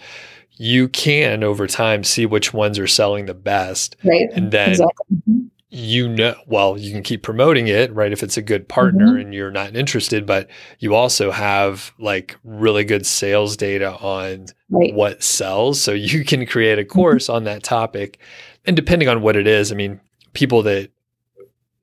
you 0.53 0.89
can 0.89 1.45
over 1.45 1.67
time 1.67 2.03
see 2.03 2.27
which 2.27 2.53
ones 2.53 2.79
are 2.79 2.87
selling 2.87 3.27
the 3.27 3.35
best. 3.35 3.97
Right. 4.05 4.29
And 4.33 4.51
then 4.51 4.71
exactly. 4.71 5.51
Mm-hmm 5.73 5.77
you 5.79 6.09
know, 6.09 6.37
well, 6.47 6.79
you 6.79 6.93
can 6.93 7.03
keep 7.03 7.23
promoting 7.23 7.67
it, 7.67 7.93
right? 7.93 8.13
If 8.13 8.23
it's 8.23 8.37
a 8.37 8.43
good 8.43 8.69
partner 8.69 9.09
mm-hmm. 9.09 9.21
and 9.21 9.35
you're 9.35 9.51
not 9.51 9.75
interested, 9.75 10.25
but 10.25 10.49
you 10.79 10.95
also 10.95 11.33
have 11.33 11.93
like 11.99 12.37
really 12.45 12.85
good 12.85 13.05
sales 13.05 13.57
data 13.57 13.95
on 13.97 14.47
right. 14.71 14.95
what 14.95 15.25
sells. 15.25 15.81
So 15.83 15.93
you 15.93 16.25
can 16.25 16.47
create 16.47 16.79
a 16.79 16.83
mm-hmm. 16.83 16.93
course 16.93 17.25
mm-hmm. 17.25 17.37
on 17.37 17.45
that 17.45 17.65
topic. 17.65 18.21
And 18.65 18.77
depending 18.77 19.09
on 19.09 19.23
what 19.23 19.37
it 19.37 19.49
is, 19.49 19.73
I 19.73 19.75
mean, 19.75 20.01
people 20.35 20.63
that 20.63 20.91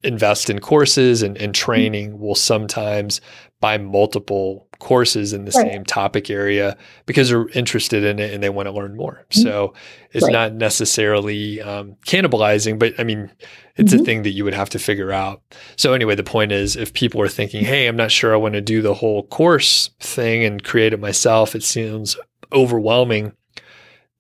invest 0.02 0.50
in 0.50 0.60
courses 0.60 1.22
and, 1.22 1.38
and 1.38 1.54
mm-hmm. 1.54 1.66
training 1.66 2.20
will 2.20 2.36
sometimes 2.36 3.20
buy 3.64 3.78
multiple 3.78 4.68
courses 4.80 5.32
in 5.32 5.46
the 5.46 5.52
right. 5.52 5.72
same 5.72 5.86
topic 5.86 6.30
area 6.30 6.76
because 7.06 7.30
they're 7.30 7.48
interested 7.52 8.04
in 8.04 8.20
it 8.20 8.34
and 8.34 8.44
they 8.44 8.50
want 8.50 8.68
to 8.68 8.74
learn 8.74 8.94
more. 8.94 9.24
Mm-hmm. 9.30 9.42
So 9.42 9.74
it's 10.12 10.26
right. 10.26 10.34
not 10.34 10.54
necessarily 10.54 11.62
um, 11.62 11.96
cannibalizing, 12.06 12.78
but 12.78 12.94
I 13.00 13.06
mean, 13.06 13.32
it's 13.78 13.94
mm-hmm. 13.94 14.02
a 14.02 14.06
thing 14.06 14.24
that 14.24 14.32
you 14.32 14.44
would 14.44 14.54
have 14.54 14.70
to 14.72 14.80
figure 14.80 15.14
out. 15.14 15.42
So 15.78 15.94
anyway, 15.94 16.16
the 16.16 16.26
point 16.26 16.52
is 16.52 16.76
if 16.76 16.94
people 16.94 17.22
are 17.22 17.30
thinking, 17.30 17.64
hey, 17.64 17.88
I'm 17.88 17.96
not 17.96 18.12
sure 18.12 18.34
I 18.34 18.38
want 18.38 18.56
to 18.56 18.62
do 18.62 18.82
the 18.82 18.94
whole 18.94 19.24
course 19.28 19.92
thing 20.02 20.44
and 20.44 20.62
create 20.62 20.92
it 20.92 21.00
myself, 21.00 21.56
it 21.56 21.64
seems 21.64 22.18
overwhelming. 22.52 23.32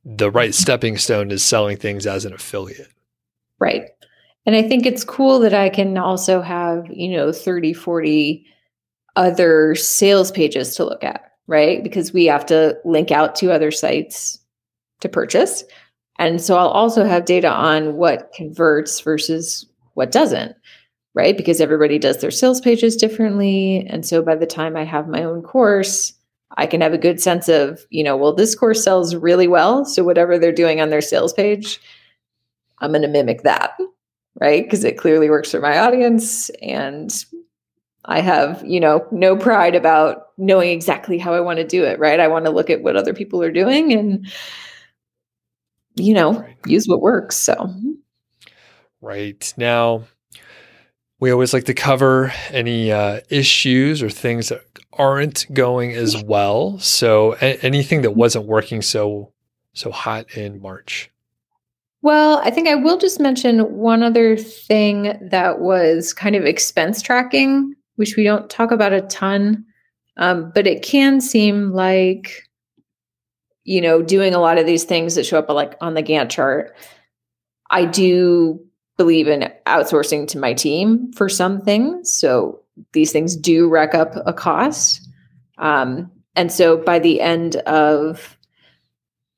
The 0.06 0.32
right 0.32 0.56
stepping 0.56 0.98
stone 0.98 1.32
is 1.32 1.44
selling 1.44 1.76
things 1.76 2.08
as 2.08 2.24
an 2.24 2.32
affiliate. 2.32 2.88
Right. 3.60 3.90
And 4.46 4.56
I 4.56 4.62
think 4.62 4.86
it's 4.86 5.04
cool 5.04 5.40
that 5.40 5.54
I 5.54 5.68
can 5.68 5.98
also 5.98 6.42
have, 6.42 6.86
you 6.90 7.10
know, 7.18 7.34
30, 7.34 7.74
40 7.74 8.46
other 9.16 9.76
sales 9.76 10.32
pages 10.32 10.76
to 10.76 10.86
look 10.86 11.04
at, 11.04 11.32
right? 11.48 11.84
Because 11.84 12.14
we 12.14 12.26
have 12.26 12.46
to 12.48 12.78
link 12.86 13.12
out 13.12 13.36
to 13.36 13.52
other 13.52 13.72
sites 13.72 14.40
to 15.02 15.10
purchase. 15.10 15.64
And 16.20 16.42
so 16.42 16.58
I'll 16.58 16.70
also 16.70 17.06
have 17.06 17.26
data 17.26 17.50
on 17.52 17.96
what 17.96 18.32
converts 18.36 19.00
versus 19.00 19.66
what 19.94 20.12
doesn't, 20.12 20.56
right? 21.14 21.36
Because 21.36 21.62
everybody 21.62 22.00
does 22.00 22.20
their 22.20 22.32
sales 22.32 22.62
pages 22.62 22.96
differently. 22.96 23.86
And 23.90 24.06
so 24.06 24.22
by 24.22 24.36
the 24.36 24.46
time 24.46 24.76
I 24.76 24.84
have 24.84 25.08
my 25.08 25.24
own 25.24 25.42
course, 25.42 26.14
I 26.58 26.68
can 26.68 26.82
have 26.82 26.94
a 26.94 27.00
good 27.00 27.20
sense 27.20 27.50
of, 27.50 27.86
you 27.90 28.04
know, 28.04 28.16
well, 28.16 28.34
this 28.34 28.56
course 28.56 28.84
sells 28.84 29.16
really 29.16 29.48
well. 29.48 29.86
So 29.86 30.04
whatever 30.04 30.38
they're 30.38 30.52
doing 30.52 30.82
on 30.82 30.90
their 30.90 31.02
sales 31.02 31.34
page, 31.34 31.80
I'm 32.80 32.92
going 32.92 33.02
to 33.02 33.08
mimic 33.08 33.42
that, 33.42 33.76
right? 34.40 34.64
Because 34.64 34.84
it 34.84 34.98
clearly 34.98 35.30
works 35.30 35.52
for 35.52 35.60
my 35.60 35.80
audience. 35.80 36.50
And 36.62 37.12
I 38.06 38.22
have, 38.22 38.64
you 38.66 38.80
know, 38.80 39.08
no 39.12 39.36
pride 39.38 39.76
about 39.76 40.28
knowing 40.38 40.72
exactly 40.72 41.18
how 41.18 41.34
I 41.34 41.40
want 41.40 41.58
to 41.58 41.68
do 41.68 41.84
it, 41.84 42.00
right? 42.00 42.20
I 42.20 42.28
want 42.28 42.46
to 42.46 42.52
look 42.52 42.70
at 42.70 42.84
what 42.84 42.96
other 42.96 43.14
people 43.14 43.42
are 43.42 43.52
doing 43.52 43.94
and, 43.94 44.28
you 45.96 46.14
know, 46.14 46.40
right. 46.40 46.58
use 46.66 46.86
what 46.86 47.02
works. 47.02 47.38
So, 47.38 47.74
right. 49.02 49.54
Now, 49.58 50.04
we 51.20 51.32
always 51.32 51.54
like 51.54 51.66
to 51.66 51.74
cover 51.74 52.34
any 52.50 52.92
uh, 52.92 53.22
issues 53.30 54.04
or 54.04 54.10
things 54.10 54.50
that 54.50 54.62
aren't 54.92 55.52
going 55.54 55.94
as 55.94 56.22
well. 56.24 56.80
So, 56.80 57.36
a- 57.36 57.58
anything 57.64 58.02
that 58.02 58.16
wasn't 58.16 58.46
working 58.46 58.82
so 58.82 59.32
so 59.76 59.92
hot 59.92 60.38
in 60.38 60.62
March. 60.62 61.10
Well, 62.04 62.42
I 62.44 62.52
think 62.52 62.68
I 62.68 62.76
will 62.76 62.98
just 62.98 63.20
mention 63.20 63.78
one 63.78 64.04
other 64.04 64.36
thing 64.36 65.18
that 65.22 65.62
was 65.62 66.14
kind 66.14 66.36
of 66.36 66.44
expense 66.44 67.02
tracking 67.02 67.76
which 67.96 68.16
we 68.16 68.24
don't 68.24 68.50
talk 68.50 68.72
about 68.72 68.94
a 68.94 69.02
ton, 69.02 69.66
um, 70.18 70.52
but 70.54 70.68
it 70.68 70.84
can 70.84 71.22
seem 71.22 71.72
like, 71.72 72.48
you 73.64 73.82
know, 73.82 74.02
doing 74.02 74.34
a 74.34 74.40
lot 74.40 74.58
of 74.58 74.66
these 74.66 74.84
things 74.84 75.16
that 75.16 75.26
show 75.26 75.40
up 75.40 75.50
like 75.50 75.76
on 75.82 75.94
the 75.94 76.04
Gantt 76.04 76.30
chart. 76.30 76.76
I 77.70 77.86
do 77.86 78.60
believe 78.98 79.28
in 79.28 79.52
outsourcing 79.66 80.28
to 80.30 80.38
my 80.38 80.54
team 80.54 81.12
for 81.14 81.30
some 81.30 81.62
things. 81.62 82.14
So 82.14 82.62
these 82.92 83.12
things 83.12 83.36
do 83.36 83.68
rack 83.70 83.96
up 83.96 84.16
a 84.26 84.34
cost. 84.34 85.08
Um, 85.58 86.12
and 86.36 86.52
so 86.52 86.78
by 86.78 87.00
the 87.00 87.22
end 87.22 87.58
of 87.58 88.38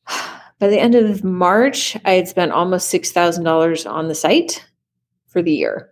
by 0.59 0.67
the 0.67 0.79
end 0.79 0.95
of 0.95 1.23
March, 1.23 1.97
I 2.05 2.13
had 2.13 2.27
spent 2.27 2.51
almost 2.51 2.89
six 2.89 3.11
thousand 3.11 3.43
dollars 3.43 3.85
on 3.85 4.07
the 4.07 4.15
site 4.15 4.65
for 5.27 5.41
the 5.41 5.53
year, 5.53 5.91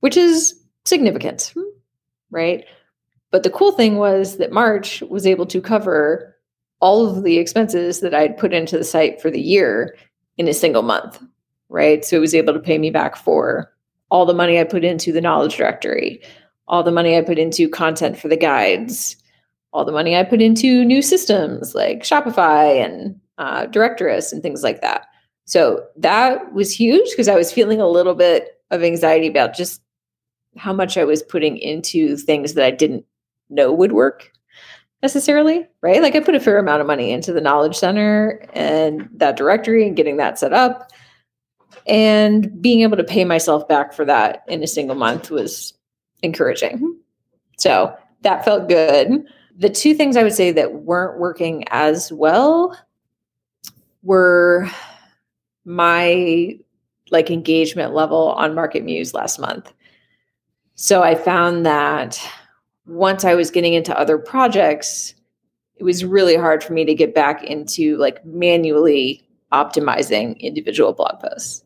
which 0.00 0.16
is 0.16 0.54
significant 0.84 1.54
right? 2.34 2.66
But 3.30 3.44
the 3.44 3.50
cool 3.50 3.72
thing 3.72 3.96
was 3.96 4.36
that 4.36 4.52
March 4.52 5.00
was 5.02 5.26
able 5.26 5.46
to 5.46 5.60
cover 5.60 6.36
all 6.80 7.06
of 7.08 7.24
the 7.24 7.38
expenses 7.38 8.00
that 8.00 8.14
I'd 8.14 8.36
put 8.36 8.52
into 8.52 8.76
the 8.76 8.84
site 8.84 9.22
for 9.22 9.30
the 9.30 9.40
year 9.40 9.96
in 10.36 10.48
a 10.48 10.52
single 10.52 10.82
month, 10.82 11.22
right? 11.68 12.04
So 12.04 12.16
it 12.16 12.20
was 12.20 12.34
able 12.34 12.52
to 12.52 12.60
pay 12.60 12.76
me 12.76 12.90
back 12.90 13.16
for 13.16 13.72
all 14.10 14.26
the 14.26 14.34
money 14.34 14.60
I 14.60 14.64
put 14.64 14.84
into 14.84 15.12
the 15.12 15.20
knowledge 15.20 15.56
directory, 15.56 16.22
all 16.68 16.82
the 16.82 16.92
money 16.92 17.16
I 17.16 17.22
put 17.22 17.38
into 17.38 17.68
content 17.68 18.18
for 18.18 18.28
the 18.28 18.36
guides, 18.36 19.16
all 19.72 19.84
the 19.84 19.92
money 19.92 20.16
I 20.16 20.24
put 20.24 20.42
into 20.42 20.84
new 20.84 21.02
systems 21.02 21.74
like 21.74 22.02
Shopify 22.02 22.84
and 22.84 23.18
uh, 23.38 23.66
Directorist 23.66 24.32
and 24.32 24.42
things 24.42 24.62
like 24.62 24.80
that. 24.82 25.06
So 25.46 25.84
that 25.96 26.52
was 26.52 26.72
huge 26.72 27.10
because 27.10 27.28
I 27.28 27.34
was 27.34 27.52
feeling 27.52 27.80
a 27.80 27.88
little 27.88 28.14
bit 28.14 28.60
of 28.70 28.82
anxiety 28.82 29.26
about 29.26 29.54
just 29.54 29.82
how 30.56 30.72
much 30.72 30.96
I 30.96 31.04
was 31.04 31.22
putting 31.22 31.56
into 31.58 32.16
things 32.16 32.54
that 32.54 32.64
I 32.64 32.70
didn't 32.70 33.04
know 33.50 33.72
would 33.72 33.92
work 33.92 34.32
necessarily, 35.02 35.66
right? 35.82 36.00
Like 36.00 36.14
I 36.14 36.20
put 36.20 36.34
a 36.34 36.40
fair 36.40 36.58
amount 36.58 36.80
of 36.80 36.86
money 36.86 37.10
into 37.10 37.32
the 37.32 37.40
knowledge 37.40 37.76
center 37.76 38.44
and 38.54 39.08
that 39.16 39.36
directory 39.36 39.86
and 39.86 39.96
getting 39.96 40.16
that 40.16 40.38
set 40.38 40.52
up. 40.52 40.90
And 41.86 42.62
being 42.62 42.80
able 42.80 42.96
to 42.96 43.04
pay 43.04 43.24
myself 43.24 43.68
back 43.68 43.92
for 43.92 44.06
that 44.06 44.44
in 44.48 44.62
a 44.62 44.66
single 44.66 44.96
month 44.96 45.30
was 45.30 45.74
encouraging. 46.22 46.96
So 47.58 47.94
that 48.22 48.44
felt 48.44 48.68
good. 48.68 49.26
The 49.56 49.68
two 49.68 49.94
things 49.94 50.16
I 50.16 50.22
would 50.22 50.32
say 50.32 50.50
that 50.52 50.82
weren't 50.82 51.20
working 51.20 51.64
as 51.68 52.10
well 52.10 52.76
were 54.02 54.70
my 55.66 56.58
like 57.10 57.30
engagement 57.30 57.94
level 57.94 58.32
on 58.32 58.54
MarketMuse 58.54 59.12
last 59.12 59.38
month. 59.38 59.72
So 60.74 61.02
I 61.02 61.14
found 61.14 61.64
that 61.66 62.20
once 62.86 63.24
I 63.24 63.34
was 63.34 63.50
getting 63.50 63.74
into 63.74 63.98
other 63.98 64.18
projects, 64.18 65.14
it 65.76 65.84
was 65.84 66.04
really 66.04 66.36
hard 66.36 66.62
for 66.62 66.72
me 66.72 66.84
to 66.84 66.94
get 66.94 67.14
back 67.14 67.42
into 67.44 67.96
like 67.96 68.24
manually 68.24 69.26
optimizing 69.52 70.38
individual 70.40 70.92
blog 70.92 71.20
posts. 71.20 71.64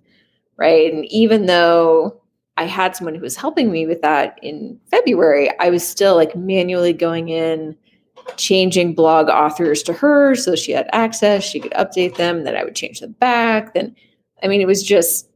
Right. 0.56 0.92
And 0.92 1.04
even 1.06 1.46
though 1.46 2.20
I 2.56 2.64
had 2.64 2.96
someone 2.96 3.14
who 3.14 3.20
was 3.20 3.36
helping 3.36 3.70
me 3.70 3.86
with 3.86 4.02
that 4.02 4.38
in 4.42 4.78
February, 4.90 5.48
I 5.60 5.70
was 5.70 5.86
still 5.86 6.16
like 6.16 6.34
manually 6.34 6.92
going 6.92 7.28
in, 7.28 7.76
changing 8.36 8.94
blog 8.94 9.28
authors 9.28 9.82
to 9.84 9.92
her 9.92 10.34
so 10.34 10.54
she 10.54 10.72
had 10.72 10.88
access, 10.92 11.44
she 11.44 11.60
could 11.60 11.72
update 11.72 12.16
them, 12.16 12.44
then 12.44 12.56
I 12.56 12.64
would 12.64 12.74
change 12.74 13.00
them 13.00 13.12
back. 13.12 13.74
Then, 13.74 13.94
I 14.42 14.48
mean, 14.48 14.60
it 14.60 14.66
was 14.66 14.82
just, 14.82 15.30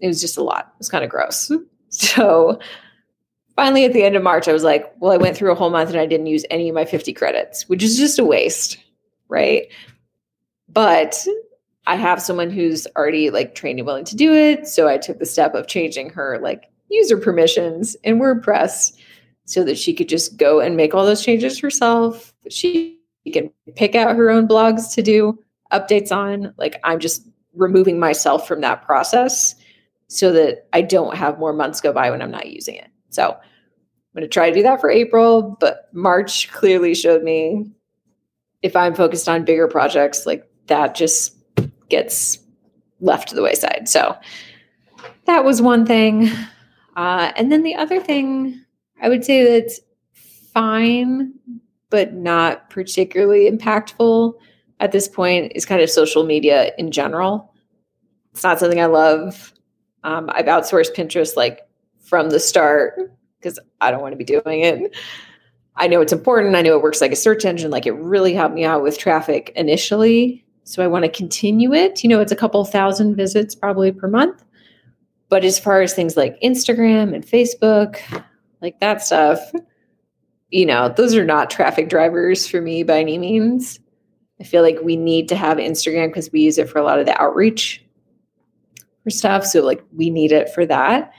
it 0.00 0.08
was 0.08 0.20
just 0.20 0.36
a 0.36 0.42
lot. 0.42 0.72
It 0.74 0.78
was 0.78 0.88
kind 0.88 1.04
of 1.04 1.10
gross. 1.10 1.50
So 1.88 2.58
finally 3.56 3.84
at 3.84 3.92
the 3.92 4.04
end 4.04 4.14
of 4.14 4.22
March, 4.22 4.46
I 4.46 4.52
was 4.52 4.62
like, 4.62 4.92
well, 4.98 5.12
I 5.12 5.16
went 5.16 5.36
through 5.36 5.50
a 5.50 5.56
whole 5.56 5.70
month 5.70 5.90
and 5.90 5.98
I 5.98 6.06
didn't 6.06 6.26
use 6.26 6.44
any 6.50 6.68
of 6.68 6.74
my 6.74 6.84
50 6.84 7.12
credits, 7.14 7.68
which 7.68 7.82
is 7.82 7.96
just 7.96 8.18
a 8.18 8.24
waste, 8.24 8.78
right? 9.28 9.66
But 10.68 11.26
I 11.86 11.96
have 11.96 12.20
someone 12.20 12.50
who's 12.50 12.86
already 12.96 13.30
like 13.30 13.54
trained 13.54 13.78
and 13.78 13.86
willing 13.86 14.04
to 14.04 14.16
do 14.16 14.34
it. 14.34 14.68
So 14.68 14.88
I 14.88 14.98
took 14.98 15.18
the 15.18 15.26
step 15.26 15.54
of 15.54 15.66
changing 15.66 16.10
her 16.10 16.38
like 16.42 16.70
user 16.90 17.16
permissions 17.16 17.96
in 18.04 18.18
WordPress 18.18 18.92
so 19.44 19.64
that 19.64 19.78
she 19.78 19.94
could 19.94 20.08
just 20.08 20.36
go 20.36 20.60
and 20.60 20.76
make 20.76 20.94
all 20.94 21.06
those 21.06 21.24
changes 21.24 21.58
herself. 21.58 22.34
She 22.50 22.98
can 23.32 23.50
pick 23.74 23.94
out 23.94 24.16
her 24.16 24.30
own 24.30 24.46
blogs 24.46 24.92
to 24.94 25.02
do 25.02 25.38
updates 25.72 26.12
on. 26.12 26.52
Like 26.58 26.78
I'm 26.84 26.98
just 26.98 27.26
removing 27.54 27.98
myself 27.98 28.46
from 28.46 28.60
that 28.60 28.82
process 28.82 29.54
so 30.08 30.32
that 30.32 30.66
I 30.72 30.82
don't 30.82 31.16
have 31.16 31.38
more 31.38 31.52
months 31.52 31.80
go 31.80 31.92
by 31.92 32.10
when 32.10 32.22
I'm 32.22 32.30
not 32.30 32.48
using 32.48 32.74
it. 32.76 32.88
So 33.16 33.30
I'm 33.30 33.40
going 34.14 34.22
to 34.22 34.28
try 34.28 34.50
to 34.50 34.54
do 34.54 34.62
that 34.62 34.80
for 34.80 34.90
April, 34.90 35.56
but 35.58 35.88
March 35.92 36.50
clearly 36.52 36.94
showed 36.94 37.22
me 37.22 37.70
if 38.62 38.76
I'm 38.76 38.94
focused 38.94 39.28
on 39.28 39.44
bigger 39.44 39.66
projects, 39.68 40.26
like 40.26 40.48
that 40.66 40.94
just 40.94 41.36
gets 41.88 42.38
left 43.00 43.28
to 43.28 43.34
the 43.34 43.42
wayside. 43.42 43.88
So 43.88 44.16
that 45.24 45.44
was 45.44 45.60
one 45.60 45.84
thing. 45.86 46.30
Uh, 46.96 47.32
and 47.36 47.50
then 47.50 47.62
the 47.62 47.74
other 47.74 48.00
thing 48.00 48.64
I 49.00 49.08
would 49.08 49.24
say 49.24 49.44
that's 49.44 49.80
fine, 50.52 51.34
but 51.90 52.14
not 52.14 52.70
particularly 52.70 53.50
impactful 53.50 54.34
at 54.80 54.92
this 54.92 55.08
point 55.08 55.52
is 55.54 55.66
kind 55.66 55.80
of 55.80 55.90
social 55.90 56.24
media 56.24 56.72
in 56.78 56.90
general. 56.90 57.54
It's 58.32 58.42
not 58.42 58.58
something 58.58 58.80
I 58.80 58.86
love. 58.86 59.52
Um, 60.04 60.30
I've 60.32 60.46
outsourced 60.46 60.94
Pinterest 60.94 61.36
like 61.36 61.65
from 62.06 62.30
the 62.30 62.40
start 62.40 62.98
because 63.38 63.58
I 63.80 63.90
don't 63.90 64.00
want 64.00 64.12
to 64.12 64.16
be 64.16 64.24
doing 64.24 64.60
it. 64.60 64.96
I 65.76 65.86
know 65.86 66.00
it's 66.00 66.12
important. 66.12 66.56
I 66.56 66.62
know 66.62 66.76
it 66.76 66.82
works 66.82 67.00
like 67.00 67.12
a 67.12 67.16
search 67.16 67.44
engine. 67.44 67.70
Like 67.70 67.86
it 67.86 67.92
really 67.92 68.32
helped 68.32 68.54
me 68.54 68.64
out 68.64 68.82
with 68.82 68.98
traffic 68.98 69.52
initially. 69.56 70.44
So 70.64 70.82
I 70.82 70.86
want 70.86 71.04
to 71.04 71.10
continue 71.10 71.74
it. 71.74 72.02
You 72.02 72.08
know, 72.08 72.20
it's 72.20 72.32
a 72.32 72.36
couple 72.36 72.64
thousand 72.64 73.14
visits 73.14 73.54
probably 73.54 73.92
per 73.92 74.08
month. 74.08 74.42
But 75.28 75.44
as 75.44 75.58
far 75.58 75.82
as 75.82 75.92
things 75.92 76.16
like 76.16 76.40
Instagram 76.40 77.14
and 77.14 77.26
Facebook, 77.26 78.00
like 78.62 78.80
that 78.80 79.02
stuff, 79.02 79.40
you 80.50 80.64
know, 80.64 80.88
those 80.88 81.14
are 81.14 81.24
not 81.24 81.50
traffic 81.50 81.88
drivers 81.88 82.46
for 82.46 82.60
me 82.60 82.82
by 82.82 83.00
any 83.00 83.18
means. 83.18 83.80
I 84.40 84.44
feel 84.44 84.62
like 84.62 84.78
we 84.82 84.96
need 84.96 85.28
to 85.28 85.36
have 85.36 85.58
Instagram 85.58 86.08
because 86.08 86.30
we 86.30 86.40
use 86.40 86.58
it 86.58 86.68
for 86.68 86.78
a 86.78 86.84
lot 86.84 86.98
of 86.98 87.06
the 87.06 87.20
outreach 87.20 87.84
for 89.02 89.10
stuff. 89.10 89.44
So, 89.44 89.62
like, 89.62 89.82
we 89.96 90.10
need 90.10 90.32
it 90.32 90.50
for 90.50 90.66
that. 90.66 91.12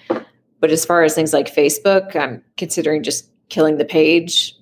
But 0.59 0.71
as 0.71 0.85
far 0.85 1.03
as 1.03 1.13
things 1.13 1.33
like 1.33 1.53
Facebook, 1.53 2.15
I'm 2.15 2.43
considering 2.57 3.03
just 3.03 3.29
killing 3.49 3.77
the 3.77 3.85
page. 3.85 4.55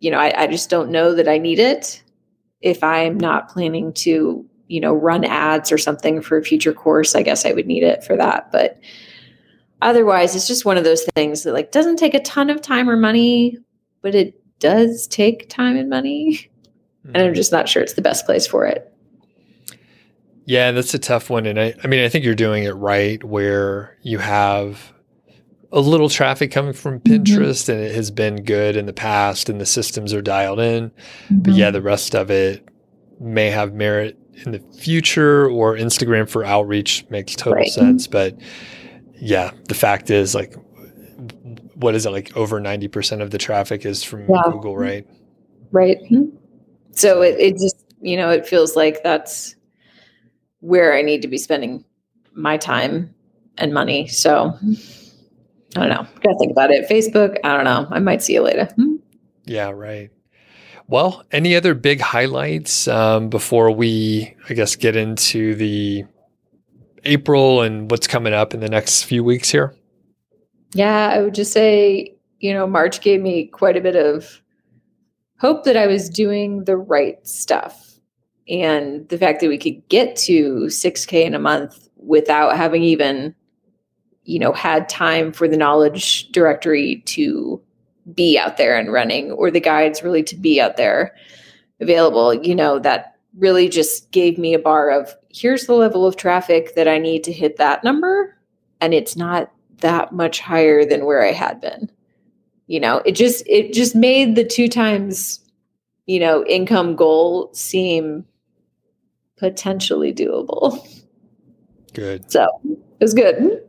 You 0.00 0.10
know, 0.10 0.18
I, 0.18 0.42
I 0.42 0.46
just 0.46 0.68
don't 0.68 0.90
know 0.90 1.14
that 1.14 1.28
I 1.28 1.38
need 1.38 1.58
it 1.58 2.02
if 2.60 2.82
I'm 2.82 3.18
not 3.18 3.48
planning 3.48 3.92
to, 3.94 4.44
you 4.68 4.80
know, 4.80 4.94
run 4.94 5.24
ads 5.24 5.70
or 5.70 5.78
something 5.78 6.20
for 6.20 6.38
a 6.38 6.42
future 6.42 6.72
course. 6.72 7.14
I 7.14 7.22
guess 7.22 7.46
I 7.46 7.52
would 7.52 7.66
need 7.66 7.82
it 7.82 8.04
for 8.04 8.16
that. 8.16 8.50
But 8.50 8.80
otherwise 9.82 10.34
it's 10.34 10.46
just 10.46 10.64
one 10.64 10.76
of 10.76 10.84
those 10.84 11.04
things 11.14 11.42
that 11.42 11.52
like 11.52 11.72
doesn't 11.72 11.96
take 11.96 12.14
a 12.14 12.22
ton 12.22 12.50
of 12.50 12.60
time 12.60 12.88
or 12.88 12.96
money 12.96 13.56
but 14.02 14.14
it 14.14 14.34
does 14.58 15.06
take 15.06 15.48
time 15.48 15.76
and 15.76 15.88
money 15.88 16.50
mm-hmm. 17.04 17.10
and 17.14 17.18
i'm 17.18 17.34
just 17.34 17.52
not 17.52 17.68
sure 17.68 17.82
it's 17.82 17.94
the 17.94 18.02
best 18.02 18.26
place 18.26 18.46
for 18.46 18.66
it 18.66 18.92
yeah 20.44 20.70
that's 20.72 20.94
a 20.94 20.98
tough 20.98 21.28
one 21.28 21.46
and 21.46 21.60
I, 21.60 21.74
I 21.82 21.86
mean 21.86 22.04
i 22.04 22.08
think 22.08 22.24
you're 22.24 22.34
doing 22.34 22.64
it 22.64 22.72
right 22.72 23.22
where 23.22 23.96
you 24.02 24.18
have 24.18 24.92
a 25.76 25.80
little 25.80 26.08
traffic 26.08 26.50
coming 26.50 26.72
from 26.72 26.98
mm-hmm. 26.98 27.12
pinterest 27.12 27.64
mm-hmm. 27.64 27.72
and 27.72 27.80
it 27.82 27.94
has 27.94 28.10
been 28.10 28.42
good 28.42 28.76
in 28.76 28.86
the 28.86 28.92
past 28.92 29.48
and 29.48 29.60
the 29.60 29.66
systems 29.66 30.12
are 30.12 30.22
dialed 30.22 30.58
in 30.58 30.90
mm-hmm. 30.90 31.38
but 31.38 31.54
yeah 31.54 31.70
the 31.70 31.82
rest 31.82 32.14
of 32.14 32.30
it 32.30 32.66
may 33.20 33.50
have 33.50 33.72
merit 33.72 34.18
in 34.44 34.52
the 34.52 34.58
future 34.78 35.48
or 35.48 35.76
instagram 35.76 36.28
for 36.28 36.44
outreach 36.44 37.04
makes 37.10 37.34
total 37.36 37.54
right. 37.54 37.68
sense 37.68 38.06
but 38.06 38.36
yeah, 39.18 39.50
the 39.68 39.74
fact 39.74 40.10
is 40.10 40.34
like 40.34 40.54
what 41.74 41.94
is 41.94 42.06
it 42.06 42.10
like 42.10 42.34
over 42.36 42.60
90% 42.60 43.20
of 43.20 43.30
the 43.30 43.38
traffic 43.38 43.84
is 43.84 44.02
from 44.02 44.22
yeah. 44.28 44.42
Google, 44.44 44.76
right? 44.76 45.06
Right. 45.72 45.98
So 46.92 47.22
it, 47.22 47.38
it 47.38 47.52
just, 47.52 47.76
you 48.00 48.16
know, 48.16 48.30
it 48.30 48.46
feels 48.46 48.76
like 48.76 49.02
that's 49.02 49.54
where 50.60 50.96
I 50.96 51.02
need 51.02 51.22
to 51.22 51.28
be 51.28 51.36
spending 51.36 51.84
my 52.32 52.56
time 52.56 53.14
and 53.58 53.74
money. 53.74 54.06
So 54.06 54.58
I 55.74 55.80
don't 55.80 55.88
know. 55.88 56.06
Gotta 56.22 56.38
think 56.38 56.52
about 56.52 56.70
it. 56.70 56.88
Facebook, 56.88 57.38
I 57.44 57.54
don't 57.54 57.64
know. 57.64 57.86
I 57.90 57.98
might 57.98 58.22
see 58.22 58.34
you 58.34 58.42
later. 58.42 58.68
Yeah, 59.44 59.70
right. 59.70 60.10
Well, 60.88 61.24
any 61.32 61.56
other 61.56 61.74
big 61.74 62.00
highlights 62.00 62.86
um, 62.86 63.28
before 63.28 63.70
we, 63.72 64.36
I 64.48 64.54
guess, 64.54 64.76
get 64.76 64.94
into 64.94 65.54
the 65.56 66.04
April 67.04 67.62
and 67.62 67.90
what's 67.90 68.06
coming 68.06 68.32
up 68.32 68.54
in 68.54 68.60
the 68.60 68.68
next 68.68 69.02
few 69.02 69.24
weeks 69.24 69.50
here? 69.50 69.74
Yeah, 70.74 71.08
I 71.08 71.22
would 71.22 71.34
just 71.34 71.52
say, 71.52 72.14
you 72.38 72.52
know, 72.52 72.66
March 72.66 73.00
gave 73.00 73.20
me 73.20 73.46
quite 73.46 73.76
a 73.76 73.80
bit 73.80 73.96
of 73.96 74.42
hope 75.38 75.64
that 75.64 75.76
I 75.76 75.86
was 75.86 76.08
doing 76.08 76.64
the 76.64 76.76
right 76.76 77.24
stuff. 77.26 77.98
And 78.48 79.08
the 79.08 79.18
fact 79.18 79.40
that 79.40 79.48
we 79.48 79.58
could 79.58 79.86
get 79.88 80.14
to 80.16 80.66
6K 80.66 81.24
in 81.24 81.34
a 81.34 81.38
month 81.38 81.88
without 81.96 82.56
having 82.56 82.82
even, 82.82 83.34
you 84.26 84.38
know, 84.38 84.52
had 84.52 84.88
time 84.88 85.32
for 85.32 85.48
the 85.48 85.56
knowledge 85.56 86.30
directory 86.32 87.02
to 87.06 87.60
be 88.14 88.38
out 88.38 88.56
there 88.56 88.76
and 88.76 88.92
running 88.92 89.32
or 89.32 89.50
the 89.50 89.60
guides 89.60 90.02
really 90.02 90.22
to 90.24 90.36
be 90.36 90.60
out 90.60 90.76
there 90.76 91.14
available, 91.80 92.34
you 92.34 92.54
know, 92.54 92.78
that 92.78 93.16
really 93.38 93.68
just 93.68 94.10
gave 94.10 94.38
me 94.38 94.54
a 94.54 94.58
bar 94.58 94.90
of 94.90 95.14
here's 95.30 95.66
the 95.66 95.74
level 95.74 96.06
of 96.06 96.16
traffic 96.16 96.74
that 96.74 96.88
I 96.88 96.98
need 96.98 97.24
to 97.24 97.32
hit 97.32 97.56
that 97.56 97.84
number. 97.84 98.36
And 98.80 98.94
it's 98.94 99.16
not 99.16 99.52
that 99.78 100.12
much 100.12 100.40
higher 100.40 100.84
than 100.84 101.04
where 101.04 101.24
I 101.24 101.32
had 101.32 101.60
been. 101.60 101.90
You 102.66 102.80
know, 102.80 102.98
it 103.04 103.12
just 103.12 103.46
it 103.46 103.72
just 103.72 103.94
made 103.94 104.34
the 104.34 104.44
two 104.44 104.68
times, 104.68 105.40
you 106.06 106.18
know, 106.18 106.44
income 106.46 106.96
goal 106.96 107.50
seem 107.52 108.24
potentially 109.36 110.12
doable. 110.12 110.84
Good. 111.92 112.30
So 112.30 112.48
it 112.64 113.04
was 113.04 113.14
good. 113.14 113.65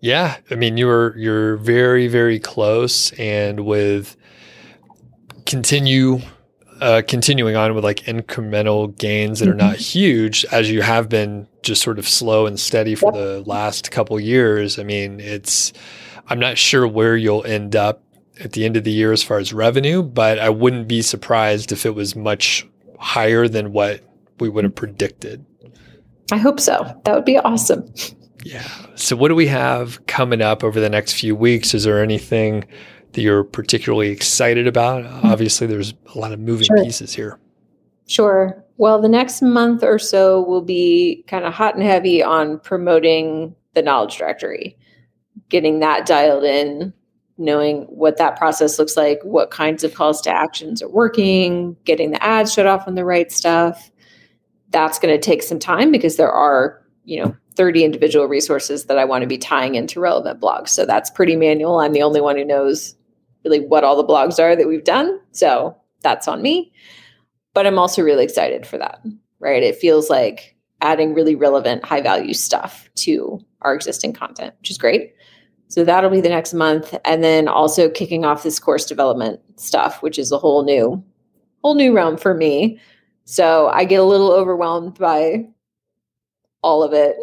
Yeah. 0.00 0.36
I 0.50 0.54
mean, 0.54 0.76
you 0.76 0.86
were 0.86 1.14
you're 1.16 1.56
very, 1.56 2.08
very 2.08 2.38
close 2.38 3.12
and 3.12 3.64
with 3.64 4.16
continue 5.46 6.20
uh, 6.80 7.02
continuing 7.06 7.56
on 7.56 7.74
with 7.74 7.84
like 7.84 8.00
incremental 8.00 8.96
gains 8.98 9.40
that 9.40 9.48
are 9.48 9.54
not 9.54 9.74
mm-hmm. 9.74 9.98
huge 9.98 10.44
as 10.52 10.70
you 10.70 10.82
have 10.82 11.08
been 11.08 11.48
just 11.62 11.82
sort 11.82 11.98
of 11.98 12.06
slow 12.06 12.46
and 12.46 12.60
steady 12.60 12.94
for 12.94 13.12
the 13.12 13.42
last 13.46 13.90
couple 13.90 14.18
years. 14.20 14.78
I 14.78 14.82
mean, 14.82 15.18
it's, 15.18 15.72
I'm 16.28 16.38
not 16.38 16.58
sure 16.58 16.86
where 16.86 17.16
you'll 17.16 17.44
end 17.44 17.74
up 17.74 18.02
at 18.40 18.52
the 18.52 18.64
end 18.64 18.76
of 18.76 18.84
the 18.84 18.92
year 18.92 19.12
as 19.12 19.22
far 19.22 19.38
as 19.38 19.52
revenue, 19.52 20.02
but 20.02 20.38
I 20.38 20.50
wouldn't 20.50 20.86
be 20.86 21.00
surprised 21.00 21.72
if 21.72 21.86
it 21.86 21.94
was 21.94 22.14
much 22.14 22.66
higher 22.98 23.48
than 23.48 23.72
what 23.72 24.02
we 24.38 24.48
would 24.48 24.64
have 24.64 24.74
predicted. 24.74 25.44
I 26.30 26.36
hope 26.36 26.60
so. 26.60 27.00
That 27.04 27.14
would 27.14 27.24
be 27.24 27.38
awesome. 27.38 27.92
Yeah. 28.46 28.68
So, 28.94 29.16
what 29.16 29.28
do 29.28 29.34
we 29.34 29.48
have 29.48 30.04
coming 30.06 30.40
up 30.40 30.62
over 30.62 30.80
the 30.80 30.88
next 30.88 31.14
few 31.14 31.34
weeks? 31.34 31.74
Is 31.74 31.84
there 31.84 32.02
anything 32.02 32.64
that 33.12 33.20
you're 33.20 33.44
particularly 33.44 34.10
excited 34.10 34.66
about? 34.66 35.04
Mm-hmm. 35.04 35.26
Obviously, 35.26 35.66
there's 35.66 35.94
a 36.14 36.18
lot 36.18 36.32
of 36.32 36.38
moving 36.38 36.66
sure. 36.66 36.84
pieces 36.84 37.12
here. 37.12 37.40
Sure. 38.06 38.62
Well, 38.76 39.00
the 39.00 39.08
next 39.08 39.42
month 39.42 39.82
or 39.82 39.98
so 39.98 40.42
will 40.42 40.62
be 40.62 41.24
kind 41.26 41.44
of 41.44 41.52
hot 41.52 41.74
and 41.74 41.82
heavy 41.82 42.22
on 42.22 42.60
promoting 42.60 43.56
the 43.74 43.82
knowledge 43.82 44.18
directory, 44.18 44.76
getting 45.48 45.80
that 45.80 46.06
dialed 46.06 46.44
in, 46.44 46.92
knowing 47.38 47.82
what 47.84 48.16
that 48.18 48.36
process 48.36 48.78
looks 48.78 48.96
like, 48.96 49.18
what 49.24 49.50
kinds 49.50 49.82
of 49.82 49.94
calls 49.94 50.20
to 50.20 50.30
actions 50.30 50.82
are 50.82 50.88
working, 50.88 51.76
getting 51.84 52.12
the 52.12 52.22
ads 52.22 52.52
shut 52.52 52.66
off 52.66 52.86
on 52.86 52.94
the 52.94 53.04
right 53.04 53.32
stuff. 53.32 53.90
That's 54.70 55.00
going 55.00 55.14
to 55.14 55.20
take 55.20 55.42
some 55.42 55.58
time 55.58 55.90
because 55.90 56.16
there 56.16 56.30
are, 56.30 56.80
you 57.04 57.24
know, 57.24 57.36
30 57.56 57.84
individual 57.84 58.26
resources 58.26 58.84
that 58.84 58.98
I 58.98 59.04
want 59.04 59.22
to 59.22 59.28
be 59.28 59.38
tying 59.38 59.74
into 59.74 60.00
relevant 60.00 60.40
blogs. 60.40 60.68
So 60.68 60.84
that's 60.86 61.10
pretty 61.10 61.36
manual. 61.36 61.80
I'm 61.80 61.92
the 61.92 62.02
only 62.02 62.20
one 62.20 62.36
who 62.36 62.44
knows 62.44 62.94
really 63.44 63.60
what 63.60 63.84
all 63.84 63.96
the 63.96 64.04
blogs 64.04 64.38
are 64.38 64.54
that 64.54 64.68
we've 64.68 64.84
done. 64.84 65.20
So 65.32 65.76
that's 66.02 66.28
on 66.28 66.42
me. 66.42 66.72
But 67.54 67.66
I'm 67.66 67.78
also 67.78 68.02
really 68.02 68.24
excited 68.24 68.66
for 68.66 68.76
that, 68.78 69.02
right? 69.40 69.62
It 69.62 69.76
feels 69.76 70.10
like 70.10 70.54
adding 70.82 71.14
really 71.14 71.34
relevant, 71.34 71.84
high 71.84 72.02
value 72.02 72.34
stuff 72.34 72.90
to 72.96 73.40
our 73.62 73.74
existing 73.74 74.12
content, 74.12 74.54
which 74.60 74.70
is 74.70 74.78
great. 74.78 75.14
So 75.68 75.84
that'll 75.84 76.10
be 76.10 76.20
the 76.20 76.28
next 76.28 76.54
month. 76.54 76.94
And 77.04 77.24
then 77.24 77.48
also 77.48 77.88
kicking 77.88 78.24
off 78.24 78.42
this 78.42 78.58
course 78.58 78.84
development 78.84 79.40
stuff, 79.56 80.02
which 80.02 80.18
is 80.18 80.30
a 80.30 80.38
whole 80.38 80.64
new, 80.64 81.02
whole 81.62 81.74
new 81.74 81.94
realm 81.94 82.16
for 82.16 82.34
me. 82.34 82.78
So 83.24 83.68
I 83.68 83.84
get 83.84 84.00
a 84.00 84.04
little 84.04 84.30
overwhelmed 84.30 84.98
by 84.98 85.48
all 86.62 86.82
of 86.82 86.92
it. 86.92 87.16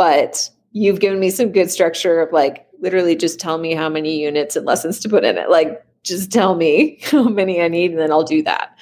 But 0.00 0.48
you've 0.72 0.98
given 0.98 1.20
me 1.20 1.28
some 1.28 1.52
good 1.52 1.70
structure 1.70 2.22
of 2.22 2.32
like 2.32 2.66
literally 2.80 3.14
just 3.14 3.38
tell 3.38 3.58
me 3.58 3.74
how 3.74 3.90
many 3.90 4.18
units 4.18 4.56
and 4.56 4.64
lessons 4.64 4.98
to 5.00 5.10
put 5.10 5.24
in 5.24 5.36
it. 5.36 5.50
Like, 5.50 5.84
just 6.04 6.32
tell 6.32 6.54
me 6.54 7.00
how 7.10 7.24
many 7.24 7.60
I 7.60 7.68
need, 7.68 7.90
and 7.90 8.00
then 8.00 8.10
I'll 8.10 8.24
do 8.24 8.42
that. 8.44 8.78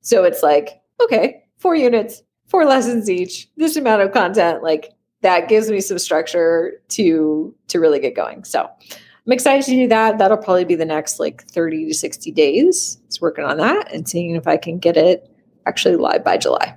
So 0.00 0.24
it's 0.24 0.42
like, 0.42 0.80
okay, 1.02 1.42
four 1.58 1.76
units, 1.76 2.22
four 2.46 2.64
lessons 2.64 3.10
each, 3.10 3.46
this 3.58 3.76
amount 3.76 4.00
of 4.00 4.12
content. 4.12 4.62
Like, 4.62 4.94
that 5.20 5.50
gives 5.50 5.70
me 5.70 5.82
some 5.82 5.98
structure 5.98 6.80
to 6.88 7.54
to 7.68 7.78
really 7.78 8.00
get 8.00 8.16
going. 8.16 8.44
So 8.44 8.62
I'm 8.62 9.32
excited 9.32 9.66
to 9.66 9.70
do 9.72 9.88
that. 9.88 10.16
That'll 10.16 10.38
probably 10.38 10.64
be 10.64 10.76
the 10.76 10.86
next 10.86 11.20
like 11.20 11.44
30 11.44 11.88
to 11.88 11.94
60 11.94 12.30
days. 12.30 12.98
It's 13.04 13.20
working 13.20 13.44
on 13.44 13.58
that 13.58 13.92
and 13.92 14.08
seeing 14.08 14.34
if 14.34 14.48
I 14.48 14.56
can 14.56 14.78
get 14.78 14.96
it 14.96 15.30
actually 15.66 15.96
live 15.96 16.24
by 16.24 16.38
July. 16.38 16.74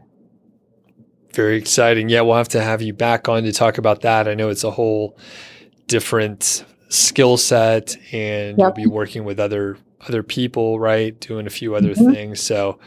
Very 1.37 1.57
exciting. 1.57 2.09
Yeah, 2.09 2.21
we'll 2.21 2.35
have 2.35 2.49
to 2.49 2.61
have 2.63 2.81
you 2.81 2.93
back 2.93 3.29
on 3.29 3.43
to 3.43 3.53
talk 3.53 3.77
about 3.77 4.01
that. 4.01 4.27
I 4.27 4.33
know 4.33 4.49
it's 4.49 4.63
a 4.63 4.71
whole 4.71 5.15
different 5.85 6.65
skill 6.89 7.37
set 7.37 7.95
and 8.11 8.57
yep. 8.57 8.75
you'll 8.75 8.85
be 8.85 8.87
working 8.87 9.23
with 9.23 9.39
other 9.39 9.77
other 10.07 10.23
people, 10.23 10.79
right? 10.79 11.17
Doing 11.19 11.45
a 11.45 11.51
few 11.51 11.75
other 11.75 11.89
mm-hmm. 11.89 12.11
things. 12.11 12.41
So 12.41 12.79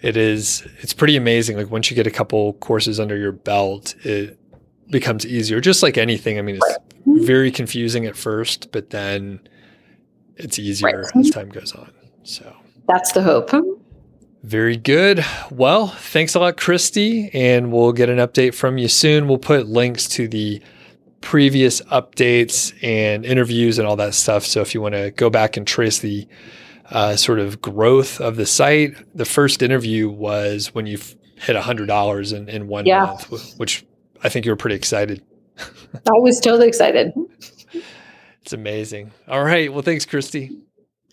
it 0.00 0.16
is 0.16 0.66
it's 0.78 0.94
pretty 0.94 1.14
amazing. 1.14 1.58
Like 1.58 1.70
once 1.70 1.90
you 1.90 1.94
get 1.94 2.06
a 2.06 2.10
couple 2.10 2.54
courses 2.54 2.98
under 2.98 3.18
your 3.18 3.32
belt, 3.32 3.94
it 4.02 4.38
becomes 4.88 5.26
easier. 5.26 5.60
Just 5.60 5.82
like 5.82 5.98
anything. 5.98 6.38
I 6.38 6.42
mean, 6.42 6.56
it's 6.56 6.78
very 7.26 7.50
confusing 7.50 8.06
at 8.06 8.16
first, 8.16 8.72
but 8.72 8.88
then 8.88 9.46
it's 10.36 10.58
easier 10.58 11.02
right. 11.02 11.16
as 11.16 11.28
time 11.28 11.50
goes 11.50 11.74
on. 11.74 11.92
So 12.22 12.56
that's 12.88 13.12
the 13.12 13.22
hope. 13.22 13.50
Very 14.42 14.76
good. 14.76 15.24
Well, 15.50 15.88
thanks 15.88 16.34
a 16.34 16.40
lot, 16.40 16.56
Christy, 16.56 17.30
and 17.34 17.70
we'll 17.70 17.92
get 17.92 18.08
an 18.08 18.18
update 18.18 18.54
from 18.54 18.78
you 18.78 18.88
soon. 18.88 19.28
We'll 19.28 19.38
put 19.38 19.66
links 19.66 20.08
to 20.08 20.28
the 20.28 20.62
previous 21.20 21.82
updates 21.82 22.72
and 22.82 23.26
interviews 23.26 23.78
and 23.78 23.86
all 23.86 23.96
that 23.96 24.14
stuff. 24.14 24.46
So 24.46 24.62
if 24.62 24.74
you 24.74 24.80
want 24.80 24.94
to 24.94 25.10
go 25.10 25.28
back 25.28 25.58
and 25.58 25.66
trace 25.66 25.98
the 25.98 26.26
uh, 26.90 27.16
sort 27.16 27.38
of 27.38 27.60
growth 27.60 28.20
of 28.20 28.36
the 28.36 28.46
site, 28.46 28.94
the 29.14 29.26
first 29.26 29.62
interview 29.62 30.08
was 30.08 30.74
when 30.74 30.86
you 30.86 30.98
hit 31.36 31.56
a 31.56 31.62
hundred 31.62 31.86
dollars 31.86 32.32
in, 32.32 32.48
in 32.48 32.66
one 32.66 32.86
yeah. 32.86 33.04
month, 33.04 33.54
which 33.58 33.84
I 34.22 34.30
think 34.30 34.46
you 34.46 34.52
were 34.52 34.56
pretty 34.56 34.76
excited. 34.76 35.22
I 35.58 36.12
was 36.12 36.40
totally 36.40 36.68
excited. 36.68 37.12
It's 38.40 38.54
amazing. 38.54 39.12
All 39.28 39.44
right. 39.44 39.70
Well, 39.70 39.82
thanks, 39.82 40.06
Christy. 40.06 40.50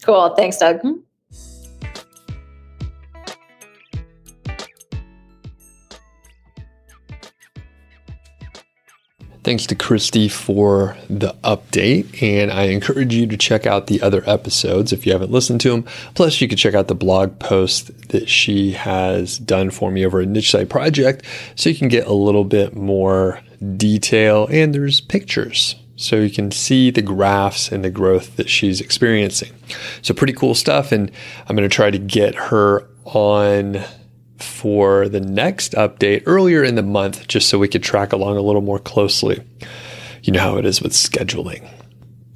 Cool. 0.04 0.34
Thanks, 0.36 0.58
Doug. 0.58 0.80
Thanks 9.48 9.66
to 9.68 9.76
Christy 9.76 10.28
for 10.28 10.98
the 11.10 11.34
update. 11.41 12.22
And 12.22 12.52
I 12.52 12.64
encourage 12.64 13.14
you 13.14 13.26
to 13.28 13.38
check 13.38 13.66
out 13.66 13.88
the 13.88 14.02
other 14.02 14.22
episodes 14.30 14.91
if 14.91 15.06
you 15.06 15.14
haven't 15.14 15.32
listened 15.32 15.62
to 15.62 15.70
them. 15.70 15.86
Plus, 16.16 16.41
you 16.41 16.50
can 16.50 16.58
check 16.58 16.74
out 16.74 16.89
the 16.89 16.95
blog 16.95 17.39
post 17.39 18.10
that 18.10 18.28
she 18.28 18.74
has 18.74 19.38
done 19.38 19.70
for 19.70 19.89
me 19.89 20.06
over 20.06 20.20
at 20.20 20.28
Niche 20.28 20.52
Site 20.52 20.68
Project 20.68 21.24
so 21.56 21.70
you 21.70 21.78
can 21.78 21.88
get 21.88 22.08
a 22.08 22.14
little 22.14 22.43
bit 22.43 22.76
more 22.76 23.39
detail. 23.78 24.50
And 24.52 24.76
there's 24.76 25.00
pictures 25.00 25.78
so 25.95 26.18
you 26.18 26.30
can 26.30 26.52
see 26.52 26.91
the 26.91 27.02
graphs 27.02 27.72
and 27.72 27.86
the 27.86 27.89
growth 27.89 28.36
that 28.36 28.50
she's 28.50 28.82
experiencing. 28.82 29.54
So, 30.02 30.14
pretty 30.14 30.34
cool 30.34 30.56
stuff. 30.56 30.91
And 30.91 31.10
I'm 31.48 31.56
going 31.56 31.70
to 31.70 31.74
try 31.74 31.89
to 31.89 31.98
get 31.98 32.36
her 32.36 32.86
on 33.06 33.86
for 34.38 35.10
the 35.10 35.20
next 35.20 35.74
update 35.74 36.24
earlier 36.26 36.64
in 36.64 36.76
the 36.76 36.84
month, 36.84 37.28
just 37.28 37.50
so 37.50 37.58
we 37.58 37.68
could 37.68 37.84
track 37.84 38.14
along 38.14 38.38
a 38.38 38.42
little 38.42 38.62
more 38.62 38.80
closely. 38.80 39.44
You 40.24 40.34
know 40.34 40.42
how 40.42 40.58
it 40.58 40.66
is 40.66 40.82
with 40.82 40.94
scheduling. 40.94 41.68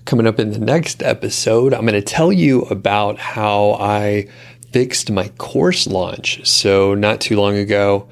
Coming 0.05 0.27
up 0.27 0.39
in 0.39 0.51
the 0.51 0.59
next 0.59 1.03
episode, 1.03 1.73
I'm 1.73 1.81
going 1.81 1.93
to 1.93 2.01
tell 2.01 2.31
you 2.31 2.63
about 2.63 3.19
how 3.19 3.73
I 3.73 4.27
fixed 4.71 5.11
my 5.11 5.29
course 5.37 5.87
launch. 5.87 6.45
So, 6.47 6.95
not 6.95 7.21
too 7.21 7.35
long 7.35 7.55
ago, 7.57 8.09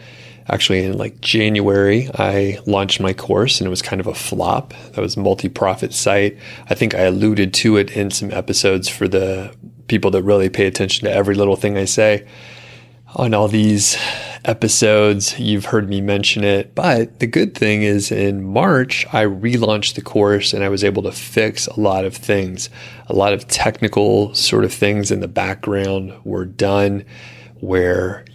actually 0.48 0.84
in 0.84 0.98
like 0.98 1.22
January, 1.22 2.10
I 2.14 2.60
launched 2.66 3.00
my 3.00 3.14
course 3.14 3.60
and 3.60 3.68
it 3.68 3.70
was 3.70 3.82
kind 3.82 4.00
of 4.00 4.08
a 4.08 4.14
flop. 4.14 4.74
That 4.94 5.02
was 5.02 5.18
multi 5.18 5.50
profit 5.50 5.94
site. 5.94 6.38
I 6.70 6.76
think 6.76 6.94
I 6.94 7.02
alluded 7.02 7.54
to 7.56 7.78
it 7.78 7.92
in 7.92 8.12
some 8.12 8.32
episodes 8.32 8.90
for 8.90 9.08
the 9.08 9.56
people 9.88 10.12
that 10.12 10.24
really 10.24 10.50
pay 10.50 10.68
attention 10.68 11.08
to 11.08 11.14
every 11.14 11.36
little 11.36 11.56
thing 11.56 11.78
I 11.78 11.86
say 11.86 12.28
on 13.16 13.34
all 13.34 13.48
these 13.48 13.98
episodes. 14.46 15.38
You've 15.40 15.66
heard 15.66 15.90
me 15.90 16.02
mention 16.02 16.44
it. 16.44 16.76
But 16.76 17.20
the 17.20 17.28
good 17.28 17.56
thing 17.56 17.84
is 17.84 18.12
in 18.12 18.44
March, 18.44 19.06
I 19.12 19.26
relaunched 19.26 19.96
the 19.96 20.02
course 20.02 20.54
and 20.54 20.64
I 20.64 20.70
was 20.70 20.84
able 20.84 21.04
to 21.04 21.12
fix 21.12 21.68
a 21.68 21.80
lot 21.80 22.06
of 22.06 22.16
things. 22.16 22.70
A 23.08 23.14
lot 23.14 23.34
of 23.34 23.48
technical 23.48 24.34
sort 24.34 24.64
of 24.64 24.74
things 24.74 25.12
in 25.12 25.20
the 25.20 25.28
background 25.28 26.14
were 26.24 26.46
done 26.46 27.06
where 27.60 28.26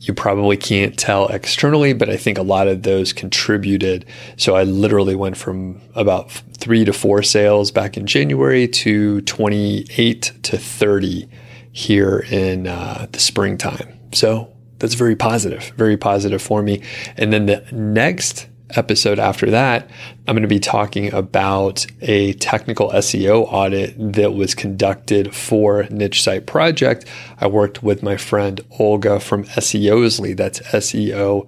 you 0.00 0.12
probably 0.14 0.56
can't 0.56 0.96
tell 0.96 1.26
externally, 1.28 1.92
but 1.92 2.08
I 2.08 2.16
think 2.16 2.38
a 2.38 2.42
lot 2.42 2.68
of 2.68 2.82
those 2.82 3.12
contributed. 3.12 4.04
So 4.36 4.54
I 4.54 4.62
literally 4.62 5.16
went 5.16 5.36
from 5.36 5.80
about 5.94 6.30
three 6.30 6.84
to 6.84 6.92
four 6.92 7.22
sales 7.22 7.70
back 7.70 7.96
in 7.96 8.06
January 8.06 8.68
to 8.68 9.20
28 9.22 10.32
to 10.42 10.58
30 10.58 11.28
here 11.72 12.24
in 12.30 12.66
uh, 12.66 13.06
the 13.10 13.18
springtime. 13.18 13.95
So 14.16 14.50
that's 14.78 14.94
very 14.94 15.14
positive, 15.14 15.72
very 15.76 15.96
positive 15.96 16.40
for 16.40 16.62
me. 16.62 16.82
And 17.16 17.32
then 17.32 17.46
the 17.46 17.66
next 17.70 18.48
episode 18.70 19.18
after 19.18 19.50
that, 19.50 19.88
I'm 20.26 20.34
going 20.34 20.42
to 20.42 20.48
be 20.48 20.58
talking 20.58 21.12
about 21.12 21.86
a 22.00 22.32
technical 22.34 22.90
SEO 22.90 23.46
audit 23.52 23.94
that 24.14 24.32
was 24.32 24.54
conducted 24.54 25.34
for 25.34 25.84
Niche 25.90 26.22
Site 26.22 26.46
Project. 26.46 27.04
I 27.38 27.46
worked 27.46 27.82
with 27.82 28.02
my 28.02 28.16
friend 28.16 28.60
Olga 28.78 29.20
from 29.20 29.44
SEOsly. 29.44 30.36
That's 30.36 30.62
S 30.74 30.94
O 30.94 31.46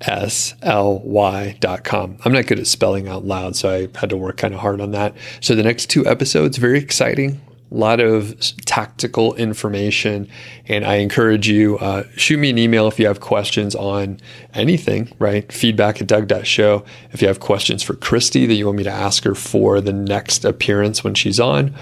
S 0.00 0.54
L 0.62 0.98
Y 1.00 1.56
dot 1.60 1.84
com. 1.84 2.18
I'm 2.24 2.32
not 2.32 2.48
good 2.48 2.58
at 2.58 2.66
spelling 2.66 3.06
out 3.08 3.24
loud, 3.24 3.54
so 3.54 3.70
I 3.70 3.88
had 3.98 4.10
to 4.10 4.16
work 4.16 4.36
kind 4.36 4.52
of 4.52 4.60
hard 4.60 4.80
on 4.80 4.90
that. 4.90 5.14
So 5.40 5.54
the 5.54 5.62
next 5.62 5.86
two 5.86 6.04
episodes, 6.06 6.58
very 6.58 6.78
exciting 6.78 7.40
lot 7.72 8.00
of 8.00 8.38
tactical 8.64 9.34
information. 9.34 10.28
And 10.66 10.84
I 10.84 10.96
encourage 10.96 11.48
you, 11.48 11.78
uh, 11.78 12.04
shoot 12.16 12.38
me 12.38 12.50
an 12.50 12.58
email 12.58 12.88
if 12.88 12.98
you 12.98 13.06
have 13.06 13.20
questions 13.20 13.74
on 13.74 14.20
anything, 14.54 15.10
right? 15.18 15.50
Feedback 15.52 16.00
at 16.00 16.06
Doug.show. 16.06 16.84
If 17.12 17.22
you 17.22 17.28
have 17.28 17.40
questions 17.40 17.82
for 17.82 17.94
Christy 17.94 18.46
that 18.46 18.54
you 18.54 18.66
want 18.66 18.78
me 18.78 18.84
to 18.84 18.90
ask 18.90 19.24
her 19.24 19.34
for 19.34 19.80
the 19.80 19.92
next 19.92 20.44
appearance 20.44 21.02
when 21.02 21.14
she's 21.14 21.40
on, 21.40 21.74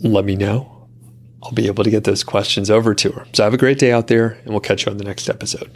let 0.00 0.24
me 0.24 0.36
know. 0.36 0.74
I'll 1.42 1.52
be 1.52 1.66
able 1.66 1.84
to 1.84 1.90
get 1.90 2.04
those 2.04 2.24
questions 2.24 2.70
over 2.70 2.94
to 2.94 3.12
her. 3.12 3.26
So 3.32 3.44
have 3.44 3.54
a 3.54 3.58
great 3.58 3.78
day 3.78 3.92
out 3.92 4.08
there, 4.08 4.38
and 4.44 4.48
we'll 4.48 4.60
catch 4.60 4.86
you 4.86 4.92
on 4.92 4.98
the 4.98 5.04
next 5.04 5.28
episode. 5.28 5.70